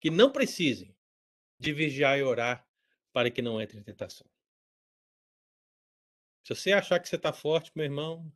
que 0.00 0.10
não 0.10 0.30
precisem 0.30 0.94
de 1.58 1.72
vigiar 1.72 2.18
e 2.18 2.22
orar 2.22 2.66
para 3.12 3.30
que 3.30 3.42
não 3.42 3.60
entre 3.60 3.78
em 3.78 3.82
tentação. 3.82 4.28
Se 6.44 6.54
você 6.54 6.72
achar 6.72 7.00
que 7.00 7.08
você 7.08 7.16
está 7.16 7.32
forte, 7.32 7.72
meu 7.74 7.84
irmão, 7.84 8.32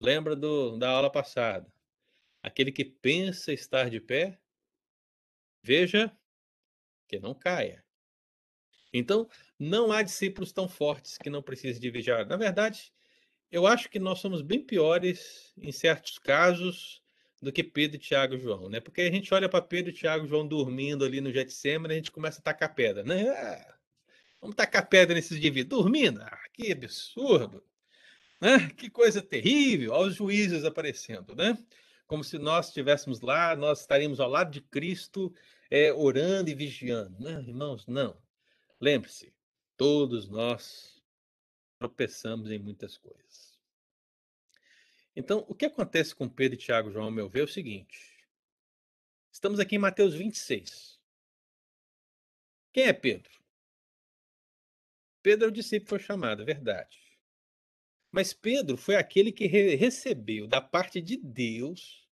Lembra 0.00 0.36
do, 0.36 0.76
da 0.76 0.90
aula 0.90 1.10
passada? 1.10 1.72
Aquele 2.42 2.70
que 2.70 2.84
pensa 2.84 3.52
estar 3.52 3.88
de 3.88 4.00
pé, 4.00 4.38
veja 5.66 6.16
que 7.08 7.18
não 7.18 7.34
caia. 7.34 7.84
Então, 8.92 9.28
não 9.58 9.90
há 9.90 10.00
discípulos 10.00 10.52
tão 10.52 10.68
fortes 10.68 11.18
que 11.18 11.28
não 11.28 11.42
precisem 11.42 11.82
de 11.82 11.90
vigiar. 11.90 12.24
Na 12.24 12.36
verdade, 12.36 12.92
eu 13.50 13.66
acho 13.66 13.90
que 13.90 13.98
nós 13.98 14.20
somos 14.20 14.42
bem 14.42 14.62
piores 14.62 15.52
em 15.58 15.72
certos 15.72 16.18
casos 16.18 17.02
do 17.42 17.52
que 17.52 17.64
Pedro, 17.64 17.98
Tiago 17.98 18.34
e 18.34 18.38
João, 18.38 18.68
né? 18.68 18.80
Porque 18.80 19.02
a 19.02 19.10
gente 19.10 19.34
olha 19.34 19.48
para 19.48 19.60
Pedro, 19.60 19.92
Tiago 19.92 20.24
e 20.24 20.28
João 20.28 20.46
dormindo 20.46 21.04
ali 21.04 21.20
no 21.20 21.32
Getsemane, 21.32 21.94
a 21.94 21.96
gente 21.96 22.12
começa 22.12 22.38
a 22.38 22.42
tacar 22.42 22.74
pedra, 22.74 23.02
né? 23.02 23.28
Ah, 23.28 23.76
vamos 24.40 24.56
tacar 24.56 24.88
pedra 24.88 25.14
nesses 25.14 25.36
indivíduos, 25.36 25.82
dormindo? 25.82 26.22
Ah, 26.22 26.48
que 26.52 26.72
absurdo! 26.72 27.62
Né? 28.40 28.70
Que 28.76 28.88
coisa 28.88 29.20
terrível, 29.20 29.94
aos 29.94 30.14
juízes 30.14 30.64
aparecendo, 30.64 31.34
né? 31.34 31.58
Como 32.06 32.22
se 32.22 32.38
nós 32.38 32.68
estivéssemos 32.68 33.20
lá, 33.20 33.56
nós 33.56 33.80
estaríamos 33.80 34.20
ao 34.20 34.30
lado 34.30 34.50
de 34.52 34.60
Cristo, 34.60 35.34
é, 35.70 35.92
orando 35.92 36.50
e 36.50 36.54
vigiando. 36.54 37.18
Né? 37.22 37.40
Irmãos, 37.40 37.86
não. 37.86 38.20
Lembre-se, 38.80 39.34
todos 39.76 40.28
nós 40.28 41.02
tropeçamos 41.78 42.50
em 42.50 42.58
muitas 42.58 42.96
coisas. 42.96 43.58
Então, 45.14 45.44
o 45.48 45.54
que 45.54 45.66
acontece 45.66 46.14
com 46.14 46.28
Pedro, 46.28 46.58
Tiago 46.58 46.90
João, 46.90 47.06
ao 47.06 47.10
meu 47.10 47.28
ver, 47.28 47.40
é 47.40 47.44
o 47.44 47.48
seguinte. 47.48 48.16
Estamos 49.32 49.58
aqui 49.58 49.76
em 49.76 49.78
Mateus 49.78 50.14
26. 50.14 51.00
Quem 52.72 52.84
é 52.84 52.92
Pedro? 52.92 53.32
Pedro 55.22 55.46
é 55.46 55.48
o 55.48 55.52
discípulo 55.52 55.88
foi 55.88 55.98
chamado, 55.98 56.42
é 56.42 56.44
verdade. 56.44 56.98
Mas 58.12 58.32
Pedro 58.32 58.76
foi 58.76 58.96
aquele 58.96 59.32
que 59.32 59.46
re 59.46 59.74
recebeu 59.74 60.46
da 60.46 60.60
parte 60.60 61.00
de 61.00 61.16
Deus 61.16 62.06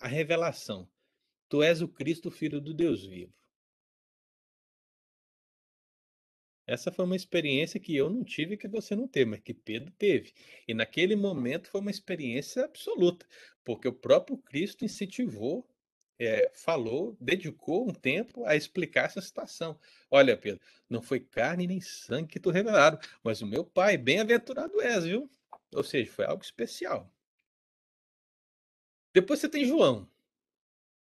a 0.00 0.08
revelação: 0.08 0.88
Tu 1.54 1.62
és 1.62 1.80
o 1.80 1.86
Cristo, 1.86 2.32
filho 2.32 2.60
do 2.60 2.74
Deus 2.74 3.06
vivo. 3.06 3.32
Essa 6.66 6.90
foi 6.90 7.04
uma 7.04 7.14
experiência 7.14 7.78
que 7.78 7.94
eu 7.94 8.10
não 8.10 8.24
tive 8.24 8.56
que 8.56 8.66
você 8.66 8.96
não 8.96 9.06
teve, 9.06 9.30
mas 9.30 9.40
que 9.40 9.54
Pedro 9.54 9.92
teve. 9.92 10.32
E 10.66 10.74
naquele 10.74 11.14
momento 11.14 11.70
foi 11.70 11.80
uma 11.80 11.92
experiência 11.92 12.64
absoluta, 12.64 13.24
porque 13.62 13.86
o 13.86 13.92
próprio 13.92 14.36
Cristo 14.36 14.84
incentivou, 14.84 15.64
é, 16.18 16.50
falou, 16.52 17.16
dedicou 17.20 17.88
um 17.88 17.94
tempo 17.94 18.44
a 18.46 18.56
explicar 18.56 19.04
essa 19.04 19.20
situação. 19.20 19.78
Olha, 20.10 20.36
Pedro, 20.36 20.60
não 20.90 21.00
foi 21.00 21.20
carne 21.20 21.68
nem 21.68 21.80
sangue 21.80 22.32
que 22.32 22.40
tu 22.40 22.50
revelaram, 22.50 22.98
mas 23.22 23.42
o 23.42 23.46
meu 23.46 23.64
Pai, 23.64 23.96
bem-aventurado 23.96 24.80
és, 24.80 25.04
viu? 25.04 25.30
Ou 25.72 25.84
seja, 25.84 26.10
foi 26.10 26.24
algo 26.24 26.42
especial. 26.42 27.08
Depois 29.14 29.38
você 29.38 29.48
tem 29.48 29.64
João. 29.64 30.12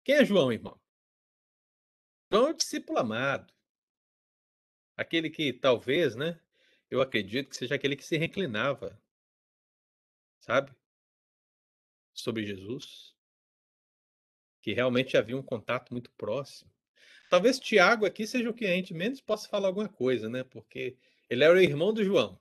Quem 0.08 0.16
é 0.16 0.24
João, 0.24 0.54
irmão? 0.54 0.80
João 2.32 2.48
é 2.48 2.52
o 2.52 2.54
discípulo 2.54 2.98
amado. 2.98 3.54
Aquele 4.96 5.30
que 5.30 5.52
talvez, 5.52 6.16
né? 6.16 6.40
Eu 6.90 7.02
acredito 7.02 7.50
que 7.50 7.58
seja 7.58 7.76
aquele 7.76 7.98
que 7.98 8.06
se 8.06 8.16
reclinava, 8.16 8.98
sabe? 10.40 10.74
Sobre 12.14 12.46
Jesus. 12.46 13.18
Que 14.62 14.72
realmente 14.72 15.18
havia 15.18 15.36
um 15.36 15.44
contato 15.44 15.92
muito 15.92 16.10
próximo. 16.12 16.72
Talvez 17.30 17.60
Tiago 17.60 18.06
aqui 18.06 18.26
seja 18.26 18.50
o 18.50 18.54
que 18.54 18.66
a 18.66 18.70
gente 18.70 18.94
menos 18.94 19.20
possa 19.20 19.50
falar 19.50 19.68
alguma 19.68 19.90
coisa, 19.90 20.30
né? 20.30 20.42
Porque 20.42 20.98
ele 21.30 21.44
era 21.44 21.54
o 21.54 21.60
irmão 21.60 21.94
do 21.94 22.02
João. 22.02 22.40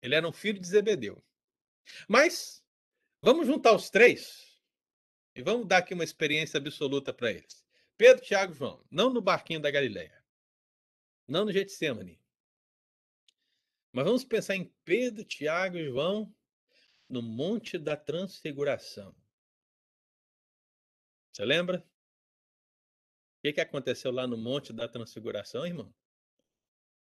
Ele 0.00 0.14
era 0.14 0.28
um 0.28 0.32
filho 0.32 0.60
de 0.60 0.68
Zebedeu. 0.68 1.20
Mas 2.06 2.64
vamos 3.20 3.48
juntar 3.48 3.74
os 3.74 3.90
três 3.90 4.49
e 5.34 5.42
vamos 5.42 5.66
dar 5.66 5.78
aqui 5.78 5.94
uma 5.94 6.04
experiência 6.04 6.58
absoluta 6.58 7.12
para 7.12 7.30
eles. 7.30 7.64
Pedro, 7.96 8.24
Tiago 8.24 8.52
e 8.52 8.56
João, 8.56 8.84
não 8.90 9.10
no 9.10 9.20
barquinho 9.20 9.60
da 9.60 9.70
Galileia, 9.70 10.24
não 11.26 11.44
no 11.44 11.52
Getsemane. 11.52 12.20
Mas 13.92 14.04
vamos 14.04 14.24
pensar 14.24 14.56
em 14.56 14.72
Pedro, 14.84 15.24
Tiago 15.24 15.76
e 15.76 15.84
João 15.84 16.34
no 17.08 17.20
Monte 17.20 17.76
da 17.76 17.96
Transfiguração. 17.96 19.14
Você 21.32 21.44
lembra? 21.44 21.78
O 23.38 23.42
que, 23.42 23.52
que 23.54 23.60
aconteceu 23.60 24.12
lá 24.12 24.26
no 24.26 24.36
Monte 24.36 24.72
da 24.72 24.88
Transfiguração, 24.88 25.66
irmão? 25.66 25.92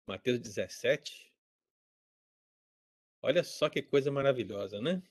Mateus 0.07 0.39
17. 0.39 1.32
Olha 3.21 3.43
só 3.43 3.69
que 3.69 3.82
coisa 3.82 4.11
maravilhosa, 4.11 4.82
né? 4.82 5.03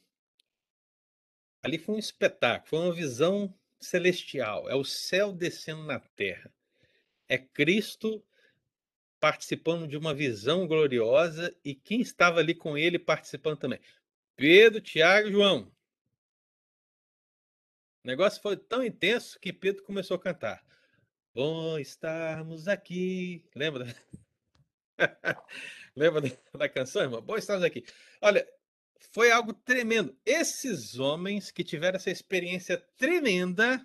Ali 1.68 1.76
foi 1.76 1.96
um 1.96 1.98
espetáculo, 1.98 2.66
foi 2.66 2.78
uma 2.78 2.94
visão 2.94 3.54
celestial. 3.78 4.70
É 4.70 4.74
o 4.74 4.82
céu 4.82 5.34
descendo 5.34 5.82
na 5.82 6.00
terra. 6.00 6.50
É 7.28 7.36
Cristo 7.36 8.24
participando 9.20 9.86
de 9.86 9.94
uma 9.94 10.14
visão 10.14 10.66
gloriosa 10.66 11.54
e 11.62 11.74
quem 11.74 12.00
estava 12.00 12.40
ali 12.40 12.54
com 12.54 12.78
ele 12.78 12.98
participando 12.98 13.58
também? 13.58 13.80
Pedro, 14.34 14.80
Tiago 14.80 15.30
João. 15.30 15.70
O 18.02 18.06
negócio 18.06 18.40
foi 18.40 18.56
tão 18.56 18.82
intenso 18.82 19.38
que 19.38 19.52
Pedro 19.52 19.82
começou 19.82 20.14
a 20.16 20.20
cantar. 20.20 20.64
Bom 21.34 21.78
estarmos 21.78 22.66
aqui. 22.66 23.44
Lembra? 23.54 23.94
Lembra 25.94 26.22
da 26.54 26.66
canção, 26.66 27.02
irmão? 27.02 27.20
Bom 27.20 27.36
estarmos 27.36 27.62
aqui. 27.62 27.84
Olha, 28.22 28.48
foi 28.98 29.30
algo 29.30 29.52
tremendo. 29.52 30.16
Esses 30.24 30.98
homens 30.98 31.50
que 31.50 31.64
tiveram 31.64 31.96
essa 31.96 32.10
experiência 32.10 32.78
tremenda 32.96 33.84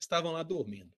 estavam 0.00 0.32
lá 0.32 0.42
dormindo. 0.42 0.92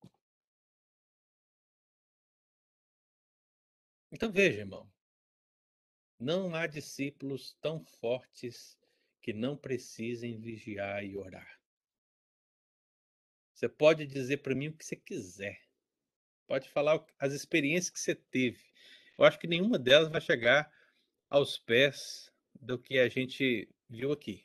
Então 4.11 4.31
veja, 4.31 4.61
irmão, 4.61 4.91
não 6.19 6.55
há 6.55 6.67
discípulos 6.67 7.57
tão 7.61 7.85
fortes 7.85 8.79
que 9.21 9.33
não 9.33 9.57
precisem 9.57 10.39
vigiar 10.39 11.05
e 11.05 11.17
orar. 11.17 11.61
Você 13.53 13.69
pode 13.69 14.07
dizer 14.07 14.39
para 14.39 14.55
mim 14.55 14.69
o 14.69 14.77
que 14.77 14.85
você 14.85 14.97
quiser. 14.97 15.61
Pode 16.47 16.69
falar 16.69 17.05
as 17.19 17.33
experiências 17.33 17.91
que 17.91 18.01
você 18.01 18.15
teve. 18.15 18.65
Eu 19.19 19.25
acho 19.25 19.39
que 19.39 19.47
nenhuma 19.47 19.79
delas 19.79 20.11
vai 20.11 20.21
chegar 20.21 20.71
aos 21.29 21.59
pés 21.59 22.33
do 22.65 22.79
que 22.79 22.99
a 22.99 23.09
gente 23.09 23.69
viu 23.89 24.13
aqui, 24.13 24.45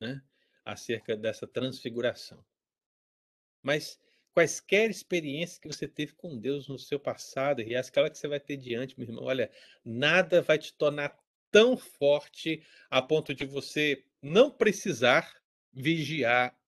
né? 0.00 0.22
acerca 0.64 1.16
dessa 1.16 1.46
transfiguração. 1.46 2.44
Mas 3.62 3.98
quaisquer 4.32 4.90
experiências 4.90 5.58
que 5.58 5.68
você 5.68 5.88
teve 5.88 6.12
com 6.12 6.38
Deus 6.38 6.68
no 6.68 6.78
seu 6.78 7.00
passado 7.00 7.62
e 7.62 7.74
aquela 7.74 8.10
que 8.10 8.18
você 8.18 8.28
vai 8.28 8.40
ter 8.40 8.56
diante, 8.56 8.98
meu 8.98 9.08
irmão, 9.08 9.24
olha, 9.24 9.50
nada 9.84 10.42
vai 10.42 10.58
te 10.58 10.74
tornar 10.74 11.18
tão 11.50 11.76
forte 11.76 12.62
a 12.90 13.00
ponto 13.00 13.34
de 13.34 13.46
você 13.46 14.04
não 14.20 14.50
precisar 14.50 15.40
vigiar 15.72 16.58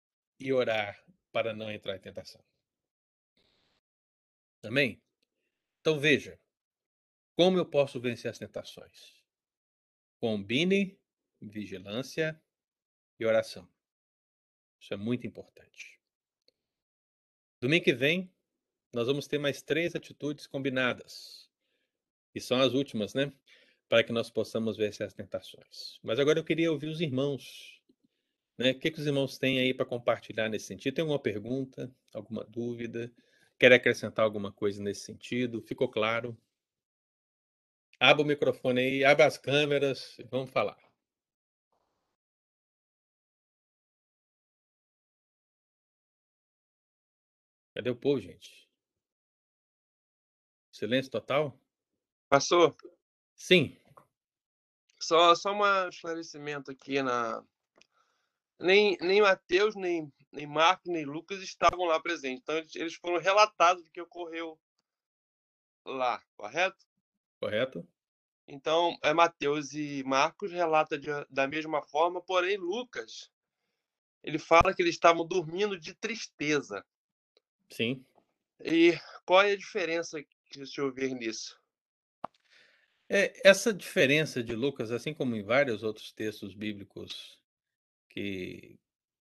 e 0.41 0.53
orar 0.53 1.05
para 1.33 1.53
não 1.53 1.71
entrar 1.71 1.97
em 1.97 2.01
tentação. 2.01 2.43
Amém? 4.65 5.03
Então 5.81 5.99
veja, 5.99 6.39
como 7.37 7.59
eu 7.59 7.67
posso 7.67 8.01
vencer 8.01 8.31
as 8.31 8.39
tentações? 8.39 9.18
Combine 10.21 10.99
vigilância 11.41 12.41
e 13.19 13.25
oração. 13.25 13.69
Isso 14.81 14.95
é 14.95 14.97
muito 14.97 15.27
importante. 15.27 16.01
Domingo 17.61 17.85
que 17.85 17.93
vem, 17.93 18.33
nós 18.93 19.07
vamos 19.07 19.27
ter 19.27 19.39
mais 19.39 19.63
três 19.63 19.95
atitudes 19.95 20.47
combinadas. 20.47 21.51
E 22.35 22.41
são 22.41 22.61
as 22.61 22.73
últimas, 22.73 23.15
né? 23.15 23.33
Para 23.89 24.05
que 24.05 24.13
nós 24.13 24.31
possamos 24.31 24.77
vencer 24.77 25.07
as 25.07 25.15
tentações. 25.15 25.99
Mas 26.03 26.19
agora 26.19 26.39
eu 26.39 26.45
queria 26.45 26.71
ouvir 26.71 26.89
os 26.89 27.01
irmãos. 27.01 27.83
Né? 28.57 28.71
O 28.73 28.79
que, 28.79 28.91
que 28.91 29.01
os 29.01 29.07
irmãos 29.07 29.39
têm 29.39 29.59
aí 29.59 29.73
para 29.73 29.87
compartilhar 29.87 30.49
nesse 30.49 30.67
sentido? 30.67 30.95
Tem 30.95 31.03
alguma 31.03 31.19
pergunta, 31.19 31.93
alguma 32.13 32.45
dúvida? 32.45 33.13
Quer 33.59 33.73
acrescentar 33.73 34.25
alguma 34.25 34.53
coisa 34.53 34.83
nesse 34.83 35.01
sentido? 35.03 35.63
Ficou 35.63 35.89
claro? 35.89 36.37
Abra 38.01 38.23
o 38.23 38.27
microfone 38.27 38.81
aí, 38.81 39.05
abra 39.05 39.27
as 39.27 39.37
câmeras, 39.37 40.17
vamos 40.31 40.51
falar. 40.51 40.79
Cadê 47.75 47.91
o 47.91 47.97
povo, 47.97 48.21
gente? 48.21 48.69
Silêncio 50.73 51.11
total? 51.11 51.59
Passou? 52.29 52.77
Sim. 53.35 53.77
Só, 55.01 55.35
só 55.35 55.53
um 55.53 55.89
esclarecimento 55.89 56.71
aqui 56.71 57.03
na. 57.03 57.45
Nem, 58.61 58.97
nem 59.01 59.23
Mateus, 59.23 59.75
nem, 59.75 60.13
nem 60.33 60.47
Marcos, 60.47 60.93
nem 60.93 61.05
Lucas 61.05 61.41
estavam 61.43 61.87
lá 61.87 62.01
presentes. 62.01 62.43
Então, 62.43 62.57
eles 62.57 62.95
foram 62.95 63.19
relatados 63.19 63.83
do 63.83 63.91
que 63.91 64.01
ocorreu 64.01 64.59
lá, 65.85 66.23
correto? 66.37 66.88
Correto. 67.41 67.87
Então, 68.47 68.97
é 69.03 69.13
Mateus 69.13 69.75
e 69.75 70.03
Marcos 70.05 70.51
relata 70.51 70.99
de, 70.99 71.09
da 71.29 71.47
mesma 71.47 71.83
forma, 71.83 72.21
porém 72.21 72.57
Lucas 72.57 73.31
ele 74.23 74.39
fala 74.39 74.75
que 74.75 74.83
eles 74.83 74.95
estavam 74.95 75.27
dormindo 75.27 75.79
de 75.79 75.95
tristeza. 75.95 76.85
Sim. 77.71 78.05
E 78.63 78.99
qual 79.25 79.43
é 79.43 79.53
a 79.53 79.57
diferença 79.57 80.23
que 80.51 80.61
o 80.61 80.67
senhor 80.67 80.93
vê 80.93 81.09
nisso? 81.09 81.59
É, 83.09 83.49
essa 83.49 83.73
diferença 83.73 84.43
de 84.43 84.55
Lucas, 84.55 84.91
assim 84.91 85.15
como 85.15 85.35
em 85.35 85.43
vários 85.43 85.83
outros 85.83 86.13
textos 86.13 86.55
bíblicos 86.55 87.39
que, 88.11 88.79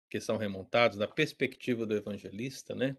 que 0.09 0.22
são 0.22 0.38
remontados 0.38 0.97
na 0.97 1.07
perspectiva 1.07 1.86
do 1.86 1.95
evangelista, 1.95 2.74
né? 2.74 2.95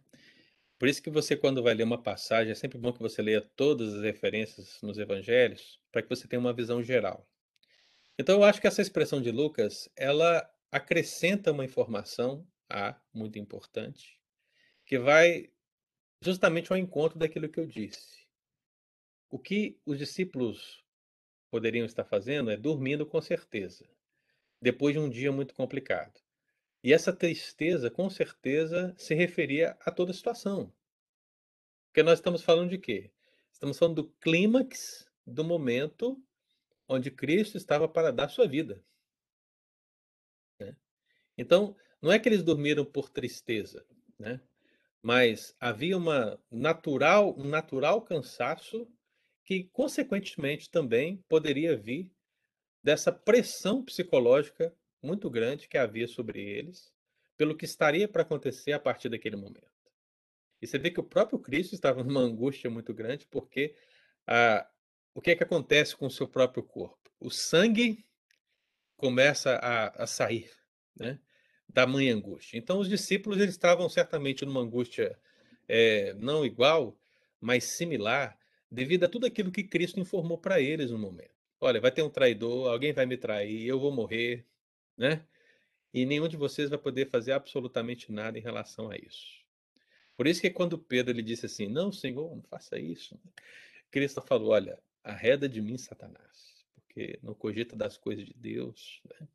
Por 0.84 0.88
isso 0.90 1.02
que 1.02 1.08
você, 1.08 1.34
quando 1.34 1.62
vai 1.62 1.72
ler 1.72 1.84
uma 1.84 2.02
passagem, 2.02 2.52
é 2.52 2.54
sempre 2.54 2.76
bom 2.76 2.92
que 2.92 3.00
você 3.00 3.22
leia 3.22 3.40
todas 3.40 3.94
as 3.94 4.02
referências 4.02 4.82
nos 4.82 4.98
evangelhos, 4.98 5.80
para 5.90 6.02
que 6.02 6.10
você 6.10 6.28
tenha 6.28 6.38
uma 6.38 6.52
visão 6.52 6.82
geral. 6.82 7.26
Então, 8.18 8.36
eu 8.36 8.44
acho 8.44 8.60
que 8.60 8.66
essa 8.66 8.82
expressão 8.82 9.22
de 9.22 9.30
Lucas, 9.30 9.88
ela 9.96 10.46
acrescenta 10.70 11.52
uma 11.52 11.64
informação, 11.64 12.46
A, 12.68 13.00
muito 13.14 13.38
importante, 13.38 14.20
que 14.84 14.98
vai 14.98 15.50
justamente 16.20 16.70
ao 16.70 16.76
encontro 16.76 17.18
daquilo 17.18 17.48
que 17.48 17.60
eu 17.60 17.66
disse. 17.66 18.26
O 19.30 19.38
que 19.38 19.80
os 19.86 19.96
discípulos 19.96 20.84
poderiam 21.50 21.86
estar 21.86 22.04
fazendo 22.04 22.50
é 22.50 22.58
dormindo 22.58 23.06
com 23.06 23.22
certeza, 23.22 23.88
depois 24.60 24.92
de 24.92 25.00
um 25.00 25.08
dia 25.08 25.32
muito 25.32 25.54
complicado. 25.54 26.23
E 26.84 26.92
essa 26.92 27.14
tristeza, 27.14 27.90
com 27.90 28.10
certeza, 28.10 28.94
se 28.98 29.14
referia 29.14 29.74
a 29.80 29.90
toda 29.90 30.10
a 30.10 30.14
situação. 30.14 30.70
Porque 31.86 32.02
nós 32.02 32.18
estamos 32.18 32.42
falando 32.42 32.68
de 32.68 32.76
quê? 32.76 33.10
Estamos 33.50 33.78
falando 33.78 34.02
do 34.02 34.08
clímax 34.20 35.10
do 35.26 35.42
momento 35.42 36.22
onde 36.86 37.10
Cristo 37.10 37.56
estava 37.56 37.88
para 37.88 38.12
dar 38.12 38.28
sua 38.28 38.46
vida. 38.46 38.84
Né? 40.60 40.76
Então, 41.38 41.74
não 42.02 42.12
é 42.12 42.18
que 42.18 42.28
eles 42.28 42.42
dormiram 42.42 42.84
por 42.84 43.08
tristeza, 43.08 43.86
né? 44.18 44.38
mas 45.00 45.56
havia 45.58 45.96
uma 45.96 46.38
natural, 46.50 47.34
um 47.38 47.48
natural 47.48 48.02
cansaço 48.02 48.86
que, 49.42 49.64
consequentemente, 49.72 50.70
também 50.70 51.24
poderia 51.30 51.78
vir 51.78 52.12
dessa 52.82 53.10
pressão 53.10 53.82
psicológica 53.82 54.76
muito 55.04 55.30
grande 55.30 55.68
que 55.68 55.78
havia 55.78 56.08
sobre 56.08 56.40
eles, 56.40 56.92
pelo 57.36 57.56
que 57.56 57.64
estaria 57.64 58.08
para 58.08 58.22
acontecer 58.22 58.72
a 58.72 58.78
partir 58.78 59.08
daquele 59.08 59.36
momento. 59.36 59.74
E 60.60 60.66
você 60.66 60.78
vê 60.78 60.90
que 60.90 61.00
o 61.00 61.04
próprio 61.04 61.38
Cristo 61.38 61.74
estava 61.74 62.02
numa 62.02 62.20
angústia 62.20 62.70
muito 62.70 62.94
grande, 62.94 63.26
porque 63.26 63.74
ah, 64.26 64.66
o 65.14 65.20
que 65.20 65.30
é 65.30 65.36
que 65.36 65.42
acontece 65.42 65.94
com 65.96 66.06
o 66.06 66.10
seu 66.10 66.26
próprio 66.26 66.62
corpo? 66.62 67.10
O 67.20 67.30
sangue 67.30 68.04
começa 68.96 69.56
a, 69.56 70.04
a 70.04 70.06
sair, 70.06 70.50
né? 70.96 71.20
Da 71.68 71.86
mãe 71.86 72.10
angústia. 72.10 72.56
Então, 72.56 72.78
os 72.78 72.88
discípulos 72.88 73.40
eles 73.40 73.54
estavam 73.54 73.88
certamente 73.88 74.44
numa 74.44 74.60
angústia 74.60 75.18
é, 75.68 76.14
não 76.14 76.44
igual, 76.44 76.98
mas 77.40 77.64
similar, 77.64 78.38
devido 78.70 79.04
a 79.04 79.08
tudo 79.08 79.26
aquilo 79.26 79.50
que 79.50 79.64
Cristo 79.64 80.00
informou 80.00 80.38
para 80.38 80.60
eles 80.60 80.90
no 80.90 80.98
momento. 80.98 81.34
Olha, 81.60 81.80
vai 81.80 81.90
ter 81.90 82.02
um 82.02 82.10
traidor, 82.10 82.70
alguém 82.70 82.92
vai 82.92 83.06
me 83.06 83.16
trair, 83.16 83.66
eu 83.66 83.78
vou 83.78 83.92
morrer, 83.92 84.46
né? 84.96 85.24
E 85.92 86.04
nenhum 86.04 86.26
de 86.26 86.36
vocês 86.36 86.70
vai 86.70 86.78
poder 86.78 87.08
fazer 87.08 87.32
absolutamente 87.32 88.10
nada 88.10 88.38
em 88.38 88.42
relação 88.42 88.90
a 88.90 88.96
isso. 88.96 89.44
Por 90.16 90.26
isso 90.26 90.40
que 90.40 90.50
quando 90.50 90.78
Pedro 90.78 91.12
ele 91.12 91.22
disse 91.22 91.46
assim, 91.46 91.68
não, 91.68 91.92
Senhor, 91.92 92.34
não 92.34 92.42
faça 92.42 92.78
isso. 92.78 93.18
Cristo 93.90 94.20
falou, 94.22 94.50
olha, 94.50 94.78
arreda 95.02 95.48
de 95.48 95.60
mim, 95.60 95.76
Satanás, 95.78 96.64
porque 96.74 97.18
não 97.22 97.34
cogita 97.34 97.76
das 97.76 97.96
coisas 97.96 98.24
de 98.24 98.34
Deus. 98.34 99.00
Né? 99.08 99.28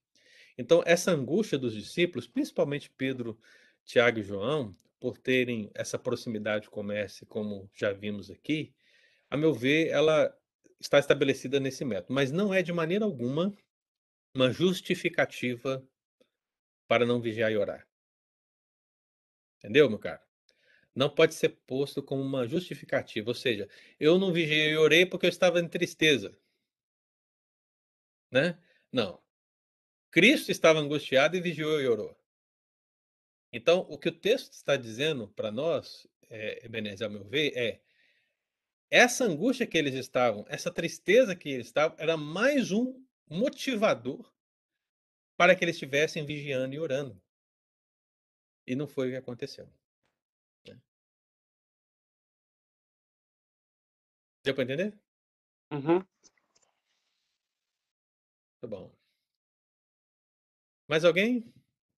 Então, 0.58 0.84
essa 0.86 1.12
angústia 1.12 1.58
dos 1.58 1.74
discípulos, 1.74 2.28
principalmente 2.28 2.90
Pedro, 2.90 3.40
Tiago 3.86 4.20
e 4.20 4.24
João, 4.24 4.76
por 5.00 5.18
terem 5.18 5.72
essa 5.74 5.98
proximidade 5.98 6.70
com 6.70 6.82
o 6.82 6.84
Mestre, 6.84 7.26
como 7.26 7.70
já 7.74 7.94
vimos 7.94 8.30
aqui, 8.30 8.74
a 9.30 9.38
meu 9.38 9.54
ver, 9.54 9.88
ela 9.88 10.36
está 10.80 11.00
estabelecida 11.00 11.60
nesse 11.60 11.86
método, 11.86 12.14
mas 12.14 12.32
não 12.32 12.54
é 12.54 12.62
de 12.62 12.74
maneira 12.74 13.06
alguma 13.06 13.56
uma 14.40 14.54
justificativa 14.54 15.86
para 16.88 17.06
não 17.06 17.20
vigiar 17.20 17.52
e 17.52 17.58
orar. 17.58 17.86
Entendeu, 19.58 19.90
meu 19.90 20.00
caro? 20.00 20.22
Não 20.96 21.10
pode 21.10 21.34
ser 21.34 21.50
posto 21.68 22.02
como 22.02 22.22
uma 22.22 22.48
justificativa, 22.48 23.30
ou 23.30 23.36
seja, 23.36 23.68
eu 24.00 24.18
não 24.18 24.32
vigiei 24.32 24.72
e 24.72 24.78
orei 24.78 25.06
porque 25.06 25.26
eu 25.26 25.30
estava 25.30 25.60
em 25.60 25.68
tristeza. 25.68 26.38
Né? 28.32 28.58
Não. 28.92 29.22
Cristo 30.10 30.52
estava 30.52 30.80
angustiado 30.80 31.36
e 31.36 31.42
vigiou 31.42 31.82
e 31.82 31.88
orou. 31.88 32.18
Então, 33.52 33.86
o 33.90 33.98
que 33.98 34.08
o 34.08 34.20
texto 34.20 34.54
está 34.54 34.78
dizendo 34.78 35.28
para 35.28 35.52
nós, 35.52 36.08
é, 36.30 36.66
Ebenezer, 36.66 37.08
ao 37.08 37.14
meu 37.14 37.26
ver, 37.26 37.52
é 37.58 37.82
essa 38.90 39.26
angústia 39.26 39.68
que 39.68 39.78
eles 39.78 39.96
estavam, 39.96 40.46
essa 40.48 40.72
tristeza 40.72 41.36
que 41.36 41.50
eles 41.50 41.68
estavam, 41.68 41.98
era 42.00 42.16
mais 42.16 42.72
um 42.72 43.04
motivador 43.30 44.34
para 45.38 45.56
que 45.56 45.64
eles 45.64 45.76
estivessem 45.76 46.26
vigiando 46.26 46.74
e 46.76 46.80
orando. 46.80 47.22
E 48.68 48.76
não 48.76 48.88
foi 48.88 49.08
o 49.08 49.12
que 49.12 49.18
aconteceu. 49.18 49.72
Né? 50.68 50.80
Deu 54.44 54.54
para 54.54 54.64
entender? 54.64 55.00
Uhum. 55.72 56.04
Tá 58.62 58.68
bom. 58.68 58.92
Mais 60.88 61.06
alguém? 61.06 61.54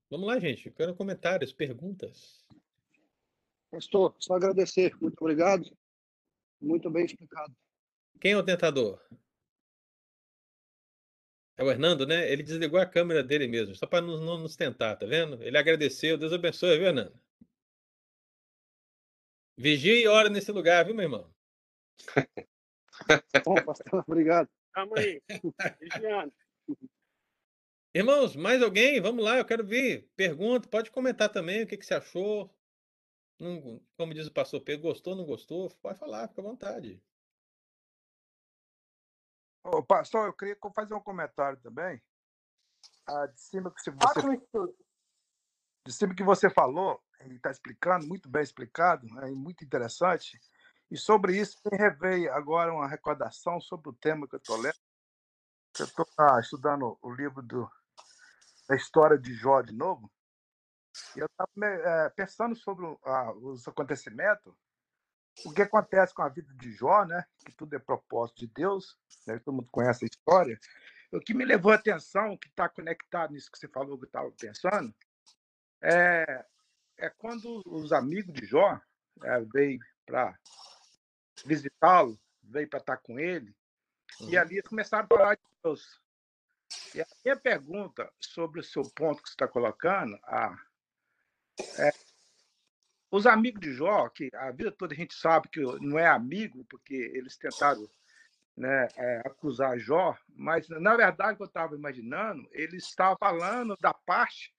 Vamos 0.10 0.28
lá, 0.28 0.38
gente. 0.40 0.70
Quero 0.72 0.96
comentários, 0.96 1.54
perguntas. 1.54 2.46
Pastor, 3.72 4.14
só 4.20 4.36
agradecer. 4.36 4.94
Muito 5.02 5.20
obrigado. 5.22 5.66
Muito 6.60 6.90
bem 6.92 7.06
explicado. 7.06 7.56
Quem 8.20 8.34
é 8.34 8.38
o 8.38 8.44
tentador? 8.44 9.02
É 11.62 11.64
o 11.64 11.70
Hernando, 11.70 12.08
né? 12.08 12.28
Ele 12.32 12.42
desligou 12.42 12.80
a 12.80 12.88
câmera 12.88 13.24
dele 13.24 13.48
mesmo, 13.48 13.76
só 13.76 13.86
para 13.86 14.02
não, 14.02 14.18
não, 14.18 14.40
nos 14.40 14.56
tentar, 14.56 14.96
tá 14.96 15.06
vendo? 15.06 15.44
Ele 15.44 15.56
agradeceu. 15.56 16.18
Deus 16.18 16.34
abençoe, 16.34 16.76
viu, 16.76 16.88
Hernando? 16.88 17.14
Vigia 19.56 19.94
e 19.94 20.08
ora 20.08 20.28
nesse 20.28 20.52
lugar, 20.52 20.84
viu, 20.84 20.96
meu 20.96 21.04
irmão? 21.04 21.32
Bom, 23.46 23.64
pastor, 23.64 24.04
obrigado. 24.08 24.50
Calma 24.74 24.98
aí. 24.98 25.22
Vigiando. 25.80 26.34
Irmãos, 27.94 28.36
mais 28.36 28.64
alguém? 28.64 29.00
Vamos 29.00 29.24
lá, 29.24 29.38
eu 29.38 29.46
quero 29.46 29.64
ver. 29.64 30.10
Pergunta, 30.16 30.68
pode 30.68 30.90
comentar 30.90 31.30
também 31.30 31.62
o 31.62 31.68
que, 31.68 31.78
que 31.78 31.86
você 31.86 31.94
achou. 31.94 32.52
Não, 33.38 33.80
como 33.96 34.16
diz 34.16 34.26
o 34.26 34.34
pastor 34.34 34.62
Pedro, 34.62 34.82
gostou, 34.82 35.16
não 35.16 35.26
gostou? 35.26 35.70
Pode 35.80 36.00
falar, 36.00 36.28
fica 36.28 36.42
à 36.42 36.44
vontade. 36.44 37.00
Ô, 39.64 39.84
pastor, 39.84 40.28
eu 40.28 40.34
queria 40.34 40.58
fazer 40.76 40.94
um 40.94 41.02
comentário 41.02 41.60
também. 41.62 42.02
Ah, 43.08 43.28
de 43.28 43.40
cima 43.40 43.72
que 43.72 43.82
você, 43.82 43.92
de 45.86 45.94
cima 45.94 46.16
que 46.16 46.24
você 46.24 46.50
falou, 46.50 47.02
ele 47.20 47.36
está 47.36 47.52
explicando, 47.52 48.08
muito 48.08 48.30
bem 48.30 48.42
explicado, 48.42 49.08
é 49.20 49.32
muito 49.32 49.64
interessante. 49.64 50.40
E 50.90 50.98
sobre 50.98 51.38
isso, 51.38 51.58
me 51.72 51.78
reveio 51.78 52.34
agora 52.34 52.74
uma 52.74 52.88
recordação 52.88 53.62
sobre 53.62 53.90
o 53.90 53.94
tema 53.94 54.28
que 54.28 54.36
eu 54.36 54.40
estou 54.40 54.58
lendo. 54.58 54.80
Eu 55.80 55.86
estou 55.86 56.06
ah, 56.20 56.40
estudando 56.40 56.98
o 57.02 57.12
livro 57.14 57.42
do, 57.42 57.70
da 58.68 58.76
história 58.76 59.18
de 59.18 59.34
Jó 59.34 59.62
de 59.62 59.74
novo. 59.74 60.12
E 61.16 61.20
eu 61.20 61.28
estava 61.28 61.50
é, 61.66 62.10
pensando 62.10 62.56
sobre 62.56 62.86
ah, 63.06 63.32
os 63.34 63.66
acontecimentos, 63.68 64.54
o 65.46 65.54
que 65.54 65.62
acontece 65.62 66.14
com 66.14 66.22
a 66.22 66.30
vida 66.30 66.54
de 66.54 66.72
Jó, 66.74 67.06
né? 67.06 67.26
Que 67.46 67.52
tudo 67.54 67.76
é 67.76 67.80
propósito 67.80 68.40
de 68.40 68.48
Deus, 68.48 68.98
né? 69.26 69.40
todo 69.40 69.56
mundo 69.56 69.70
conhece 69.72 70.06
a 70.06 70.08
história. 70.08 70.60
O 71.12 71.20
que 71.20 71.34
me 71.34 71.44
levou 71.44 71.72
a 71.72 71.76
atenção, 71.76 72.38
que 72.38 72.48
está 72.48 72.70
conectado 72.70 73.34
nisso 73.34 73.52
que 73.52 73.58
você 73.58 73.68
falou 73.68 73.98
que 73.98 74.06
eu 74.06 74.08
estava 74.08 74.32
pensando, 74.32 74.94
é, 75.82 76.46
é 76.98 77.10
quando 77.10 77.62
os 77.66 77.92
amigos 77.92 78.34
de 78.34 78.46
Jó 78.46 78.80
é, 79.24 79.42
veio 79.42 79.80
para 80.06 80.38
visitá-lo, 81.46 82.20
veio 82.44 82.70
para 82.70 82.80
estar 82.80 82.98
com 82.98 83.20
ele, 83.20 83.54
uhum. 84.22 84.30
e 84.30 84.38
ali 84.38 84.62
começaram 84.62 85.06
a 85.06 85.18
falar 85.18 85.36
de 85.36 85.42
Deus. 85.64 86.00
E 86.96 87.02
a 87.02 87.08
minha 87.26 87.36
pergunta 87.36 88.12
sobre 88.20 88.60
o 88.60 88.64
seu 88.64 88.84
ponto 88.92 89.22
que 89.22 89.30
você 89.30 89.34
está 89.34 89.48
colocando, 89.48 90.18
a, 90.24 90.56
é, 91.78 91.92
os 93.12 93.28
amigos 93.28 93.60
de 93.60 93.74
Jó, 93.74 94.08
que 94.08 94.30
a 94.34 94.52
vida 94.52 94.72
toda 94.72 94.94
a 94.94 94.98
gente 94.98 95.14
sabe 95.14 95.50
que 95.50 95.60
não 95.60 96.00
é 96.00 96.08
amigo, 96.08 96.66
porque 96.70 96.94
eles 97.14 97.38
tentaram 97.38 97.86
né, 98.56 98.88
é, 98.96 99.22
acusar 99.26 99.78
Jó, 99.78 100.18
mas 100.30 100.68
na 100.70 100.96
verdade, 100.96 101.36
que 101.36 101.44
eu 101.44 101.48
estava 101.48 101.76
imaginando, 101.76 102.48
eles 102.52 102.86
estavam 102.86 103.18
falando 103.20 103.76
da 103.82 103.94
parte 103.94 104.54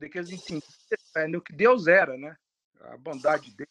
de 0.00 0.08
que 0.08 0.18
eles 0.18 0.30
entendiam 0.30 0.68
é, 1.16 1.28
no 1.28 1.40
que 1.40 1.52
Deus 1.52 1.86
era, 1.86 2.18
né? 2.18 2.36
a 2.80 2.96
bondade 2.96 3.50
de 3.50 3.56
Deus. 3.56 3.70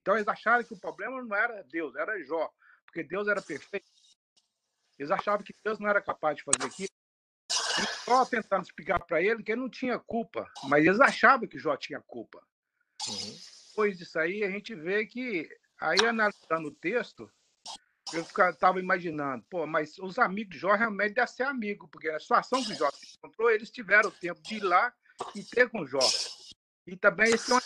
Então 0.00 0.16
eles 0.16 0.26
acharam 0.26 0.64
que 0.64 0.72
o 0.72 0.80
problema 0.80 1.22
não 1.22 1.36
era 1.36 1.62
Deus, 1.64 1.94
era 1.94 2.18
Jó, 2.24 2.50
porque 2.86 3.02
Deus 3.02 3.28
era 3.28 3.42
perfeito. 3.42 3.86
Eles 4.98 5.10
achavam 5.10 5.44
que 5.44 5.54
Deus 5.62 5.78
não 5.78 5.88
era 5.88 6.00
capaz 6.00 6.36
de 6.36 6.42
fazer 6.42 6.66
aquilo. 6.66 6.88
E 7.50 8.04
só 8.04 8.24
tentando 8.24 8.64
explicar 8.64 8.98
para 9.00 9.22
ele 9.22 9.42
que 9.42 9.52
ele 9.52 9.60
não 9.60 9.70
tinha 9.70 9.98
culpa, 9.98 10.50
mas 10.64 10.84
eles 10.84 11.00
achavam 11.00 11.46
que 11.46 11.58
Jó 11.58 11.76
tinha 11.76 12.00
culpa. 12.00 12.42
Uhum. 13.06 13.57
Depois 13.78 13.96
disso 13.96 14.18
aí, 14.18 14.42
a 14.42 14.50
gente 14.50 14.74
vê 14.74 15.06
que, 15.06 15.48
aí 15.80 16.04
analisando 16.04 16.66
o 16.66 16.74
texto, 16.74 17.30
eu 18.12 18.22
estava 18.50 18.80
imaginando, 18.80 19.44
pô, 19.48 19.68
mas 19.68 19.96
os 20.00 20.18
amigos 20.18 20.56
de 20.56 20.58
Jó 20.58 20.74
realmente 20.74 21.14
devem 21.14 21.32
ser 21.32 21.44
amigos, 21.44 21.88
porque 21.88 22.08
a 22.08 22.18
situação 22.18 22.60
que 22.64 22.74
Jó 22.74 22.90
se 22.90 23.14
encontrou, 23.16 23.48
eles 23.48 23.70
tiveram 23.70 24.08
o 24.08 24.12
tempo 24.12 24.42
de 24.42 24.56
ir 24.56 24.64
lá 24.64 24.92
e 25.32 25.44
ter 25.44 25.70
com 25.70 25.86
Jó. 25.86 26.00
E 26.88 26.96
também 26.96 27.28
eles 27.28 27.42
estão 27.42 27.60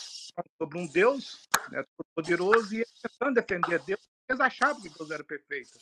sobre 0.59 0.79
um 0.79 0.87
Deus 0.87 1.49
né, 1.71 1.83
poderoso 2.15 2.75
e 2.75 2.85
tentando 3.01 3.37
defender 3.37 3.83
Deus, 3.83 4.01
eles 4.29 4.41
achavam 4.43 4.83
que 4.83 4.91
Deus 4.91 5.11
era 5.11 5.25
perfeito. 5.25 5.79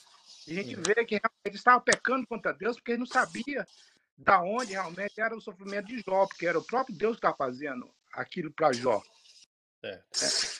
E 0.47 0.61
a 0.61 0.63
gente 0.63 0.77
vê 0.77 1.05
que 1.05 1.17
realmente 1.17 1.41
eles 1.45 1.59
estavam 1.59 1.81
pecando 1.81 2.25
contra 2.29 2.53
Deus 2.53 2.77
porque 2.77 2.93
eles 2.93 3.01
não 3.01 3.07
sabiam 3.07 3.67
da 4.17 4.41
onde 4.41 4.75
realmente 4.75 5.21
era 5.21 5.37
o 5.37 5.41
sofrimento 5.41 5.89
de 5.89 5.99
Jó, 6.07 6.25
porque 6.29 6.47
era 6.47 6.57
o 6.57 6.65
próprio 6.65 6.97
Deus 6.97 7.17
que 7.17 7.19
estava 7.19 7.37
fazendo 7.37 7.91
aquilo 8.13 8.53
para 8.53 8.73
Jó. 8.73 9.03
É. 9.83 10.03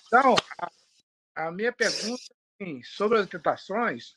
Então, 0.07 0.35
a, 0.59 1.47
a, 1.47 1.53
minha 1.53 1.73
pergunta 1.73 2.23
assim, 2.61 2.83
sobre 2.83 3.19
as 3.19 3.29
tentações, 3.29 4.17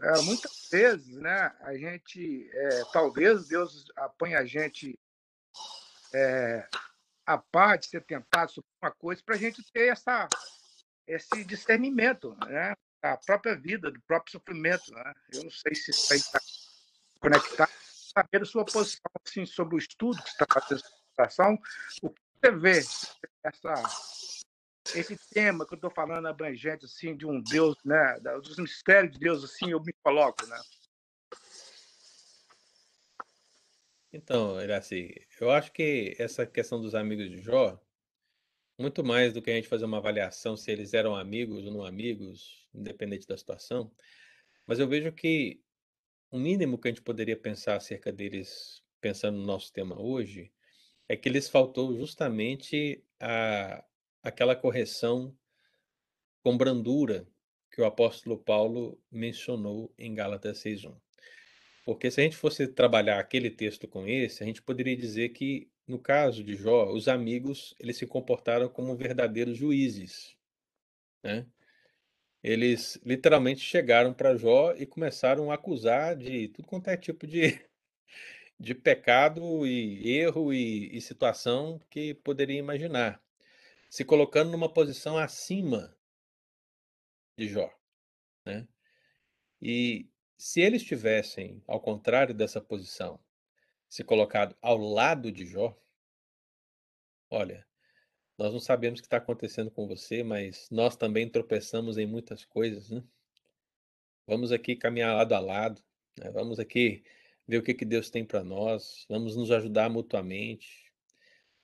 é, 0.00 0.20
muitas 0.22 0.68
vezes, 0.70 1.16
né, 1.16 1.54
a 1.60 1.74
gente, 1.74 2.48
é, 2.52 2.84
talvez 2.92 3.48
Deus 3.48 3.86
apanhe 3.96 4.34
a 4.34 4.44
gente 4.44 4.98
é, 6.14 6.66
a 7.26 7.38
parte 7.38 7.82
de 7.82 7.88
ser 7.90 8.04
tentado 8.04 8.52
sobre 8.52 8.70
uma 8.82 8.90
coisa 8.90 9.22
para 9.24 9.34
a 9.34 9.38
gente 9.38 9.62
ter 9.72 9.88
essa, 9.88 10.28
esse 11.06 11.44
discernimento, 11.44 12.36
né, 12.46 12.74
da 13.02 13.16
própria 13.16 13.56
vida, 13.56 13.90
do 13.90 14.00
próprio 14.02 14.32
sofrimento. 14.32 14.92
Né? 14.92 15.14
Eu 15.32 15.44
não 15.44 15.50
sei 15.50 15.74
se 15.74 15.90
isso 15.90 16.12
aí 16.12 16.18
está 16.18 16.40
conectado, 17.20 17.70
saber 18.14 18.42
a 18.42 18.44
sua 18.44 18.64
posição 18.64 19.10
assim, 19.24 19.44
sobre 19.46 19.74
o 19.74 19.78
estudo 19.78 20.22
que 20.22 20.30
você 20.30 20.42
está 20.42 20.46
fazendo 20.60 20.82
situação, 21.10 21.58
o 22.02 22.10
que 22.10 22.20
você 22.42 22.50
vê 22.52 22.78
essa 23.44 23.74
esse 24.98 25.16
tema 25.30 25.66
que 25.66 25.74
eu 25.74 25.76
estou 25.76 25.90
falando 25.90 26.26
abrangente 26.26 26.84
assim 26.84 27.16
de 27.16 27.26
um 27.26 27.40
Deus, 27.40 27.76
né, 27.84 28.18
dos 28.42 28.58
mistérios 28.58 29.12
de 29.12 29.18
Deus 29.18 29.44
assim, 29.44 29.70
eu 29.70 29.82
me 29.82 29.92
coloco, 30.02 30.46
né? 30.46 30.60
Então, 34.12 34.56
assim, 34.76 35.08
eu 35.40 35.50
acho 35.50 35.72
que 35.72 36.16
essa 36.18 36.44
questão 36.44 36.80
dos 36.80 36.94
amigos 36.94 37.30
de 37.30 37.40
Jó, 37.40 37.80
muito 38.76 39.04
mais 39.04 39.32
do 39.32 39.40
que 39.40 39.50
a 39.50 39.54
gente 39.54 39.68
fazer 39.68 39.84
uma 39.84 39.98
avaliação 39.98 40.56
se 40.56 40.70
eles 40.70 40.94
eram 40.94 41.14
amigos 41.14 41.64
ou 41.64 41.72
não 41.72 41.84
amigos, 41.84 42.68
independente 42.74 43.26
da 43.26 43.36
situação, 43.38 43.94
mas 44.66 44.78
eu 44.78 44.88
vejo 44.88 45.12
que 45.12 45.62
o 46.30 46.38
mínimo 46.38 46.78
que 46.78 46.88
a 46.88 46.90
gente 46.90 47.02
poderia 47.02 47.36
pensar 47.36 47.76
acerca 47.76 48.12
deles, 48.12 48.82
pensando 49.00 49.38
no 49.38 49.44
nosso 49.44 49.72
tema 49.72 50.00
hoje, 50.00 50.52
é 51.08 51.16
que 51.16 51.28
lhes 51.28 51.48
faltou 51.48 51.96
justamente 51.96 53.04
a, 53.20 53.84
aquela 54.22 54.54
correção 54.54 55.36
com 56.42 56.56
brandura 56.56 57.26
que 57.70 57.80
o 57.80 57.84
apóstolo 57.84 58.38
Paulo 58.38 59.00
mencionou 59.10 59.92
em 59.98 60.14
Gálatas 60.14 60.58
6:1. 60.58 60.94
Porque 61.84 62.10
se 62.10 62.20
a 62.20 62.24
gente 62.24 62.36
fosse 62.36 62.68
trabalhar 62.68 63.18
aquele 63.18 63.50
texto 63.50 63.88
com 63.88 64.06
esse, 64.06 64.42
a 64.42 64.46
gente 64.46 64.62
poderia 64.62 64.96
dizer 64.96 65.30
que 65.30 65.70
no 65.86 65.98
caso 65.98 66.44
de 66.44 66.54
Jó, 66.54 66.92
os 66.92 67.08
amigos 67.08 67.74
eles 67.80 67.96
se 67.96 68.06
comportaram 68.06 68.68
como 68.68 68.96
verdadeiros 68.96 69.56
juízes, 69.56 70.36
né? 71.22 71.46
Eles 72.42 72.98
literalmente 73.04 73.60
chegaram 73.60 74.14
para 74.14 74.36
Jó 74.36 74.74
e 74.74 74.86
começaram 74.86 75.50
a 75.50 75.54
acusar 75.54 76.16
de 76.16 76.48
tudo 76.48 76.68
quanto 76.68 76.88
é 76.88 76.96
tipo 76.96 77.26
de, 77.26 77.60
de 78.58 78.74
pecado 78.74 79.66
e 79.66 80.10
erro 80.10 80.52
e, 80.52 80.96
e 80.96 81.00
situação 81.00 81.80
que 81.90 82.14
poderia 82.14 82.58
imaginar 82.58 83.22
se 83.90 84.04
colocando 84.04 84.52
numa 84.52 84.72
posição 84.72 85.18
acima 85.18 85.94
de 87.36 87.48
Jó. 87.48 87.68
Né? 88.46 88.66
E 89.60 90.08
se 90.38 90.60
eles 90.60 90.82
estivessem 90.82 91.60
ao 91.66 91.80
contrário 91.80 92.32
dessa 92.32 92.60
posição, 92.60 93.18
se 93.88 94.04
colocado 94.04 94.56
ao 94.62 94.78
lado 94.78 95.32
de 95.32 95.44
Jó, 95.44 95.76
olha, 97.28 97.66
nós 98.38 98.52
não 98.52 98.60
sabemos 98.60 99.00
o 99.00 99.02
que 99.02 99.06
está 99.06 99.16
acontecendo 99.16 99.72
com 99.72 99.88
você, 99.88 100.22
mas 100.22 100.68
nós 100.70 100.96
também 100.96 101.28
tropeçamos 101.28 101.98
em 101.98 102.06
muitas 102.06 102.44
coisas, 102.44 102.90
né? 102.90 103.02
Vamos 104.24 104.52
aqui 104.52 104.76
caminhar 104.76 105.16
lado 105.16 105.34
a 105.34 105.40
lado, 105.40 105.82
né? 106.16 106.30
vamos 106.30 106.60
aqui 106.60 107.02
ver 107.46 107.58
o 107.58 107.62
que, 107.62 107.74
que 107.74 107.84
Deus 107.84 108.08
tem 108.08 108.24
para 108.24 108.44
nós, 108.44 109.04
vamos 109.08 109.34
nos 109.34 109.50
ajudar 109.50 109.90
mutuamente. 109.90 110.92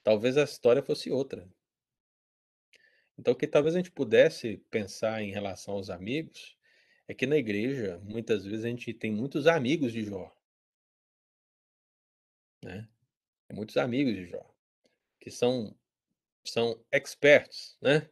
Talvez 0.03 0.37
a 0.37 0.43
história 0.43 0.83
fosse 0.83 1.11
outra. 1.11 1.49
Então, 3.19 3.33
o 3.33 3.37
que 3.37 3.47
talvez 3.47 3.75
a 3.75 3.79
gente 3.79 3.91
pudesse 3.91 4.59
pensar 4.71 5.23
em 5.23 5.31
relação 5.31 5.75
aos 5.75 5.91
amigos 5.91 6.57
é 7.09 7.15
que 7.15 7.27
na 7.27 7.37
igreja, 7.37 7.99
muitas 8.05 8.45
vezes, 8.45 8.65
a 8.65 8.69
gente 8.69 8.93
tem 8.93 9.11
muitos 9.11 9.47
amigos 9.47 9.93
de 9.93 10.05
Jó. 10.05 10.35
Né? 12.63 12.89
Tem 13.49 13.57
muitos 13.57 13.77
amigos 13.77 14.15
de 14.15 14.27
Jó, 14.27 14.45
que 15.21 15.31
são, 15.31 15.75
são 16.45 16.83
experts 16.93 17.77
né? 17.81 18.09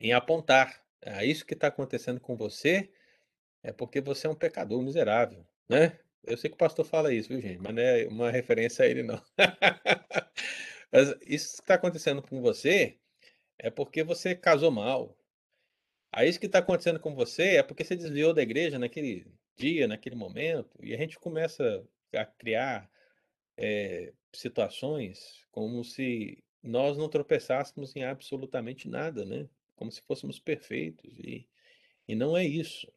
em 0.00 0.12
apontar. 0.12 0.84
Ah, 1.02 1.24
isso 1.24 1.46
que 1.46 1.54
está 1.54 1.68
acontecendo 1.68 2.20
com 2.20 2.36
você 2.36 2.90
é 3.62 3.72
porque 3.72 4.00
você 4.00 4.26
é 4.26 4.30
um 4.30 4.34
pecador 4.34 4.82
miserável. 4.82 5.46
Né? 5.68 5.98
Eu 6.24 6.36
sei 6.36 6.50
que 6.50 6.54
o 6.54 6.58
pastor 6.58 6.84
fala 6.84 7.12
isso, 7.12 7.28
viu, 7.28 7.40
gente? 7.40 7.58
Mas 7.58 7.74
não 7.74 7.82
é 7.82 8.06
uma 8.06 8.30
referência 8.30 8.84
a 8.84 8.88
ele, 8.88 9.02
não. 9.02 9.22
Mas 10.92 11.10
isso 11.22 11.56
que 11.56 11.62
está 11.62 11.74
acontecendo 11.74 12.22
com 12.22 12.40
você 12.40 12.98
é 13.62 13.70
porque 13.70 14.02
você 14.02 14.34
casou 14.34 14.70
mal. 14.70 15.16
Aí 16.12 16.28
isso 16.28 16.40
que 16.40 16.46
está 16.46 16.58
acontecendo 16.58 16.98
com 16.98 17.14
você 17.14 17.56
é 17.56 17.62
porque 17.62 17.84
você 17.84 17.94
desviou 17.94 18.34
da 18.34 18.42
igreja 18.42 18.78
naquele 18.78 19.26
dia, 19.56 19.86
naquele 19.86 20.16
momento, 20.16 20.76
e 20.82 20.94
a 20.94 20.96
gente 20.96 21.18
começa 21.18 21.86
a 22.14 22.24
criar 22.24 22.90
é, 23.56 24.12
situações 24.32 25.46
como 25.52 25.84
se 25.84 26.42
nós 26.62 26.96
não 26.96 27.08
tropeçássemos 27.08 27.94
em 27.94 28.04
absolutamente 28.04 28.88
nada, 28.88 29.24
né? 29.24 29.48
Como 29.76 29.92
se 29.92 30.02
fôssemos 30.02 30.38
perfeitos, 30.38 31.18
e, 31.18 31.46
e 32.08 32.14
não 32.14 32.36
é 32.36 32.44
isso. 32.44 32.90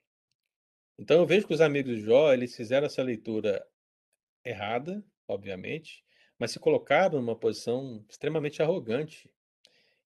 Então 0.98 1.20
eu 1.20 1.26
vejo 1.26 1.48
que 1.48 1.54
os 1.54 1.62
amigos 1.62 1.98
de 1.98 2.02
Jó, 2.02 2.34
eles 2.34 2.56
fizeram 2.56 2.88
essa 2.88 3.04
leitura 3.04 3.66
errada, 4.44 5.04
obviamente, 5.28 6.04
mas 6.40 6.52
se 6.52 6.60
colocaram 6.60 7.20
numa 7.20 7.36
posição 7.36 8.04
extremamente 8.10 8.62
arrogante. 8.62 9.30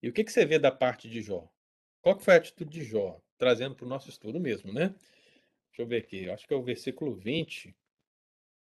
E 0.01 0.09
o 0.09 0.13
que, 0.13 0.23
que 0.23 0.31
você 0.31 0.45
vê 0.45 0.59
da 0.59 0.71
parte 0.71 1.09
de 1.09 1.21
Jó? 1.21 1.51
Qual 2.01 2.17
que 2.17 2.23
foi 2.23 2.35
a 2.35 2.37
atitude 2.37 2.69
de 2.69 2.83
Jó? 2.83 3.21
Trazendo 3.37 3.75
para 3.75 3.85
o 3.85 3.89
nosso 3.89 4.09
estudo 4.09 4.39
mesmo, 4.39 4.71
né? 4.71 4.89
Deixa 5.69 5.81
eu 5.81 5.87
ver 5.87 5.97
aqui, 5.97 6.25
eu 6.25 6.33
acho 6.33 6.47
que 6.47 6.53
é 6.53 6.57
o 6.57 6.63
versículo 6.63 7.13
20 7.15 7.75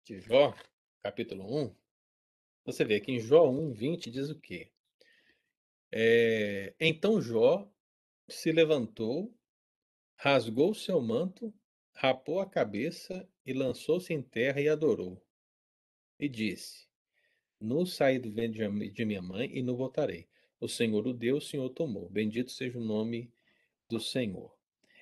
de 0.04 0.20
Jó, 0.20 0.54
capítulo 1.02 1.44
1. 1.64 1.74
Você 2.64 2.84
vê 2.84 3.00
que 3.00 3.12
em 3.12 3.20
Jó 3.20 3.48
1, 3.48 3.72
20 3.72 4.10
diz 4.10 4.30
o 4.30 4.38
quê? 4.38 4.70
É, 5.92 6.74
então 6.80 7.20
Jó 7.20 7.70
se 8.28 8.50
levantou, 8.52 9.32
rasgou 10.16 10.74
seu 10.74 11.00
manto 11.00 11.54
rapou 11.94 12.40
a 12.40 12.46
cabeça 12.46 13.26
e 13.46 13.52
lançou-se 13.52 14.12
em 14.12 14.20
terra 14.20 14.60
e 14.60 14.68
adorou. 14.68 15.22
E 16.18 16.28
disse: 16.28 16.86
Nu 17.60 17.86
saí 17.86 18.18
do 18.18 18.30
ventre 18.30 18.90
de 18.90 19.04
minha 19.04 19.22
mãe 19.22 19.50
e 19.52 19.62
não 19.62 19.76
voltarei. 19.76 20.28
O 20.64 20.68
Senhor 20.68 21.06
o 21.06 21.12
deu, 21.12 21.36
o 21.36 21.42
Senhor 21.42 21.68
tomou. 21.68 22.08
Bendito 22.08 22.50
seja 22.50 22.78
o 22.78 22.82
nome 22.82 23.30
do 23.86 24.00
Senhor. 24.00 24.50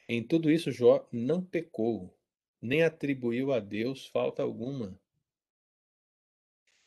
Em 0.08 0.20
tudo 0.20 0.50
isso, 0.50 0.72
Jó 0.72 1.08
não 1.12 1.40
pecou, 1.40 2.12
nem 2.60 2.82
atribuiu 2.82 3.52
a 3.52 3.60
Deus 3.60 4.06
falta 4.06 4.42
alguma. 4.42 5.00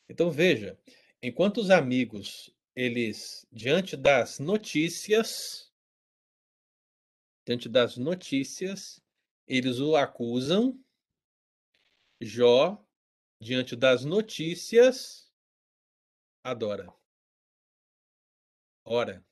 Então 0.09 0.29
veja, 0.29 0.77
enquanto 1.23 1.61
os 1.61 1.69
amigos, 1.69 2.53
eles, 2.75 3.47
diante 3.49 3.95
das 3.95 4.39
notícias, 4.39 5.71
diante 7.45 7.69
das 7.69 7.95
notícias, 7.95 9.01
eles 9.47 9.79
o 9.79 9.95
acusam. 9.95 10.77
Jó, 12.19 12.85
diante 13.39 13.73
das 13.73 14.03
notícias, 14.03 15.31
adora. 16.43 16.93
Ora. 18.85 19.25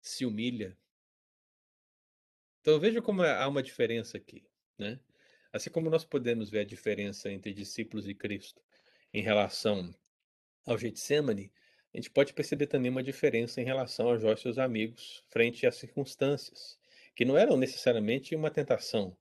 Se 0.00 0.24
humilha. 0.24 0.78
Então 2.60 2.78
veja 2.78 3.02
como 3.02 3.22
há 3.22 3.46
uma 3.48 3.62
diferença 3.62 4.16
aqui, 4.16 4.46
né? 4.78 5.00
Assim 5.52 5.68
como 5.68 5.90
nós 5.90 6.04
podemos 6.04 6.48
ver 6.48 6.60
a 6.60 6.64
diferença 6.64 7.30
entre 7.30 7.52
discípulos 7.52 8.04
de 8.04 8.14
Cristo 8.14 8.62
em 9.12 9.20
relação 9.20 9.92
ao 10.64 10.78
Getsemane, 10.78 11.52
a 11.92 11.96
gente 11.96 12.10
pode 12.10 12.32
perceber 12.34 12.68
também 12.68 12.90
uma 12.90 13.02
diferença 13.02 13.60
em 13.60 13.64
relação 13.64 14.10
a 14.10 14.18
Jó 14.18 14.32
e 14.32 14.36
seus 14.36 14.58
amigos 14.58 15.24
frente 15.28 15.66
às 15.66 15.76
circunstâncias 15.76 16.78
que 17.16 17.24
não 17.24 17.36
eram 17.36 17.56
necessariamente 17.56 18.36
uma 18.36 18.50
tentação, 18.50 19.16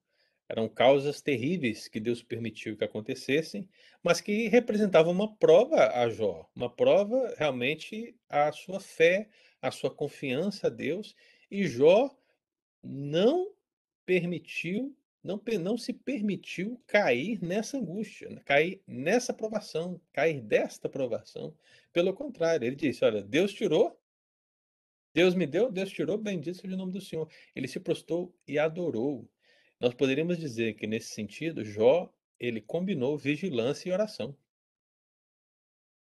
eram 0.48 0.70
causas 0.70 1.22
terríveis 1.22 1.88
que 1.88 2.00
Deus 2.00 2.22
permitiu 2.22 2.78
que 2.78 2.84
acontecessem, 2.84 3.68
mas 4.04 4.22
que 4.22 4.48
representavam 4.48 5.12
uma 5.12 5.36
prova 5.36 5.88
a 5.88 6.10
Jó, 6.10 6.50
uma 6.56 6.70
prova 6.70 7.34
realmente 7.38 8.16
à 8.30 8.52
sua 8.52 8.80
fé, 8.80 9.28
à 9.62 9.72
sua 9.72 9.90
confiança 9.94 10.68
a 10.68 10.70
Deus, 10.70 11.16
e 11.50 11.68
Jó 11.68 12.16
não 12.84 13.52
permitiu, 14.06 14.96
não, 15.24 15.42
não 15.60 15.78
se 15.78 15.92
permitiu 15.92 16.80
cair 16.86 17.42
nessa 17.44 17.78
angústia, 17.78 18.42
cair 18.46 18.82
nessa 18.88 19.34
provação, 19.34 20.00
cair 20.14 20.42
desta 20.42 20.88
provação. 20.88 21.56
Pelo 21.92 22.14
contrário, 22.14 22.68
ele 22.68 22.76
disse: 22.76 23.04
Olha, 23.04 23.24
Deus 23.24 23.52
tirou, 23.52 24.00
Deus 25.16 25.34
me 25.34 25.48
deu, 25.48 25.72
Deus 25.72 25.90
tirou, 25.90 26.18
bendito 26.18 26.58
seja 26.58 26.76
o 26.76 26.78
nome 26.78 26.92
do 26.92 27.02
Senhor. 27.02 27.28
Ele 27.56 27.68
se 27.68 27.80
prostrou 27.80 28.36
e 28.48 28.60
adorou. 28.60 29.28
Nós 29.86 29.94
poderíamos 29.94 30.40
dizer 30.40 30.74
que 30.74 30.88
nesse 30.88 31.10
sentido, 31.10 31.64
Jó, 31.64 32.12
ele 32.40 32.60
combinou 32.60 33.16
vigilância 33.16 33.88
e 33.88 33.92
oração. 33.92 34.36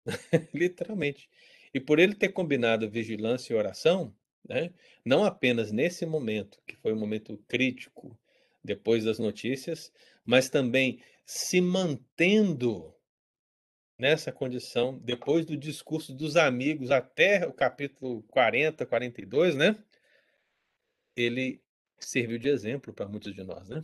Literalmente. 0.55 1.29
E 1.75 1.79
por 1.79 1.99
ele 1.99 2.15
ter 2.15 2.31
combinado 2.31 2.89
vigilância 2.89 3.53
e 3.53 3.57
oração, 3.57 4.17
né, 4.49 4.73
não 5.05 5.23
apenas 5.23 5.71
nesse 5.71 6.07
momento, 6.07 6.63
que 6.67 6.77
foi 6.77 6.95
um 6.95 6.99
momento 6.99 7.37
crítico 7.47 8.19
depois 8.65 9.05
das 9.05 9.19
notícias, 9.19 9.93
mas 10.25 10.49
também 10.49 11.03
se 11.27 11.61
mantendo 11.61 12.91
nessa 13.99 14.33
condição, 14.33 14.99
depois 14.99 15.45
do 15.45 15.59
discurso 15.59 16.15
dos 16.15 16.37
amigos 16.37 16.91
até 16.91 17.47
o 17.47 17.53
capítulo 17.53 18.23
40, 18.29 18.87
42, 18.87 19.55
né? 19.55 19.77
Ele 21.15 21.63
serviu 22.07 22.39
de 22.39 22.49
exemplo 22.49 22.93
para 22.93 23.09
muitos 23.09 23.35
de 23.35 23.43
nós, 23.43 23.69
né? 23.69 23.83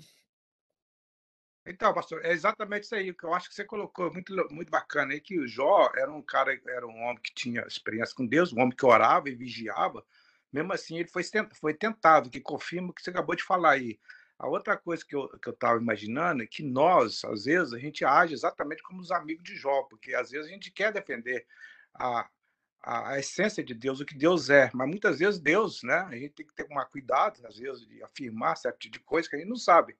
Então, 1.66 1.92
pastor, 1.92 2.24
é 2.24 2.32
exatamente 2.32 2.84
isso 2.84 2.94
aí 2.94 3.12
que 3.12 3.24
eu 3.24 3.34
acho 3.34 3.48
que 3.48 3.54
você 3.54 3.64
colocou, 3.64 4.12
muito, 4.12 4.34
muito 4.50 4.70
bacana 4.70 5.12
aí, 5.12 5.20
que 5.20 5.38
o 5.38 5.46
Jó 5.46 5.90
era 5.94 6.10
um 6.10 6.22
cara, 6.22 6.58
era 6.66 6.86
um 6.86 7.02
homem 7.02 7.20
que 7.22 7.32
tinha 7.34 7.62
experiência 7.62 8.14
com 8.14 8.26
Deus, 8.26 8.52
um 8.52 8.60
homem 8.60 8.74
que 8.74 8.86
orava 8.86 9.28
e 9.28 9.34
vigiava, 9.34 10.04
mesmo 10.52 10.72
assim 10.72 10.98
ele 10.98 11.08
foi, 11.08 11.22
foi 11.60 11.74
tentado, 11.74 12.30
que 12.30 12.40
confirma 12.40 12.90
o 12.90 12.92
que 12.92 13.02
você 13.02 13.10
acabou 13.10 13.36
de 13.36 13.44
falar 13.44 13.72
aí. 13.72 14.00
A 14.38 14.48
outra 14.48 14.76
coisa 14.76 15.04
que 15.04 15.14
eu 15.14 15.28
que 15.38 15.50
estava 15.50 15.78
imaginando 15.78 16.42
é 16.42 16.46
que 16.46 16.62
nós, 16.62 17.22
às 17.24 17.44
vezes, 17.44 17.74
a 17.74 17.78
gente 17.78 18.04
age 18.06 18.32
exatamente 18.32 18.82
como 18.82 19.00
os 19.00 19.10
amigos 19.10 19.44
de 19.44 19.54
Jó, 19.54 19.82
porque 19.82 20.14
às 20.14 20.30
vezes 20.30 20.48
a 20.48 20.50
gente 20.50 20.70
quer 20.70 20.92
defender 20.92 21.46
a, 21.94 22.28
a, 22.82 23.10
a, 23.10 23.18
essência 23.18 23.62
de 23.62 23.74
Deus, 23.74 24.00
o 24.00 24.04
que 24.04 24.14
Deus 24.14 24.50
é, 24.50 24.70
mas 24.72 24.88
muitas 24.88 25.18
vezes 25.18 25.40
Deus, 25.40 25.82
né? 25.82 25.98
A 26.08 26.14
gente 26.14 26.30
tem 26.30 26.46
que 26.46 26.54
ter 26.54 26.66
um 26.70 26.84
cuidado, 26.86 27.44
às 27.46 27.58
vezes, 27.58 27.86
de 27.86 28.02
afirmar 28.02 28.56
certo 28.56 28.78
tipo 28.78 28.94
de 28.94 29.00
coisa 29.00 29.28
que 29.28 29.36
a 29.36 29.38
gente 29.38 29.48
não 29.48 29.56
sabe, 29.56 29.96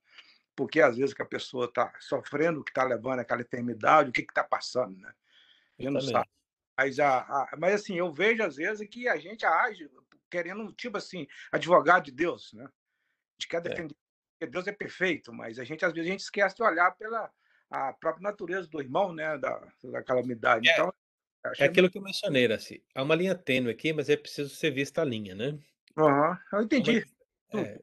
porque 0.57 0.81
às 0.81 0.97
vezes 0.97 1.15
que 1.15 1.23
a 1.23 1.27
pessoa 1.27 1.67
está 1.67 1.93
sofrendo, 2.01 2.61
o 2.61 2.65
que 2.65 2.71
está 2.71 2.85
levando 2.85 3.21
aquela 3.21 3.43
enfermidade, 3.43 4.11
o 4.11 4.13
que 4.13 4.23
está 4.23 4.45
passando, 4.45 4.99
né? 4.99 5.13
A 5.79 5.83
gente 5.83 5.93
não 5.93 6.01
sabe. 6.01 6.29
Mas, 6.77 6.99
a, 6.99 7.19
a, 7.19 7.57
mas 7.59 7.75
assim, 7.75 7.97
eu 7.97 8.13
vejo 8.13 8.43
às 8.43 8.57
vezes 8.57 8.89
que 8.89 9.07
a 9.07 9.17
gente 9.17 9.45
age 9.45 9.91
querendo, 10.31 10.73
tipo 10.73 10.97
assim, 10.97 11.27
advogado 11.53 12.05
de 12.05 12.13
Deus, 12.13 12.53
né? 12.55 12.65
A 12.65 13.33
gente 13.39 13.49
quer 13.49 13.59
é. 13.59 13.61
defender 13.61 13.95
porque 14.41 14.51
Deus 14.51 14.67
é 14.67 14.73
perfeito, 14.73 15.35
mas 15.35 15.59
a 15.59 15.65
gente 15.65 15.85
às 15.85 15.93
vezes 15.93 16.09
a 16.09 16.13
gente 16.13 16.21
esquece 16.21 16.57
de 16.57 16.63
olhar 16.63 16.91
pela 16.93 17.31
a 17.71 17.93
própria 17.93 18.23
natureza 18.23 18.67
do 18.67 18.81
irmão, 18.81 19.13
né, 19.13 19.39
da, 19.39 19.61
da 19.85 20.03
calamidade. 20.03 20.69
É, 20.69 20.73
então, 20.73 20.93
é 21.59 21.65
aquilo 21.65 21.85
muito... 21.85 21.93
que 21.93 21.99
eu 21.99 22.03
mencionei, 22.03 22.51
assim, 22.53 22.81
há 22.95 23.03
uma 23.03 23.15
linha 23.15 23.35
tênue 23.35 23.71
aqui, 23.71 23.93
mas 23.93 24.09
é 24.09 24.17
preciso 24.17 24.55
ser 24.55 24.71
vista 24.71 25.03
a 25.03 25.05
linha, 25.05 25.35
né? 25.35 25.59
Uhum, 25.97 26.37
eu 26.53 26.63
entendi. 26.63 27.05
Uma, 27.53 27.63
é, 27.63 27.81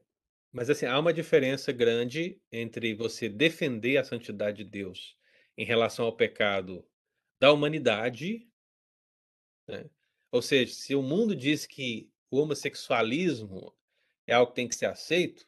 mas 0.52 0.70
assim, 0.70 0.86
há 0.86 0.98
uma 0.98 1.12
diferença 1.12 1.72
grande 1.72 2.40
entre 2.50 2.94
você 2.94 3.28
defender 3.28 3.96
a 3.98 4.04
santidade 4.04 4.64
de 4.64 4.70
Deus 4.70 5.16
em 5.56 5.64
relação 5.64 6.04
ao 6.04 6.16
pecado 6.16 6.86
da 7.40 7.52
humanidade, 7.52 8.48
né? 9.66 9.88
Ou 10.30 10.42
seja, 10.42 10.74
se 10.74 10.94
o 10.94 11.02
mundo 11.02 11.34
diz 11.34 11.66
que 11.66 12.10
o 12.30 12.38
homossexualismo 12.38 13.74
é 14.26 14.34
algo 14.34 14.50
que 14.50 14.56
tem 14.56 14.68
que 14.68 14.74
ser 14.74 14.86
aceito, 14.86 15.46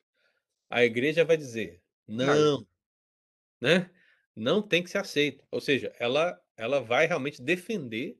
a 0.68 0.84
igreja 0.84 1.24
vai 1.24 1.36
dizer: 1.36 1.82
não, 2.06 2.66
né? 3.60 3.90
Não 4.34 4.62
tem 4.62 4.82
que 4.82 4.90
ser 4.90 4.98
aceito. 4.98 5.44
Ou 5.50 5.60
seja, 5.60 5.92
ela 5.98 6.40
ela 6.60 6.80
vai 6.80 7.06
realmente 7.06 7.40
defender 7.40 8.18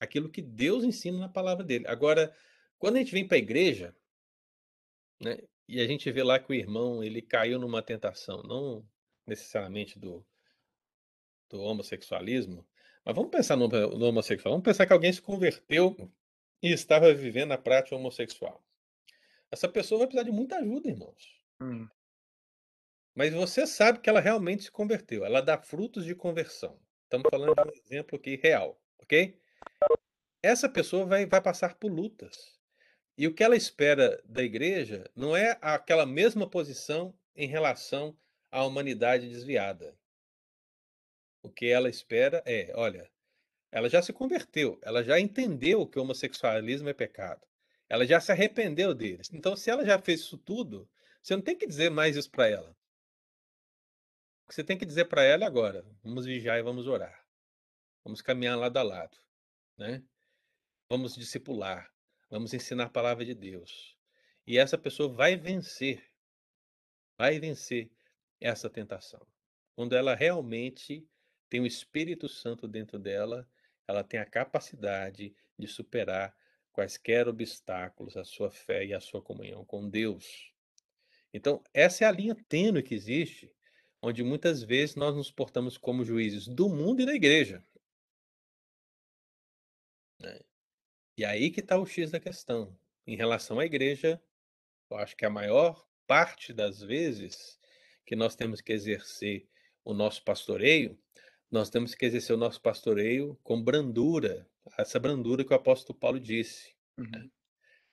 aquilo 0.00 0.30
que 0.30 0.40
Deus 0.40 0.84
ensina 0.84 1.18
na 1.18 1.28
palavra 1.28 1.62
dele. 1.62 1.86
Agora, 1.86 2.34
quando 2.78 2.96
a 2.96 2.98
gente 2.98 3.12
vem 3.12 3.28
para 3.28 3.36
a 3.36 3.38
igreja, 3.38 3.94
né, 5.20 5.38
e 5.68 5.80
a 5.80 5.86
gente 5.86 6.10
vê 6.10 6.22
lá 6.22 6.38
que 6.38 6.50
o 6.50 6.54
irmão 6.54 7.04
ele 7.04 7.20
caiu 7.20 7.58
numa 7.58 7.82
tentação, 7.82 8.42
não 8.42 8.88
necessariamente 9.26 9.98
do, 9.98 10.24
do 11.50 11.60
homossexualismo, 11.60 12.66
mas 13.04 13.14
vamos 13.14 13.30
pensar 13.30 13.56
no, 13.56 13.68
no 13.68 14.06
homossexual. 14.06 14.54
Vamos 14.54 14.64
pensar 14.64 14.86
que 14.86 14.92
alguém 14.92 15.12
se 15.12 15.20
converteu 15.20 15.94
e 16.62 16.72
estava 16.72 17.12
vivendo 17.12 17.52
a 17.52 17.58
prática 17.58 17.96
homossexual. 17.96 18.64
Essa 19.50 19.68
pessoa 19.68 19.98
vai 19.98 20.06
precisar 20.08 20.24
de 20.24 20.34
muita 20.34 20.56
ajuda, 20.56 20.88
irmãos. 20.88 21.38
Hum. 21.60 21.86
Mas 23.14 23.32
você 23.32 23.66
sabe 23.66 24.00
que 24.00 24.08
ela 24.08 24.20
realmente 24.20 24.64
se 24.64 24.70
converteu. 24.70 25.24
Ela 25.24 25.40
dá 25.40 25.58
frutos 25.58 26.04
de 26.04 26.14
conversão. 26.14 26.78
Estamos 27.06 27.28
falando 27.30 27.54
de 27.54 27.68
um 27.68 27.72
exemplo 27.72 28.18
aqui 28.18 28.34
real, 28.34 28.76
ok? 28.98 29.40
Essa 30.42 30.68
pessoa 30.68 31.06
vai, 31.06 31.24
vai 31.24 31.40
passar 31.40 31.76
por 31.76 31.88
lutas. 31.88 32.58
E 33.16 33.28
o 33.28 33.32
que 33.32 33.44
ela 33.44 33.56
espera 33.56 34.20
da 34.24 34.42
igreja 34.42 35.08
não 35.14 35.36
é 35.36 35.56
aquela 35.62 36.04
mesma 36.04 36.50
posição 36.50 37.16
em 37.36 37.46
relação 37.46 38.18
à 38.50 38.64
humanidade 38.64 39.28
desviada. 39.28 39.96
O 41.44 41.48
que 41.48 41.66
ela 41.66 41.88
espera 41.88 42.42
é, 42.44 42.72
olha, 42.74 43.08
ela 43.70 43.88
já 43.88 44.02
se 44.02 44.12
converteu, 44.12 44.76
ela 44.82 45.04
já 45.04 45.20
entendeu 45.20 45.86
que 45.86 46.00
o 46.00 46.02
homossexualismo 46.02 46.88
é 46.88 46.92
pecado. 46.92 47.46
Ela 47.88 48.04
já 48.04 48.20
se 48.20 48.32
arrependeu 48.32 48.92
deles. 48.92 49.30
Então, 49.32 49.54
se 49.54 49.70
ela 49.70 49.86
já 49.86 49.96
fez 49.96 50.22
isso 50.22 50.36
tudo, 50.36 50.90
você 51.22 51.36
não 51.36 51.42
tem 51.42 51.56
que 51.56 51.68
dizer 51.68 51.88
mais 51.88 52.16
isso 52.16 52.30
para 52.32 52.48
ela. 52.48 52.75
Que 54.46 54.54
você 54.54 54.62
tem 54.62 54.78
que 54.78 54.86
dizer 54.86 55.06
para 55.06 55.22
ela 55.22 55.46
agora, 55.46 55.84
vamos 56.02 56.24
vigiar 56.24 56.58
e 56.58 56.62
vamos 56.62 56.86
orar. 56.86 57.26
Vamos 58.04 58.22
caminhar 58.22 58.56
lado 58.56 58.76
a 58.76 58.82
lado, 58.82 59.18
né? 59.76 60.02
Vamos 60.88 61.16
discipular, 61.16 61.92
vamos 62.30 62.54
ensinar 62.54 62.84
a 62.84 62.88
palavra 62.88 63.24
de 63.24 63.34
Deus. 63.34 63.96
E 64.46 64.58
essa 64.58 64.78
pessoa 64.78 65.08
vai 65.12 65.36
vencer, 65.36 66.08
vai 67.18 67.40
vencer 67.40 67.90
essa 68.40 68.70
tentação. 68.70 69.26
Quando 69.74 69.96
ela 69.96 70.14
realmente 70.14 71.04
tem 71.48 71.60
o 71.60 71.66
Espírito 71.66 72.28
Santo 72.28 72.68
dentro 72.68 72.98
dela, 72.98 73.48
ela 73.88 74.04
tem 74.04 74.20
a 74.20 74.24
capacidade 74.24 75.34
de 75.58 75.66
superar 75.66 76.36
quaisquer 76.70 77.26
obstáculos 77.26 78.16
à 78.16 78.24
sua 78.24 78.50
fé 78.50 78.84
e 78.84 78.94
à 78.94 79.00
sua 79.00 79.22
comunhão 79.22 79.64
com 79.64 79.88
Deus. 79.88 80.52
Então, 81.32 81.62
essa 81.74 82.04
é 82.04 82.06
a 82.06 82.12
linha 82.12 82.36
tênue 82.48 82.82
que 82.82 82.94
existe, 82.94 83.52
onde 84.06 84.22
muitas 84.22 84.62
vezes 84.62 84.94
nós 84.94 85.16
nos 85.16 85.32
portamos 85.32 85.76
como 85.76 86.04
juízes 86.04 86.46
do 86.46 86.68
mundo 86.68 87.02
e 87.02 87.06
da 87.06 87.12
igreja. 87.12 87.60
Né? 90.20 90.40
E 91.18 91.24
aí 91.24 91.50
que 91.50 91.58
está 91.58 91.76
o 91.76 91.84
X 91.84 92.12
da 92.12 92.20
questão. 92.20 92.78
Em 93.04 93.16
relação 93.16 93.58
à 93.58 93.66
igreja, 93.66 94.22
eu 94.88 94.96
acho 94.96 95.16
que 95.16 95.26
a 95.26 95.30
maior 95.30 95.84
parte 96.06 96.52
das 96.52 96.80
vezes 96.80 97.58
que 98.04 98.14
nós 98.14 98.36
temos 98.36 98.60
que 98.60 98.72
exercer 98.72 99.48
o 99.84 99.92
nosso 99.92 100.22
pastoreio, 100.22 100.96
nós 101.50 101.68
temos 101.68 101.92
que 101.92 102.06
exercer 102.06 102.36
o 102.36 102.38
nosso 102.38 102.60
pastoreio 102.60 103.36
com 103.42 103.60
brandura, 103.60 104.48
essa 104.78 105.00
brandura 105.00 105.44
que 105.44 105.52
o 105.52 105.56
apóstolo 105.56 105.98
Paulo 105.98 106.20
disse. 106.20 106.76
Né? 106.96 107.18
Uhum. 107.18 107.30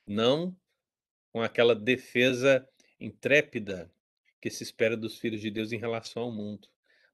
Não 0.05 0.57
com 1.31 1.41
aquela 1.41 1.73
defesa 1.73 2.69
intrépida 2.99 3.91
que 4.43 4.49
se 4.49 4.61
espera 4.61 4.97
dos 4.97 5.17
filhos 5.19 5.39
de 5.39 5.49
Deus 5.49 5.71
em 5.71 5.77
relação 5.77 6.23
ao 6.23 6.29
mundo, 6.29 6.67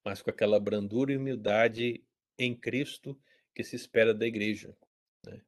mas 0.04 0.20
com 0.20 0.32
aquela 0.32 0.60
brandura 0.60 1.14
e 1.14 1.18
humildade 1.18 2.04
em 2.40 2.56
Cristo 2.56 3.16
que 3.54 3.64
se 3.64 3.76
espera 3.76 4.16
da 4.16 4.26
igreja. 4.26 4.76
Né? 5.24 5.40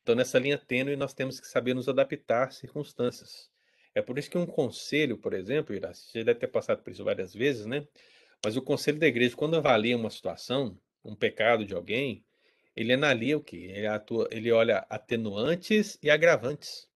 Então, 0.00 0.14
nessa 0.14 0.38
linha 0.38 0.56
tênue, 0.56 0.94
nós 0.94 1.12
temos 1.12 1.40
que 1.40 1.48
saber 1.48 1.74
nos 1.74 1.88
adaptar 1.88 2.46
às 2.46 2.54
circunstâncias. 2.54 3.50
É 3.92 4.00
por 4.00 4.20
isso 4.20 4.30
que 4.30 4.38
um 4.38 4.46
conselho, 4.46 5.18
por 5.18 5.32
exemplo, 5.34 5.74
Iraci, 5.74 6.12
você 6.12 6.22
deve 6.22 6.38
ter 6.38 6.46
passado 6.46 6.84
por 6.84 6.92
isso 6.92 7.02
várias 7.02 7.34
vezes, 7.34 7.66
né? 7.66 7.84
Mas 8.44 8.56
o 8.56 8.62
conselho 8.62 9.00
da 9.00 9.08
igreja, 9.08 9.34
quando 9.34 9.56
avalia 9.56 9.96
uma 9.96 10.10
situação, 10.10 10.80
um 11.04 11.16
pecado 11.16 11.64
de 11.64 11.74
alguém, 11.74 12.24
ele 12.76 12.92
analia 12.92 13.36
o 13.36 13.42
quê? 13.42 13.72
Ele, 13.74 13.88
atua, 13.88 14.28
ele 14.30 14.52
olha 14.52 14.86
atenuantes 14.88 15.98
e 16.00 16.08
agravantes. 16.08 16.88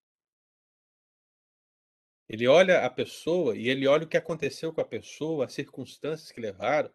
Ele 2.31 2.47
olha 2.47 2.87
a 2.87 2.89
pessoa 2.89 3.57
e 3.57 3.69
ele 3.69 3.89
olha 3.89 4.05
o 4.05 4.09
que 4.09 4.17
aconteceu 4.17 4.73
com 4.73 4.81
a 4.81 4.85
pessoa, 4.85 5.47
as 5.47 5.53
circunstâncias 5.53 6.31
que 6.31 6.41
levaram, 6.41 6.89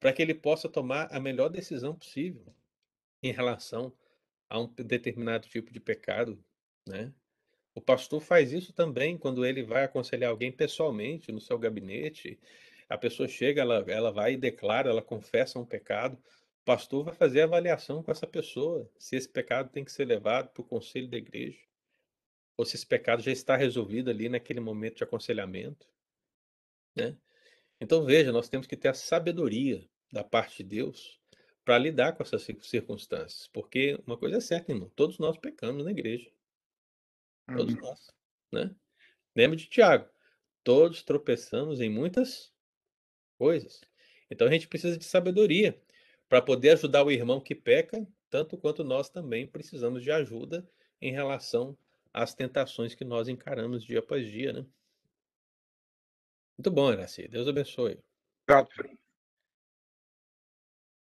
para 0.00 0.12
que 0.12 0.20
ele 0.20 0.34
possa 0.34 0.68
tomar 0.68 1.06
a 1.14 1.20
melhor 1.20 1.48
decisão 1.48 1.94
possível 1.94 2.52
em 3.22 3.30
relação 3.30 3.92
a 4.48 4.58
um 4.58 4.66
determinado 4.66 5.46
tipo 5.46 5.72
de 5.72 5.78
pecado, 5.78 6.42
né? 6.84 7.14
O 7.72 7.80
pastor 7.80 8.20
faz 8.20 8.52
isso 8.52 8.72
também 8.72 9.16
quando 9.16 9.46
ele 9.46 9.62
vai 9.62 9.84
aconselhar 9.84 10.28
alguém 10.28 10.50
pessoalmente 10.50 11.30
no 11.30 11.40
seu 11.40 11.56
gabinete. 11.56 12.36
A 12.88 12.98
pessoa 12.98 13.28
chega, 13.28 13.60
ela, 13.60 13.84
ela 13.86 14.10
vai 14.10 14.32
e 14.32 14.36
declara, 14.36 14.90
ela 14.90 15.00
confessa 15.00 15.60
um 15.60 15.64
pecado. 15.64 16.16
O 16.62 16.64
pastor 16.64 17.04
vai 17.04 17.14
fazer 17.14 17.42
a 17.42 17.44
avaliação 17.44 18.02
com 18.02 18.10
essa 18.10 18.26
pessoa, 18.26 18.90
se 18.98 19.14
esse 19.14 19.28
pecado 19.28 19.70
tem 19.70 19.84
que 19.84 19.92
ser 19.92 20.06
levado 20.06 20.48
para 20.48 20.62
o 20.62 20.66
conselho 20.66 21.06
da 21.06 21.16
igreja, 21.16 21.60
ou 22.60 22.66
se 22.66 22.76
esse 22.76 22.86
pecado 22.86 23.22
já 23.22 23.32
está 23.32 23.56
resolvido 23.56 24.10
ali 24.10 24.28
naquele 24.28 24.60
momento 24.60 24.96
de 24.98 25.04
aconselhamento. 25.04 25.88
Né? 26.94 27.16
Então 27.80 28.04
veja, 28.04 28.30
nós 28.30 28.50
temos 28.50 28.66
que 28.66 28.76
ter 28.76 28.88
a 28.88 28.94
sabedoria 28.94 29.88
da 30.12 30.22
parte 30.22 30.58
de 30.58 30.64
Deus 30.64 31.18
para 31.64 31.78
lidar 31.78 32.12
com 32.12 32.22
essas 32.22 32.42
circunstâncias, 32.42 33.48
porque 33.48 33.98
uma 34.06 34.18
coisa 34.18 34.36
é 34.36 34.40
certa, 34.40 34.72
irmão, 34.72 34.90
todos 34.94 35.18
nós 35.18 35.38
pecamos 35.38 35.86
na 35.86 35.90
igreja. 35.90 36.30
Todos 37.56 37.74
Uhum. 37.74 37.80
nós, 37.80 38.12
né? 38.52 38.76
Lembra 39.34 39.56
de 39.56 39.66
Tiago, 39.66 40.10
todos 40.62 41.02
tropeçamos 41.02 41.80
em 41.80 41.88
muitas 41.88 42.52
coisas. 43.38 43.80
Então 44.30 44.46
a 44.46 44.50
gente 44.50 44.68
precisa 44.68 44.98
de 44.98 45.04
sabedoria 45.04 45.80
para 46.28 46.42
poder 46.42 46.72
ajudar 46.72 47.04
o 47.04 47.10
irmão 47.10 47.40
que 47.40 47.54
peca, 47.54 48.06
tanto 48.28 48.58
quanto 48.58 48.84
nós 48.84 49.08
também 49.08 49.46
precisamos 49.46 50.02
de 50.02 50.10
ajuda 50.10 50.68
em 51.00 51.10
relação 51.10 51.74
às 52.12 52.34
tentações 52.34 52.94
que 52.94 53.04
nós 53.04 53.28
encaramos 53.28 53.84
dia 53.84 54.00
após 54.00 54.26
dia, 54.26 54.52
né? 54.52 54.66
Muito 56.58 56.70
bom, 56.70 56.92
Iraci. 56.92 57.26
Deus 57.28 57.48
abençoe. 57.48 57.98
Obrigado. 58.48 58.98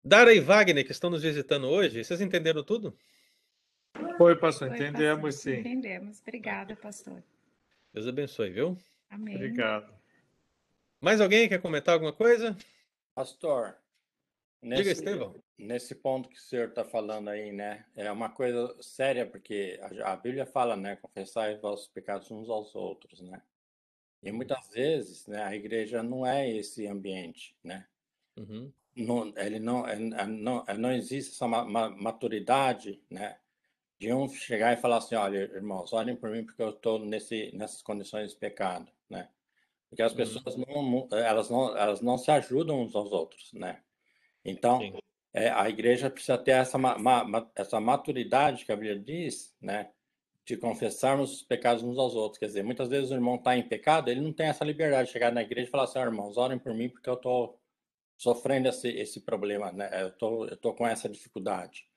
Dara 0.03 0.35
e 0.35 0.41
Wagner, 0.41 0.85
que 0.85 0.93
estão 0.93 1.09
nos 1.09 1.23
visitando 1.23 1.67
hoje, 1.69 2.05
vocês 2.05 2.21
entenderam 2.21 2.63
tudo? 2.63 2.97
Oi, 4.21 4.37
pastor, 4.37 4.69
Oi, 4.71 4.75
entendemos 4.77 5.35
pastor. 5.37 5.53
sim. 5.53 5.61
Entendemos. 5.61 6.21
Obrigada, 6.21 6.77
pastor. 6.77 7.23
Deus 7.93 8.07
abençoe, 8.07 8.51
viu? 8.51 8.77
Amém. 9.09 9.37
Obrigado. 9.37 9.95
Mais 11.01 11.21
alguém 11.21 11.49
quer 11.49 11.61
comentar 11.61 11.95
alguma 11.95 12.13
coisa? 12.13 12.57
Pastor, 13.15 13.77
Diga, 14.73 14.91
nesse, 14.91 14.93
Estevão. 14.93 15.35
nesse 15.59 15.95
ponto 15.95 16.29
que 16.29 16.37
o 16.37 16.41
senhor 16.41 16.69
está 16.69 16.85
falando 16.85 17.29
aí, 17.29 17.53
né? 17.53 17.87
É 17.95 18.11
uma 18.11 18.31
coisa 18.31 18.77
séria, 18.83 19.27
porque 19.29 19.79
a, 20.03 20.13
a 20.13 20.17
Bíblia 20.17 20.47
fala, 20.47 20.77
né? 20.77 20.97
Confessar 20.97 21.55
os 21.55 21.61
vossos 21.61 21.89
pecados 21.89 22.31
uns 22.31 22.49
aos 22.49 22.75
outros, 22.75 23.21
né? 23.21 23.43
E 24.23 24.33
muitas 24.33 24.71
vezes, 24.71 25.27
né, 25.27 25.43
a 25.43 25.55
igreja 25.55 26.03
não 26.03 26.27
é 26.27 26.49
esse 26.51 26.87
ambiente, 26.87 27.55
né? 27.63 27.87
Uhum. 28.39 28.73
Não, 28.97 29.33
ele 29.37 29.59
não, 29.61 29.87
é- 29.87 29.95
é- 29.97 30.27
não, 30.27 30.65
é- 30.67 30.79
não 30.79 30.93
existe 30.93 31.33
essa 31.35 31.47
ma- 31.47 31.65
ma- 31.65 31.91
maturidade, 31.91 33.03
né? 33.11 33.39
De 33.99 34.13
um 34.15 34.29
chegar 34.29 34.73
e 34.73 34.81
falar 34.81 34.99
assim, 34.99 35.15
olha, 35.15 35.39
irmãos, 35.39 35.93
olhem 35.93 36.17
por 36.17 36.31
mim 36.31 36.45
porque 36.45 36.63
eu 36.63 36.71
estou 36.71 36.99
nessas 36.99 37.83
condições 37.83 38.31
de 38.33 38.37
pecado, 38.39 38.91
né? 39.11 39.31
Porque 39.91 40.03
as 40.03 40.13
Uhum. 40.13 40.17
pessoas 40.19 40.57
não, 40.57 40.83
não- 41.09 41.19
elas 41.19 41.51
não, 41.51 41.77
elas 41.77 42.01
não 42.01 42.19
se 42.19 42.31
ajudam 42.31 42.81
uns 42.83 42.95
aos 42.97 43.13
outros, 43.13 43.53
né? 43.53 43.83
Então, 44.45 44.81
é, 45.33 45.49
a 45.51 45.69
igreja 45.69 46.11
precisa 46.11 46.39
ter 46.39 46.53
essa, 46.53 46.79
ma- 46.79 46.99
ma- 46.99 47.51
essa 47.57 47.81
maturidade 47.81 48.65
que 48.65 48.73
a 48.73 48.77
Bíblia 48.77 48.99
diz, 48.99 49.57
né? 49.61 49.91
De 50.45 50.57
confessarmos 50.57 51.33
os 51.33 51.43
pecados 51.43 51.83
uns 51.83 51.99
aos 51.99 52.15
outros. 52.15 52.39
Quer 52.39 52.47
dizer, 52.47 52.63
muitas 52.63 52.89
vezes 52.89 53.11
o 53.11 53.15
irmão 53.15 53.37
está 53.37 53.57
em 53.57 53.67
pecado, 53.67 54.11
ele 54.11 54.21
não 54.21 54.33
tem 54.33 54.47
essa 54.47 54.65
liberdade 54.65 55.07
de 55.07 55.13
chegar 55.13 55.33
na 55.33 55.43
igreja 55.43 55.69
e 55.69 55.71
falar 55.71 55.85
assim, 55.85 55.99
"Ó, 55.99 56.03
irmãos, 56.03 56.37
orem 56.37 56.59
por 56.59 56.75
mim 56.75 56.89
porque 56.89 57.09
eu 57.09 57.15
estou 57.15 57.59
sofrendo 58.19 58.69
esse, 58.69 58.89
esse 58.89 59.21
problema, 59.21 59.73
né? 59.73 59.91
Eu 60.03 60.11
tô, 60.13 60.47
eu 60.47 60.57
tô 60.57 60.75
com 60.75 60.87
essa 60.87 61.09
dificuldade. 61.09 61.89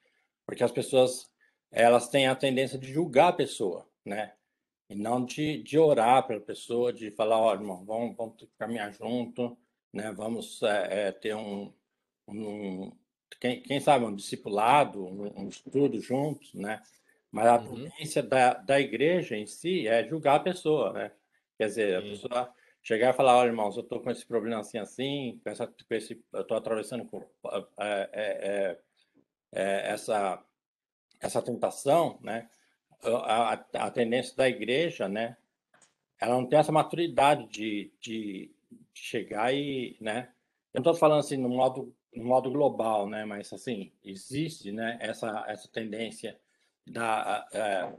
Porque 0.46 0.64
as 0.64 0.72
pessoas, 0.72 1.32
elas 1.72 2.10
têm 2.10 2.28
a 2.28 2.36
tendência 2.36 2.78
de 2.80 2.92
julgar 2.92 3.30
a 3.30 3.34
pessoa, 3.34 3.88
né? 4.06 4.34
E 4.90 4.96
não 4.96 5.24
de, 5.26 5.62
de 5.64 5.78
orar 5.78 6.26
pela 6.26 6.40
pessoa, 6.40 6.94
de 6.94 7.12
falar, 7.12 7.40
ó, 7.40 7.54
irmão, 7.54 7.86
vamos, 7.86 8.16
vamos 8.16 8.48
caminhar 8.58 8.92
junto, 8.94 9.58
né? 9.94 10.12
Vamos 10.14 10.62
é, 10.64 11.08
é, 11.10 11.12
ter 11.12 11.36
um, 11.36 11.74
um 12.28 12.92
quem, 13.40 13.62
quem 13.62 13.80
sabe, 13.80 14.06
um 14.06 14.16
discipulado, 14.16 15.06
um, 15.06 15.44
um 15.44 15.48
estudo 15.50 16.00
juntos, 16.00 16.54
né? 16.54 16.82
Mas 17.32 17.46
a 17.48 17.58
Uhum. 17.58 17.76
tendência 17.90 18.24
da, 18.24 18.54
da 18.54 18.80
igreja 18.80 19.36
em 19.36 19.46
si 19.46 19.88
é 19.88 20.08
julgar 20.08 20.36
a 20.36 20.40
pessoa, 20.40 20.94
né? 20.94 21.12
Quer 21.58 21.68
dizer, 21.68 21.98
a 21.98 22.02
pessoa 22.02 22.54
chegar 22.82 23.14
e 23.14 23.18
falar, 23.18 23.38
olha, 23.38 23.50
irmãos, 23.50 23.76
eu 23.76 23.84
estou 23.84 24.00
com 24.00 24.10
esse 24.10 24.26
problema 24.26 24.62
assim, 24.62 24.78
assim, 24.78 25.40
com 25.44 25.50
essa, 25.50 25.68
com 25.68 25.94
esse, 25.94 26.24
eu 26.34 26.42
estou 26.42 26.58
atravessando 26.58 27.06
por, 27.06 27.28
é, 27.80 28.10
é, 28.14 28.22
é, 28.22 28.80
é, 29.52 29.92
essa, 29.92 30.44
essa 31.20 31.42
tentação, 31.42 32.18
né? 32.22 32.50
A, 33.04 33.54
a, 33.54 33.86
a, 33.86 33.92
tendência 33.92 34.36
da 34.36 34.50
igreja, 34.50 35.08
né? 35.08 35.38
Ela 36.20 36.36
não 36.36 36.48
tem 36.48 36.58
essa 36.58 36.72
maturidade 36.72 37.48
de, 37.48 37.92
de, 38.02 38.52
de 38.72 39.00
chegar 39.00 39.54
e, 39.54 39.96
né? 40.02 40.32
Eu 40.74 40.82
não 40.82 40.92
estou 40.92 40.96
falando 40.96 41.20
assim 41.20 41.38
no 41.38 41.50
modo, 41.50 41.94
no 42.18 42.26
modo 42.26 42.52
global, 42.52 43.08
né? 43.08 43.26
Mas 43.26 43.54
assim 43.54 43.92
existe, 44.04 44.72
né? 44.72 44.98
Essa 45.00 45.46
essa 45.48 45.68
tendência 45.68 46.40
da 46.86 47.48
é, 47.54 47.94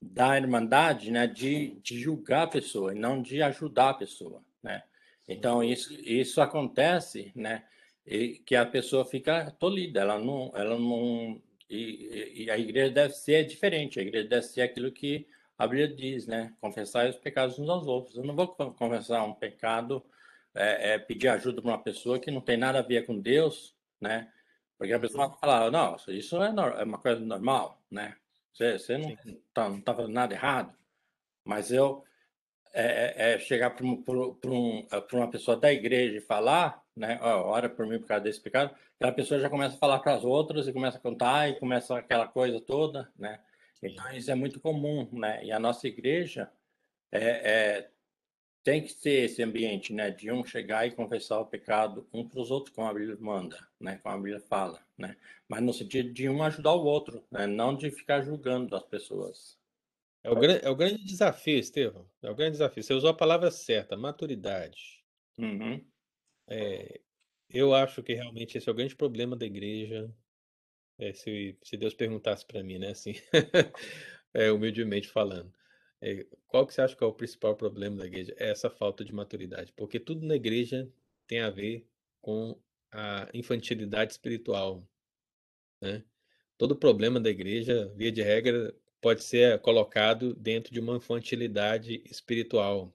da 0.00 0.36
irmandade, 0.36 1.10
né? 1.10 1.26
De, 1.26 1.78
de 1.82 1.98
julgar 1.98 2.44
a 2.44 2.48
pessoa 2.48 2.94
e 2.94 2.98
não 2.98 3.20
de 3.22 3.42
ajudar 3.42 3.90
a 3.90 3.94
pessoa, 3.94 4.42
né? 4.62 4.82
Então 5.28 5.62
isso 5.62 5.92
isso 6.00 6.40
acontece, 6.40 7.32
né? 7.34 7.64
E 8.06 8.38
que 8.46 8.54
a 8.54 8.64
pessoa 8.64 9.04
fica 9.04 9.50
tolhida, 9.58 10.00
ela 10.00 10.18
não 10.18 10.52
ela 10.54 10.78
não 10.78 11.40
e, 11.68 12.44
e, 12.44 12.50
a 12.50 12.56
igreja 12.56 12.92
deve 12.92 13.14
ser 13.14 13.44
diferente, 13.44 13.98
a 13.98 14.02
igreja 14.02 14.28
deve 14.28 14.46
ser 14.46 14.62
aquilo 14.62 14.92
que 14.92 15.26
a 15.58 15.66
Bíblia 15.66 15.88
diz, 15.88 16.26
né? 16.26 16.54
Confessar 16.60 17.08
os 17.08 17.16
pecados 17.16 17.58
uns 17.58 17.68
aos 17.68 17.86
outros. 17.86 18.16
Eu 18.16 18.24
não 18.24 18.36
vou 18.36 18.48
confessar 18.48 19.24
um 19.24 19.34
pecado, 19.34 20.04
é, 20.56 20.94
é, 20.94 20.98
pedir 20.98 21.28
ajuda 21.28 21.60
para 21.60 21.70
uma 21.70 21.82
pessoa 21.82 22.18
que 22.18 22.30
não 22.30 22.40
tem 22.40 22.56
nada 22.56 22.78
a 22.78 22.82
ver 22.82 23.06
com 23.06 23.18
Deus, 23.18 23.74
né? 24.00 24.32
Porque 24.78 24.92
a 24.92 24.98
pessoa 24.98 25.28
vai 25.28 25.38
falar, 25.38 25.70
não, 25.70 25.96
isso 26.08 26.42
é, 26.42 26.48
é 26.48 26.84
uma 26.84 26.98
coisa 26.98 27.20
normal, 27.20 27.80
né? 27.90 28.16
Você, 28.52 28.78
você 28.78 28.98
não 28.98 29.10
está 29.10 29.68
não 29.68 29.80
tá 29.80 29.94
fazendo 29.94 30.14
nada 30.14 30.34
errado. 30.34 30.74
Mas 31.44 31.70
eu 31.70 32.04
é, 32.72 33.32
é, 33.32 33.34
é 33.34 33.38
chegar 33.38 33.70
para 33.70 33.84
um, 33.86 34.02
um, 34.44 34.86
uma 35.12 35.30
pessoa 35.30 35.56
da 35.56 35.72
igreja 35.72 36.16
e 36.18 36.20
falar, 36.20 36.82
né? 36.96 37.18
Ó, 37.22 37.50
ora 37.50 37.68
por 37.68 37.86
mim 37.86 37.98
por 37.98 38.08
causa 38.08 38.24
desse 38.24 38.40
pecado, 38.40 38.74
aquela 38.96 39.12
pessoa 39.12 39.40
já 39.40 39.50
começa 39.50 39.76
a 39.76 39.78
falar 39.78 39.98
para 40.00 40.14
as 40.14 40.24
outras 40.24 40.66
e 40.66 40.72
começa 40.72 40.98
a 40.98 41.00
contar 41.00 41.48
e 41.50 41.58
começa 41.58 41.98
aquela 41.98 42.26
coisa 42.26 42.60
toda, 42.60 43.10
né? 43.18 43.40
Então 43.82 44.10
isso 44.12 44.30
é 44.30 44.34
muito 44.34 44.58
comum, 44.58 45.08
né? 45.12 45.44
E 45.44 45.52
a 45.52 45.58
nossa 45.58 45.86
igreja 45.86 46.50
é, 47.12 47.78
é 47.78 47.90
tem 48.66 48.82
que 48.82 48.92
ter 48.96 49.26
esse 49.26 49.40
ambiente, 49.44 49.92
né? 49.92 50.10
De 50.10 50.28
um 50.32 50.44
chegar 50.44 50.84
e 50.88 50.90
confessar 50.90 51.38
o 51.38 51.46
pecado 51.46 52.04
um 52.12 52.28
para 52.28 52.40
os 52.40 52.50
outros, 52.50 52.74
como 52.74 52.88
a 52.88 52.92
Bíblia 52.92 53.16
manda, 53.20 53.56
né? 53.78 54.00
Como 54.02 54.12
a 54.12 54.18
Bíblia 54.18 54.40
fala, 54.40 54.84
né? 54.98 55.16
Mas 55.46 55.62
no 55.62 55.72
sentido 55.72 56.12
de 56.12 56.28
um 56.28 56.42
ajudar 56.42 56.72
o 56.72 56.84
outro, 56.84 57.24
né? 57.30 57.46
Não 57.46 57.76
de 57.76 57.92
ficar 57.92 58.22
julgando 58.22 58.74
as 58.74 58.82
pessoas. 58.82 59.56
É 60.24 60.30
o, 60.32 60.34
grande, 60.34 60.64
é 60.64 60.68
o 60.68 60.74
grande 60.74 61.04
desafio, 61.04 61.60
Estevão. 61.60 62.10
É 62.20 62.28
o 62.28 62.34
grande 62.34 62.52
desafio. 62.52 62.82
Você 62.82 62.92
usou 62.92 63.10
a 63.10 63.14
palavra 63.14 63.52
certa, 63.52 63.96
maturidade. 63.96 65.00
Uhum. 65.38 65.80
É, 66.48 67.00
eu 67.48 67.72
acho 67.72 68.02
que 68.02 68.14
realmente 68.14 68.58
esse 68.58 68.68
é 68.68 68.72
o 68.72 68.74
grande 68.74 68.96
problema 68.96 69.36
da 69.36 69.46
igreja. 69.46 70.12
É, 70.98 71.12
se, 71.12 71.56
se 71.62 71.76
Deus 71.76 71.94
perguntasse 71.94 72.44
para 72.44 72.64
mim, 72.64 72.80
né, 72.80 72.88
assim, 72.88 73.12
é, 74.34 74.50
humildemente 74.50 75.06
falando, 75.06 75.52
qual 76.46 76.66
que 76.66 76.74
você 76.74 76.80
acha 76.82 76.96
que 76.96 77.02
é 77.02 77.06
o 77.06 77.12
principal 77.12 77.56
problema 77.56 77.96
da 77.96 78.06
igreja? 78.06 78.34
É 78.38 78.50
essa 78.50 78.70
falta 78.70 79.04
de 79.04 79.12
maturidade, 79.12 79.72
porque 79.74 79.98
tudo 79.98 80.26
na 80.26 80.36
igreja 80.36 80.90
tem 81.26 81.40
a 81.40 81.50
ver 81.50 81.86
com 82.20 82.58
a 82.92 83.28
infantilidade 83.34 84.12
espiritual, 84.12 84.86
né? 85.80 86.04
Todo 86.58 86.74
problema 86.76 87.20
da 87.20 87.28
igreja, 87.30 87.92
via 87.96 88.10
de 88.10 88.22
regra, 88.22 88.74
pode 89.00 89.22
ser 89.22 89.58
colocado 89.60 90.34
dentro 90.34 90.72
de 90.72 90.80
uma 90.80 90.96
infantilidade 90.96 92.02
espiritual. 92.10 92.94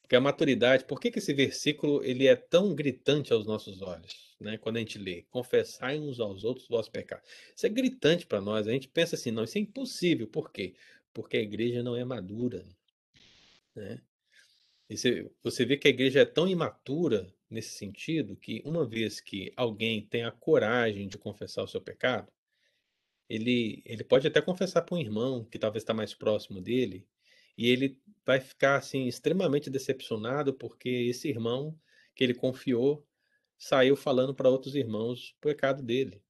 Porque 0.00 0.16
a 0.16 0.20
maturidade, 0.20 0.84
por 0.84 0.98
que, 0.98 1.10
que 1.10 1.18
esse 1.18 1.34
versículo 1.34 2.02
ele 2.02 2.26
é 2.26 2.34
tão 2.34 2.74
gritante 2.74 3.30
aos 3.30 3.44
nossos 3.44 3.82
olhos, 3.82 4.34
né? 4.40 4.56
Quando 4.56 4.76
a 4.76 4.80
gente 4.80 4.98
lê, 4.98 5.26
confessai 5.30 5.98
uns 5.98 6.18
aos 6.18 6.44
outros 6.44 6.64
os 6.64 6.70
vossos 6.70 6.88
pecados. 6.88 7.28
Isso 7.54 7.66
é 7.66 7.68
gritante 7.68 8.26
para 8.26 8.40
nós. 8.40 8.66
A 8.66 8.72
gente 8.72 8.88
pensa 8.88 9.16
assim, 9.16 9.30
não, 9.30 9.44
isso 9.44 9.58
é 9.58 9.60
impossível. 9.60 10.26
Por 10.26 10.50
quê? 10.50 10.74
Porque 11.12 11.36
a 11.36 11.40
igreja 11.40 11.82
não 11.82 11.96
é 11.96 12.04
madura, 12.04 12.64
né? 13.74 14.00
Você, 14.88 15.30
você 15.42 15.66
vê 15.66 15.76
que 15.76 15.86
a 15.86 15.90
igreja 15.90 16.20
é 16.20 16.24
tão 16.24 16.48
imatura 16.48 17.32
nesse 17.50 17.76
sentido 17.76 18.36
que 18.36 18.62
uma 18.64 18.86
vez 18.86 19.20
que 19.20 19.52
alguém 19.56 20.06
tem 20.06 20.24
a 20.24 20.30
coragem 20.30 21.08
de 21.08 21.18
confessar 21.18 21.62
o 21.62 21.68
seu 21.68 21.80
pecado, 21.80 22.32
ele, 23.28 23.82
ele 23.84 24.02
pode 24.02 24.26
até 24.26 24.40
confessar 24.40 24.82
para 24.82 24.96
um 24.96 25.00
irmão 25.00 25.44
que 25.44 25.58
talvez 25.58 25.82
está 25.82 25.92
mais 25.92 26.14
próximo 26.14 26.60
dele, 26.62 27.06
e 27.56 27.68
ele 27.68 28.00
vai 28.24 28.40
ficar 28.40 28.76
assim 28.76 29.06
extremamente 29.06 29.68
decepcionado 29.68 30.54
porque 30.54 30.88
esse 30.88 31.28
irmão 31.28 31.78
que 32.14 32.24
ele 32.24 32.34
confiou 32.34 33.06
saiu 33.58 33.96
falando 33.96 34.34
para 34.34 34.48
outros 34.48 34.74
irmãos 34.74 35.30
o 35.30 35.40
pecado 35.40 35.82
dele. 35.82 36.22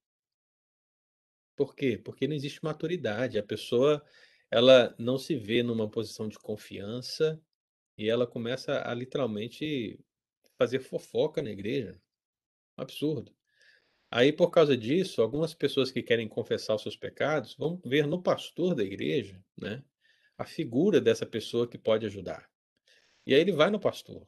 Por 1.55 1.74
quê? 1.74 2.00
Porque 2.02 2.26
não 2.26 2.34
existe 2.34 2.64
maturidade. 2.64 3.38
A 3.38 3.42
pessoa 3.42 4.02
ela 4.50 4.94
não 4.98 5.18
se 5.18 5.36
vê 5.36 5.62
numa 5.62 5.88
posição 5.88 6.28
de 6.28 6.38
confiança 6.38 7.40
e 7.96 8.08
ela 8.08 8.26
começa 8.26 8.82
a 8.88 8.94
literalmente 8.94 9.98
fazer 10.56 10.80
fofoca 10.80 11.42
na 11.42 11.50
igreja. 11.50 12.00
Um 12.76 12.82
absurdo. 12.82 13.34
Aí, 14.10 14.32
por 14.32 14.50
causa 14.50 14.76
disso, 14.76 15.20
algumas 15.20 15.52
pessoas 15.52 15.90
que 15.90 16.02
querem 16.02 16.28
confessar 16.28 16.74
os 16.74 16.82
seus 16.82 16.96
pecados 16.96 17.54
vão 17.54 17.80
ver 17.84 18.06
no 18.06 18.22
pastor 18.22 18.74
da 18.74 18.82
igreja, 18.82 19.44
né, 19.56 19.84
a 20.38 20.46
figura 20.46 21.00
dessa 21.00 21.26
pessoa 21.26 21.68
que 21.68 21.76
pode 21.76 22.06
ajudar. 22.06 22.48
E 23.26 23.34
aí 23.34 23.40
ele 23.40 23.52
vai 23.52 23.70
no 23.70 23.78
pastor. 23.78 24.26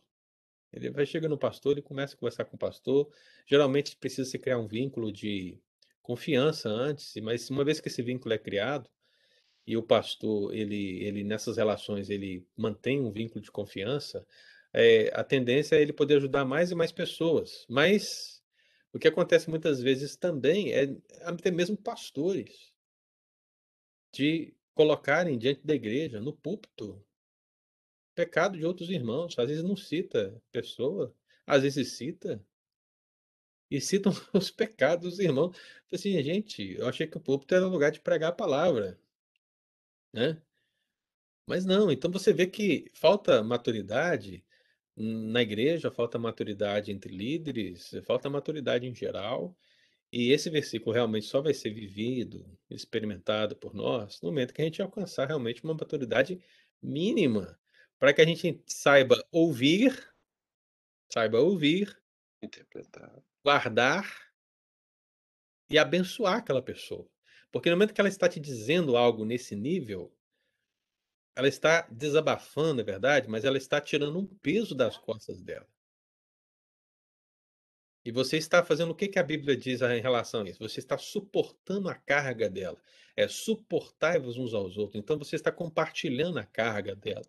Ele 0.72 0.90
vai 0.90 1.06
chega 1.06 1.28
no 1.28 1.38
pastor 1.38 1.78
e 1.78 1.82
começa 1.82 2.14
a 2.14 2.18
conversar 2.18 2.44
com 2.44 2.56
o 2.56 2.58
pastor. 2.58 3.10
Geralmente 3.46 3.96
precisa 3.96 4.28
se 4.28 4.38
criar 4.38 4.58
um 4.58 4.68
vínculo 4.68 5.10
de 5.10 5.58
confiança 6.02 6.68
antes, 6.68 7.14
mas 7.22 7.48
uma 7.48 7.64
vez 7.64 7.80
que 7.80 7.88
esse 7.88 8.02
vínculo 8.02 8.34
é 8.34 8.38
criado 8.38 8.88
e 9.66 9.76
o 9.76 9.82
pastor 9.82 10.54
ele 10.54 11.04
ele 11.04 11.24
nessas 11.24 11.56
relações 11.56 12.10
ele 12.10 12.46
mantém 12.56 13.00
um 13.00 13.12
vínculo 13.12 13.40
de 13.40 13.50
confiança, 13.50 14.26
é, 14.72 15.10
a 15.14 15.24
tendência 15.24 15.76
é 15.76 15.82
ele 15.82 15.92
poder 15.92 16.16
ajudar 16.16 16.44
mais 16.44 16.70
e 16.70 16.74
mais 16.74 16.92
pessoas. 16.92 17.66
Mas 17.68 18.42
o 18.92 18.98
que 18.98 19.08
acontece 19.08 19.50
muitas 19.50 19.80
vezes 19.80 20.16
também 20.16 20.72
é 20.72 20.96
até 21.22 21.50
mesmo 21.50 21.76
pastores 21.76 22.72
de 24.12 24.54
colocarem 24.74 25.38
diante 25.38 25.66
da 25.66 25.74
igreja, 25.74 26.20
no 26.20 26.32
púlpito, 26.32 27.04
pecado 28.14 28.58
de 28.58 28.64
outros 28.64 28.90
irmãos. 28.90 29.38
Às 29.38 29.48
vezes 29.48 29.64
não 29.64 29.76
cita 29.76 30.40
pessoa, 30.52 31.14
às 31.46 31.62
vezes 31.62 31.96
cita. 31.96 32.44
E 33.70 33.80
citam 33.80 34.12
os 34.34 34.50
pecados 34.50 35.10
dos 35.10 35.18
irmãos. 35.20 35.56
Assim, 35.92 36.20
gente, 36.22 36.74
eu 36.76 36.88
achei 36.88 37.06
que 37.06 37.16
o 37.16 37.20
púlpito 37.20 37.54
era 37.54 37.66
o 37.66 37.70
lugar 37.70 37.90
de 37.92 38.00
pregar 38.00 38.30
a 38.30 38.34
palavra. 38.34 38.98
Né? 40.12 40.40
Mas 41.46 41.64
não, 41.64 41.90
então 41.90 42.10
você 42.10 42.32
vê 42.32 42.46
que 42.46 42.90
falta 42.94 43.42
maturidade 43.42 44.44
na 44.96 45.42
igreja, 45.42 45.90
falta 45.90 46.18
maturidade 46.18 46.92
entre 46.92 47.12
líderes, 47.12 47.90
falta 48.04 48.28
maturidade 48.30 48.86
em 48.86 48.94
geral. 48.94 49.56
E 50.12 50.32
esse 50.32 50.50
versículo 50.50 50.92
realmente 50.92 51.26
só 51.26 51.40
vai 51.40 51.54
ser 51.54 51.70
vivido, 51.70 52.58
experimentado 52.68 53.56
por 53.56 53.74
nós, 53.74 54.20
no 54.20 54.28
momento 54.28 54.52
que 54.52 54.60
a 54.60 54.64
gente 54.64 54.82
alcançar 54.82 55.26
realmente 55.26 55.62
uma 55.62 55.74
maturidade 55.74 56.40
mínima, 56.82 57.58
para 57.98 58.12
que 58.12 58.20
a 58.20 58.26
gente 58.26 58.62
saiba 58.66 59.24
ouvir, 59.30 59.92
saiba 61.12 61.38
ouvir, 61.40 61.96
interpretar, 62.42 63.22
guardar 63.44 64.04
e 65.68 65.78
abençoar 65.78 66.38
aquela 66.38 66.62
pessoa. 66.62 67.08
Porque 67.52 67.68
no 67.68 67.76
momento 67.76 67.94
que 67.94 68.00
ela 68.00 68.08
está 68.08 68.28
te 68.28 68.38
dizendo 68.38 68.96
algo 68.96 69.24
nesse 69.24 69.56
nível, 69.56 70.12
ela 71.34 71.48
está 71.48 71.82
desabafando, 71.90 72.80
é 72.80 72.84
verdade, 72.84 73.28
mas 73.28 73.44
ela 73.44 73.56
está 73.56 73.80
tirando 73.80 74.18
um 74.18 74.26
peso 74.26 74.74
das 74.74 74.96
costas 74.96 75.40
dela. 75.40 75.66
E 78.04 78.10
você 78.10 78.38
está 78.38 78.64
fazendo 78.64 78.90
o 78.90 78.94
que, 78.94 79.08
que 79.08 79.18
a 79.18 79.22
Bíblia 79.22 79.56
diz 79.56 79.82
em 79.82 80.00
relação 80.00 80.42
a 80.42 80.48
isso? 80.48 80.58
Você 80.58 80.80
está 80.80 80.96
suportando 80.96 81.88
a 81.88 81.94
carga 81.94 82.48
dela. 82.48 82.80
É 83.14 83.28
suportai-vos 83.28 84.38
uns 84.38 84.54
aos 84.54 84.78
outros. 84.78 84.98
Então 85.02 85.18
você 85.18 85.36
está 85.36 85.52
compartilhando 85.52 86.38
a 86.38 86.46
carga 86.46 86.96
dela. 86.96 87.26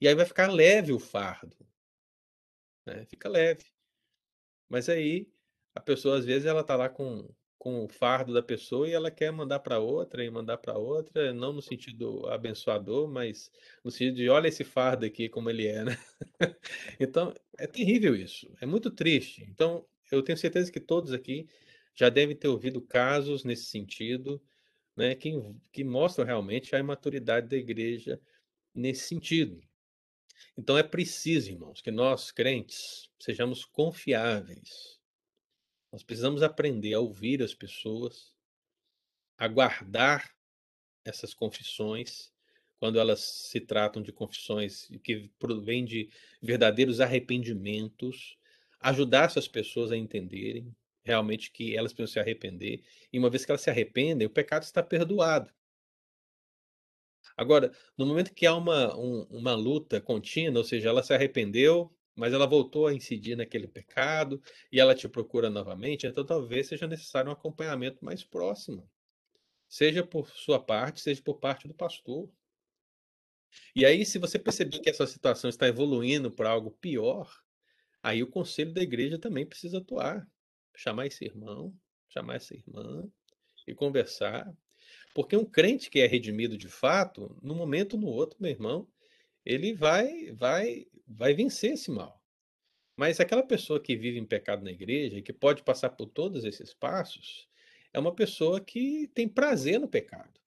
E 0.00 0.08
aí 0.08 0.14
vai 0.14 0.24
ficar 0.24 0.50
leve 0.50 0.92
o 0.92 0.98
fardo. 0.98 1.54
Né? 2.86 3.04
Fica 3.04 3.28
leve. 3.28 3.66
Mas 4.68 4.88
aí 4.88 5.28
a 5.76 5.80
pessoa, 5.80 6.16
às 6.16 6.24
vezes, 6.24 6.46
ela 6.46 6.62
está 6.62 6.74
lá 6.74 6.88
com, 6.88 7.28
com 7.66 7.84
o 7.84 7.88
fardo 7.88 8.32
da 8.32 8.40
pessoa 8.40 8.88
e 8.88 8.92
ela 8.92 9.10
quer 9.10 9.32
mandar 9.32 9.58
para 9.58 9.80
outra 9.80 10.24
e 10.24 10.30
mandar 10.30 10.56
para 10.56 10.78
outra, 10.78 11.32
não 11.34 11.52
no 11.52 11.60
sentido 11.60 12.24
abençoador, 12.28 13.08
mas 13.08 13.50
no 13.82 13.90
sentido 13.90 14.14
de 14.18 14.28
olha 14.28 14.46
esse 14.46 14.62
fardo 14.62 15.04
aqui 15.04 15.28
como 15.28 15.50
ele 15.50 15.66
é, 15.66 15.82
né? 15.82 15.98
então, 17.00 17.34
é 17.58 17.66
terrível 17.66 18.14
isso. 18.14 18.48
É 18.60 18.66
muito 18.66 18.88
triste. 18.88 19.42
Então, 19.50 19.84
eu 20.12 20.22
tenho 20.22 20.38
certeza 20.38 20.70
que 20.70 20.78
todos 20.78 21.12
aqui 21.12 21.48
já 21.92 22.08
devem 22.08 22.36
ter 22.36 22.46
ouvido 22.46 22.80
casos 22.80 23.42
nesse 23.42 23.64
sentido, 23.64 24.40
né, 24.96 25.16
que, 25.16 25.32
que 25.72 25.82
mostram 25.82 26.24
realmente 26.24 26.76
a 26.76 26.78
imaturidade 26.78 27.48
da 27.48 27.56
igreja 27.56 28.20
nesse 28.72 29.08
sentido. 29.08 29.60
Então 30.56 30.78
é 30.78 30.84
preciso, 30.84 31.50
irmãos, 31.50 31.80
que 31.82 31.90
nós, 31.90 32.30
crentes, 32.30 33.10
sejamos 33.18 33.64
confiáveis. 33.64 34.95
Nós 35.96 36.02
precisamos 36.02 36.42
aprender 36.42 36.92
a 36.92 37.00
ouvir 37.00 37.42
as 37.42 37.54
pessoas, 37.54 38.34
a 39.38 39.48
guardar 39.48 40.30
essas 41.02 41.32
confissões, 41.32 42.30
quando 42.78 43.00
elas 43.00 43.20
se 43.20 43.62
tratam 43.62 44.02
de 44.02 44.12
confissões 44.12 44.88
que 45.02 45.30
provêm 45.38 45.86
de 45.86 46.10
verdadeiros 46.42 47.00
arrependimentos, 47.00 48.36
ajudar 48.78 49.24
essas 49.24 49.48
pessoas 49.48 49.90
a 49.90 49.96
entenderem 49.96 50.70
realmente 51.02 51.50
que 51.50 51.74
elas 51.74 51.94
precisam 51.94 52.12
se 52.12 52.20
arrepender, 52.20 52.84
e 53.10 53.18
uma 53.18 53.30
vez 53.30 53.46
que 53.46 53.50
elas 53.50 53.62
se 53.62 53.70
arrependem, 53.70 54.26
o 54.26 54.30
pecado 54.30 54.64
está 54.64 54.82
perdoado. 54.82 55.50
Agora, 57.34 57.72
no 57.96 58.04
momento 58.04 58.34
que 58.34 58.44
há 58.44 58.54
uma, 58.54 58.94
um, 58.94 59.22
uma 59.30 59.54
luta 59.54 59.98
contínua, 59.98 60.58
ou 60.58 60.64
seja, 60.64 60.90
ela 60.90 61.02
se 61.02 61.14
arrependeu, 61.14 61.95
mas 62.16 62.32
ela 62.32 62.46
voltou 62.46 62.86
a 62.86 62.94
incidir 62.94 63.36
naquele 63.36 63.68
pecado 63.68 64.42
e 64.72 64.80
ela 64.80 64.94
te 64.94 65.08
procura 65.08 65.50
novamente, 65.50 66.06
então 66.06 66.24
talvez 66.24 66.66
seja 66.66 66.86
necessário 66.86 67.28
um 67.28 67.32
acompanhamento 67.32 68.04
mais 68.04 68.24
próximo, 68.24 68.90
seja 69.68 70.04
por 70.04 70.30
sua 70.30 70.58
parte, 70.58 71.00
seja 71.00 71.22
por 71.22 71.38
parte 71.38 71.68
do 71.68 71.74
pastor. 71.74 72.28
E 73.74 73.84
aí, 73.84 74.04
se 74.04 74.18
você 74.18 74.38
perceber 74.38 74.80
que 74.80 74.90
essa 74.90 75.06
situação 75.06 75.48
está 75.48 75.68
evoluindo 75.68 76.30
para 76.30 76.50
algo 76.50 76.70
pior, 76.70 77.30
aí 78.02 78.22
o 78.22 78.30
conselho 78.30 78.72
da 78.72 78.82
igreja 78.82 79.18
também 79.18 79.46
precisa 79.46 79.78
atuar, 79.78 80.26
chamar 80.74 81.06
esse 81.06 81.24
irmão, 81.24 81.74
chamar 82.08 82.36
essa 82.36 82.54
irmã 82.54 83.08
e 83.66 83.74
conversar, 83.74 84.50
porque 85.14 85.36
um 85.36 85.44
crente 85.44 85.90
que 85.90 86.00
é 86.00 86.06
redimido 86.06 86.56
de 86.56 86.68
fato, 86.68 87.38
no 87.42 87.54
momento 87.54 87.94
ou 87.94 88.00
no 88.00 88.08
outro, 88.08 88.38
meu 88.40 88.50
irmão, 88.50 88.88
ele 89.46 89.72
vai 89.72 90.32
vai 90.32 90.86
vai 91.06 91.32
vencer 91.32 91.74
esse 91.74 91.90
mal. 91.90 92.20
Mas 92.96 93.20
aquela 93.20 93.42
pessoa 93.42 93.80
que 93.80 93.96
vive 93.96 94.18
em 94.18 94.26
pecado 94.26 94.64
na 94.64 94.72
igreja, 94.72 95.22
que 95.22 95.32
pode 95.32 95.62
passar 95.62 95.90
por 95.90 96.06
todos 96.06 96.44
esses 96.44 96.74
passos, 96.74 97.48
é 97.92 97.98
uma 97.98 98.14
pessoa 98.14 98.60
que 98.60 99.06
tem 99.14 99.28
prazer 99.28 99.78
no 99.78 99.88
pecado. 99.88 100.40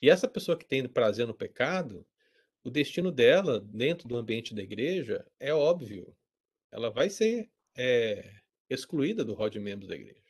E 0.00 0.08
essa 0.08 0.28
pessoa 0.28 0.56
que 0.56 0.66
tem 0.66 0.86
prazer 0.86 1.26
no 1.26 1.34
pecado, 1.34 2.06
o 2.62 2.70
destino 2.70 3.10
dela, 3.10 3.60
dentro 3.60 4.06
do 4.06 4.16
ambiente 4.16 4.54
da 4.54 4.62
igreja, 4.62 5.26
é 5.40 5.52
óbvio. 5.52 6.14
Ela 6.70 6.90
vai 6.90 7.10
ser 7.10 7.50
é, 7.76 8.40
excluída 8.68 9.24
do 9.24 9.34
rol 9.34 9.50
de 9.50 9.58
membros 9.58 9.88
da 9.88 9.96
igreja. 9.96 10.22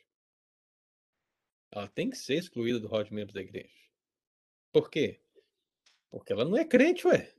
Ela 1.71 1.87
tem 1.87 2.09
que 2.09 2.17
ser 2.17 2.35
excluída 2.35 2.79
do 2.79 2.87
rol 2.87 3.03
de 3.03 3.13
membros 3.13 3.33
da 3.33 3.41
igreja. 3.41 3.69
Por 4.71 4.89
quê? 4.89 5.19
Porque 6.09 6.33
ela 6.33 6.45
não 6.45 6.57
é 6.57 6.65
crente, 6.65 7.05
ué. 7.05 7.31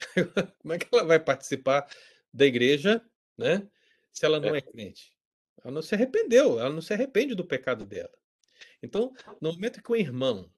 Como 0.58 0.74
é 0.74 0.78
que 0.78 0.88
ela 0.92 1.04
vai 1.04 1.20
participar 1.20 1.88
da 2.32 2.46
igreja, 2.46 3.04
né? 3.36 3.68
Se 4.12 4.24
ela 4.24 4.40
não 4.40 4.54
é. 4.54 4.58
é 4.58 4.60
crente? 4.60 5.16
Ela 5.62 5.72
não 5.72 5.82
se 5.82 5.94
arrependeu, 5.94 6.58
ela 6.58 6.70
não 6.70 6.80
se 6.80 6.92
arrepende 6.92 7.34
do 7.34 7.44
pecado 7.44 7.84
dela. 7.84 8.12
Então, 8.82 9.12
no 9.40 9.52
momento 9.52 9.82
que 9.82 9.92
o 9.92 9.96
irmão, 9.96 10.50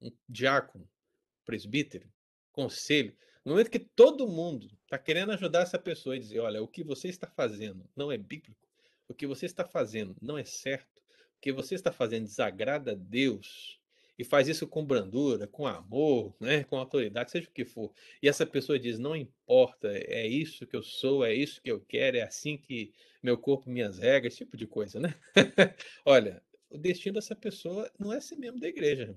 um 0.00 0.10
diácono, 0.28 0.84
um 0.84 1.44
presbítero, 1.44 2.12
conselho, 2.52 3.16
no 3.44 3.52
momento 3.52 3.70
que 3.70 3.78
todo 3.78 4.26
mundo 4.26 4.68
está 4.82 4.98
querendo 4.98 5.32
ajudar 5.32 5.62
essa 5.62 5.78
pessoa 5.78 6.16
e 6.16 6.20
dizer, 6.20 6.40
olha, 6.40 6.62
o 6.62 6.68
que 6.68 6.82
você 6.82 7.08
está 7.08 7.28
fazendo 7.28 7.88
não 7.94 8.10
é 8.10 8.18
bíblico, 8.18 8.66
o 9.06 9.14
que 9.14 9.26
você 9.26 9.46
está 9.46 9.64
fazendo 9.64 10.16
não 10.20 10.36
é 10.36 10.44
certo, 10.44 11.00
o 11.36 11.40
que 11.40 11.52
você 11.52 11.76
está 11.76 11.92
fazendo 11.92 12.24
desagrada 12.24 12.92
a 12.92 12.94
Deus, 12.96 13.80
e 14.18 14.24
faz 14.24 14.48
isso 14.48 14.66
com 14.66 14.84
brandura, 14.84 15.46
com 15.46 15.66
amor, 15.66 16.34
né, 16.40 16.64
com 16.64 16.76
autoridade, 16.76 17.30
seja 17.30 17.48
o 17.48 17.52
que 17.52 17.64
for. 17.64 17.92
E 18.22 18.28
essa 18.28 18.46
pessoa 18.46 18.78
diz: 18.78 18.98
não 18.98 19.14
importa, 19.14 19.88
é 19.88 20.26
isso 20.26 20.66
que 20.66 20.76
eu 20.76 20.82
sou, 20.82 21.24
é 21.24 21.34
isso 21.34 21.60
que 21.60 21.70
eu 21.70 21.80
quero, 21.80 22.16
é 22.16 22.22
assim 22.22 22.56
que 22.56 22.92
meu 23.22 23.36
corpo, 23.36 23.68
minhas 23.68 23.98
regras, 23.98 24.32
esse 24.32 24.44
tipo 24.44 24.56
de 24.56 24.66
coisa, 24.66 25.00
né? 25.00 25.14
Olha, 26.04 26.42
o 26.70 26.78
destino 26.78 27.14
dessa 27.14 27.34
pessoa 27.34 27.90
não 27.98 28.12
é 28.12 28.20
ser 28.20 28.36
membro 28.36 28.60
da 28.60 28.68
igreja. 28.68 29.14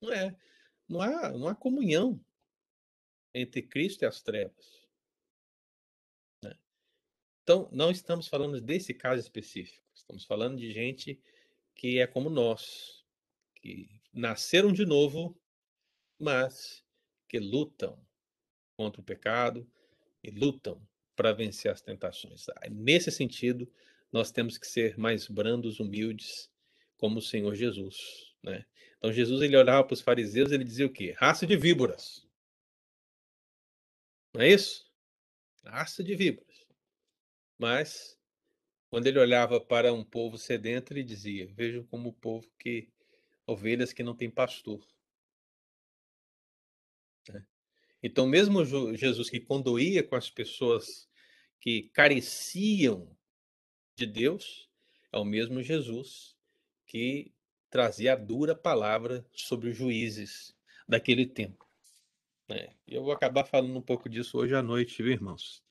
Não 0.00 0.12
é. 0.12 0.36
Não 0.88 1.00
há, 1.00 1.30
não 1.30 1.48
há 1.48 1.54
comunhão 1.54 2.20
entre 3.34 3.62
Cristo 3.62 4.02
e 4.02 4.06
as 4.06 4.22
trevas. 4.22 4.88
Né? 6.42 6.56
Então, 7.42 7.68
não 7.72 7.90
estamos 7.90 8.26
falando 8.26 8.60
desse 8.60 8.92
caso 8.92 9.20
específico. 9.20 9.84
Estamos 9.94 10.24
falando 10.24 10.58
de 10.58 10.72
gente 10.72 11.20
que 11.74 11.98
é 11.98 12.06
como 12.06 12.28
nós, 12.28 12.99
que 13.60 13.88
nasceram 14.12 14.72
de 14.72 14.84
novo, 14.84 15.38
mas 16.18 16.84
que 17.28 17.38
lutam 17.38 17.98
contra 18.76 19.00
o 19.00 19.04
pecado 19.04 19.70
e 20.22 20.30
lutam 20.30 20.80
para 21.14 21.32
vencer 21.32 21.70
as 21.70 21.80
tentações. 21.80 22.46
Nesse 22.70 23.10
sentido, 23.10 23.70
nós 24.12 24.30
temos 24.30 24.58
que 24.58 24.66
ser 24.66 24.98
mais 24.98 25.28
brandos, 25.28 25.78
humildes, 25.78 26.50
como 26.96 27.18
o 27.18 27.22
Senhor 27.22 27.54
Jesus. 27.54 28.34
Né? 28.42 28.64
Então, 28.98 29.12
Jesus 29.12 29.42
ele 29.42 29.56
olhava 29.56 29.84
para 29.84 29.94
os 29.94 30.00
fariseus 30.00 30.50
ele 30.50 30.64
dizia 30.64 30.86
o 30.86 30.92
quê? 30.92 31.14
Raça 31.16 31.46
de 31.46 31.56
víboras. 31.56 32.26
Não 34.34 34.42
é 34.42 34.48
isso? 34.48 34.90
Raça 35.64 36.02
de 36.02 36.14
víboras. 36.14 36.66
Mas, 37.58 38.18
quando 38.88 39.06
ele 39.06 39.18
olhava 39.18 39.60
para 39.60 39.92
um 39.92 40.04
povo 40.04 40.38
sedento, 40.38 40.92
ele 40.92 41.02
dizia: 41.02 41.46
Vejam 41.54 41.84
como 41.84 42.08
o 42.08 42.14
povo 42.14 42.50
que 42.58 42.88
ovelhas 43.46 43.92
que 43.92 44.02
não 44.02 44.14
têm 44.14 44.30
pastor. 44.30 44.80
Né? 47.28 47.44
Então, 48.02 48.26
mesmo 48.26 48.64
Jesus 48.96 49.28
que 49.28 49.40
condoía 49.40 50.02
com 50.02 50.16
as 50.16 50.30
pessoas 50.30 51.08
que 51.60 51.90
careciam 51.92 53.14
de 53.96 54.06
Deus, 54.06 54.68
é 55.12 55.18
o 55.18 55.24
mesmo 55.24 55.62
Jesus 55.62 56.36
que 56.86 57.32
trazia 57.68 58.14
a 58.14 58.16
dura 58.16 58.54
palavra 58.54 59.24
sobre 59.32 59.70
os 59.70 59.76
juízes 59.76 60.56
daquele 60.88 61.26
tempo. 61.26 61.68
Né? 62.48 62.74
E 62.86 62.94
eu 62.94 63.04
vou 63.04 63.12
acabar 63.12 63.44
falando 63.44 63.76
um 63.76 63.82
pouco 63.82 64.08
disso 64.08 64.38
hoje 64.38 64.54
à 64.54 64.62
noite, 64.62 65.02
viu, 65.02 65.12
irmãos? 65.12 65.62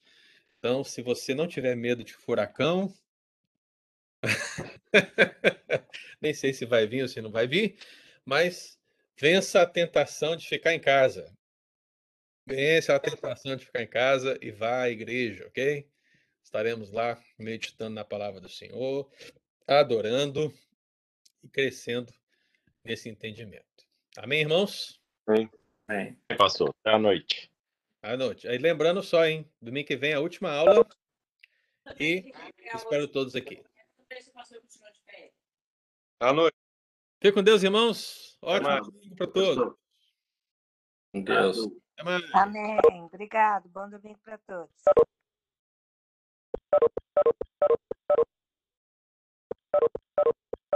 Então, 0.60 0.84
se 0.84 1.02
você 1.02 1.34
não 1.34 1.48
tiver 1.48 1.76
medo 1.76 2.04
de 2.04 2.14
furacão, 2.14 2.94
Nem 6.22 6.34
sei 6.34 6.54
se 6.54 6.66
vai 6.66 6.86
vir 6.88 7.04
ou 7.04 7.08
se 7.08 7.22
não 7.22 7.32
vai 7.32 7.48
vir, 7.48 7.78
mas 8.26 8.78
vença 9.18 9.62
a 9.62 9.66
tentação 9.66 10.36
de 10.36 10.48
ficar 10.48 10.74
em 10.74 10.80
casa. 10.80 11.34
Vença 12.46 12.96
a 12.96 13.00
tentação 13.00 13.56
de 13.56 13.66
ficar 13.66 13.84
em 13.84 13.88
casa 13.88 14.38
e 14.42 14.52
vá 14.52 14.84
à 14.84 14.90
igreja, 14.90 15.48
ok? 15.48 15.88
Estaremos 16.44 16.92
lá 16.92 17.22
meditando 17.38 17.94
na 17.94 18.04
palavra 18.04 18.42
do 18.42 18.50
Senhor, 18.50 19.10
adorando 19.68 20.52
e 21.44 21.48
crescendo 21.48 22.12
nesse 22.84 23.08
entendimento. 23.08 23.66
Amém, 24.18 24.42
irmãos? 24.42 25.00
Amém. 25.28 25.50
Amém. 25.88 26.18
Passou. 26.38 26.74
Até 26.82 26.96
a 26.96 27.00
noite. 27.00 27.52
À 28.02 28.18
noite. 28.18 28.48
Aí 28.48 28.58
lembrando 28.58 29.04
só, 29.04 29.26
hein? 29.26 29.48
Domingo 29.62 29.88
que 29.88 29.96
vem 29.96 30.14
a 30.14 30.20
última 30.20 30.52
aula. 30.52 30.88
E 32.00 32.32
espero 32.74 33.08
todos 33.08 33.36
aqui. 33.36 33.62
Boa 36.20 36.34
noite. 36.34 36.58
Fique 37.22 37.32
com 37.32 37.42
Deus, 37.42 37.64
irmãos. 37.64 38.38
Ótimo 38.42 38.92
domingo 38.92 39.16
para 39.16 39.28
todos. 39.28 39.76
Com 41.14 41.24
Deus. 41.24 41.58
Amém. 42.34 42.78
Obrigado. 43.06 43.70
Bom 43.70 43.90
domingo 43.90 44.20
para 44.22 44.38
todos. 44.40 44.70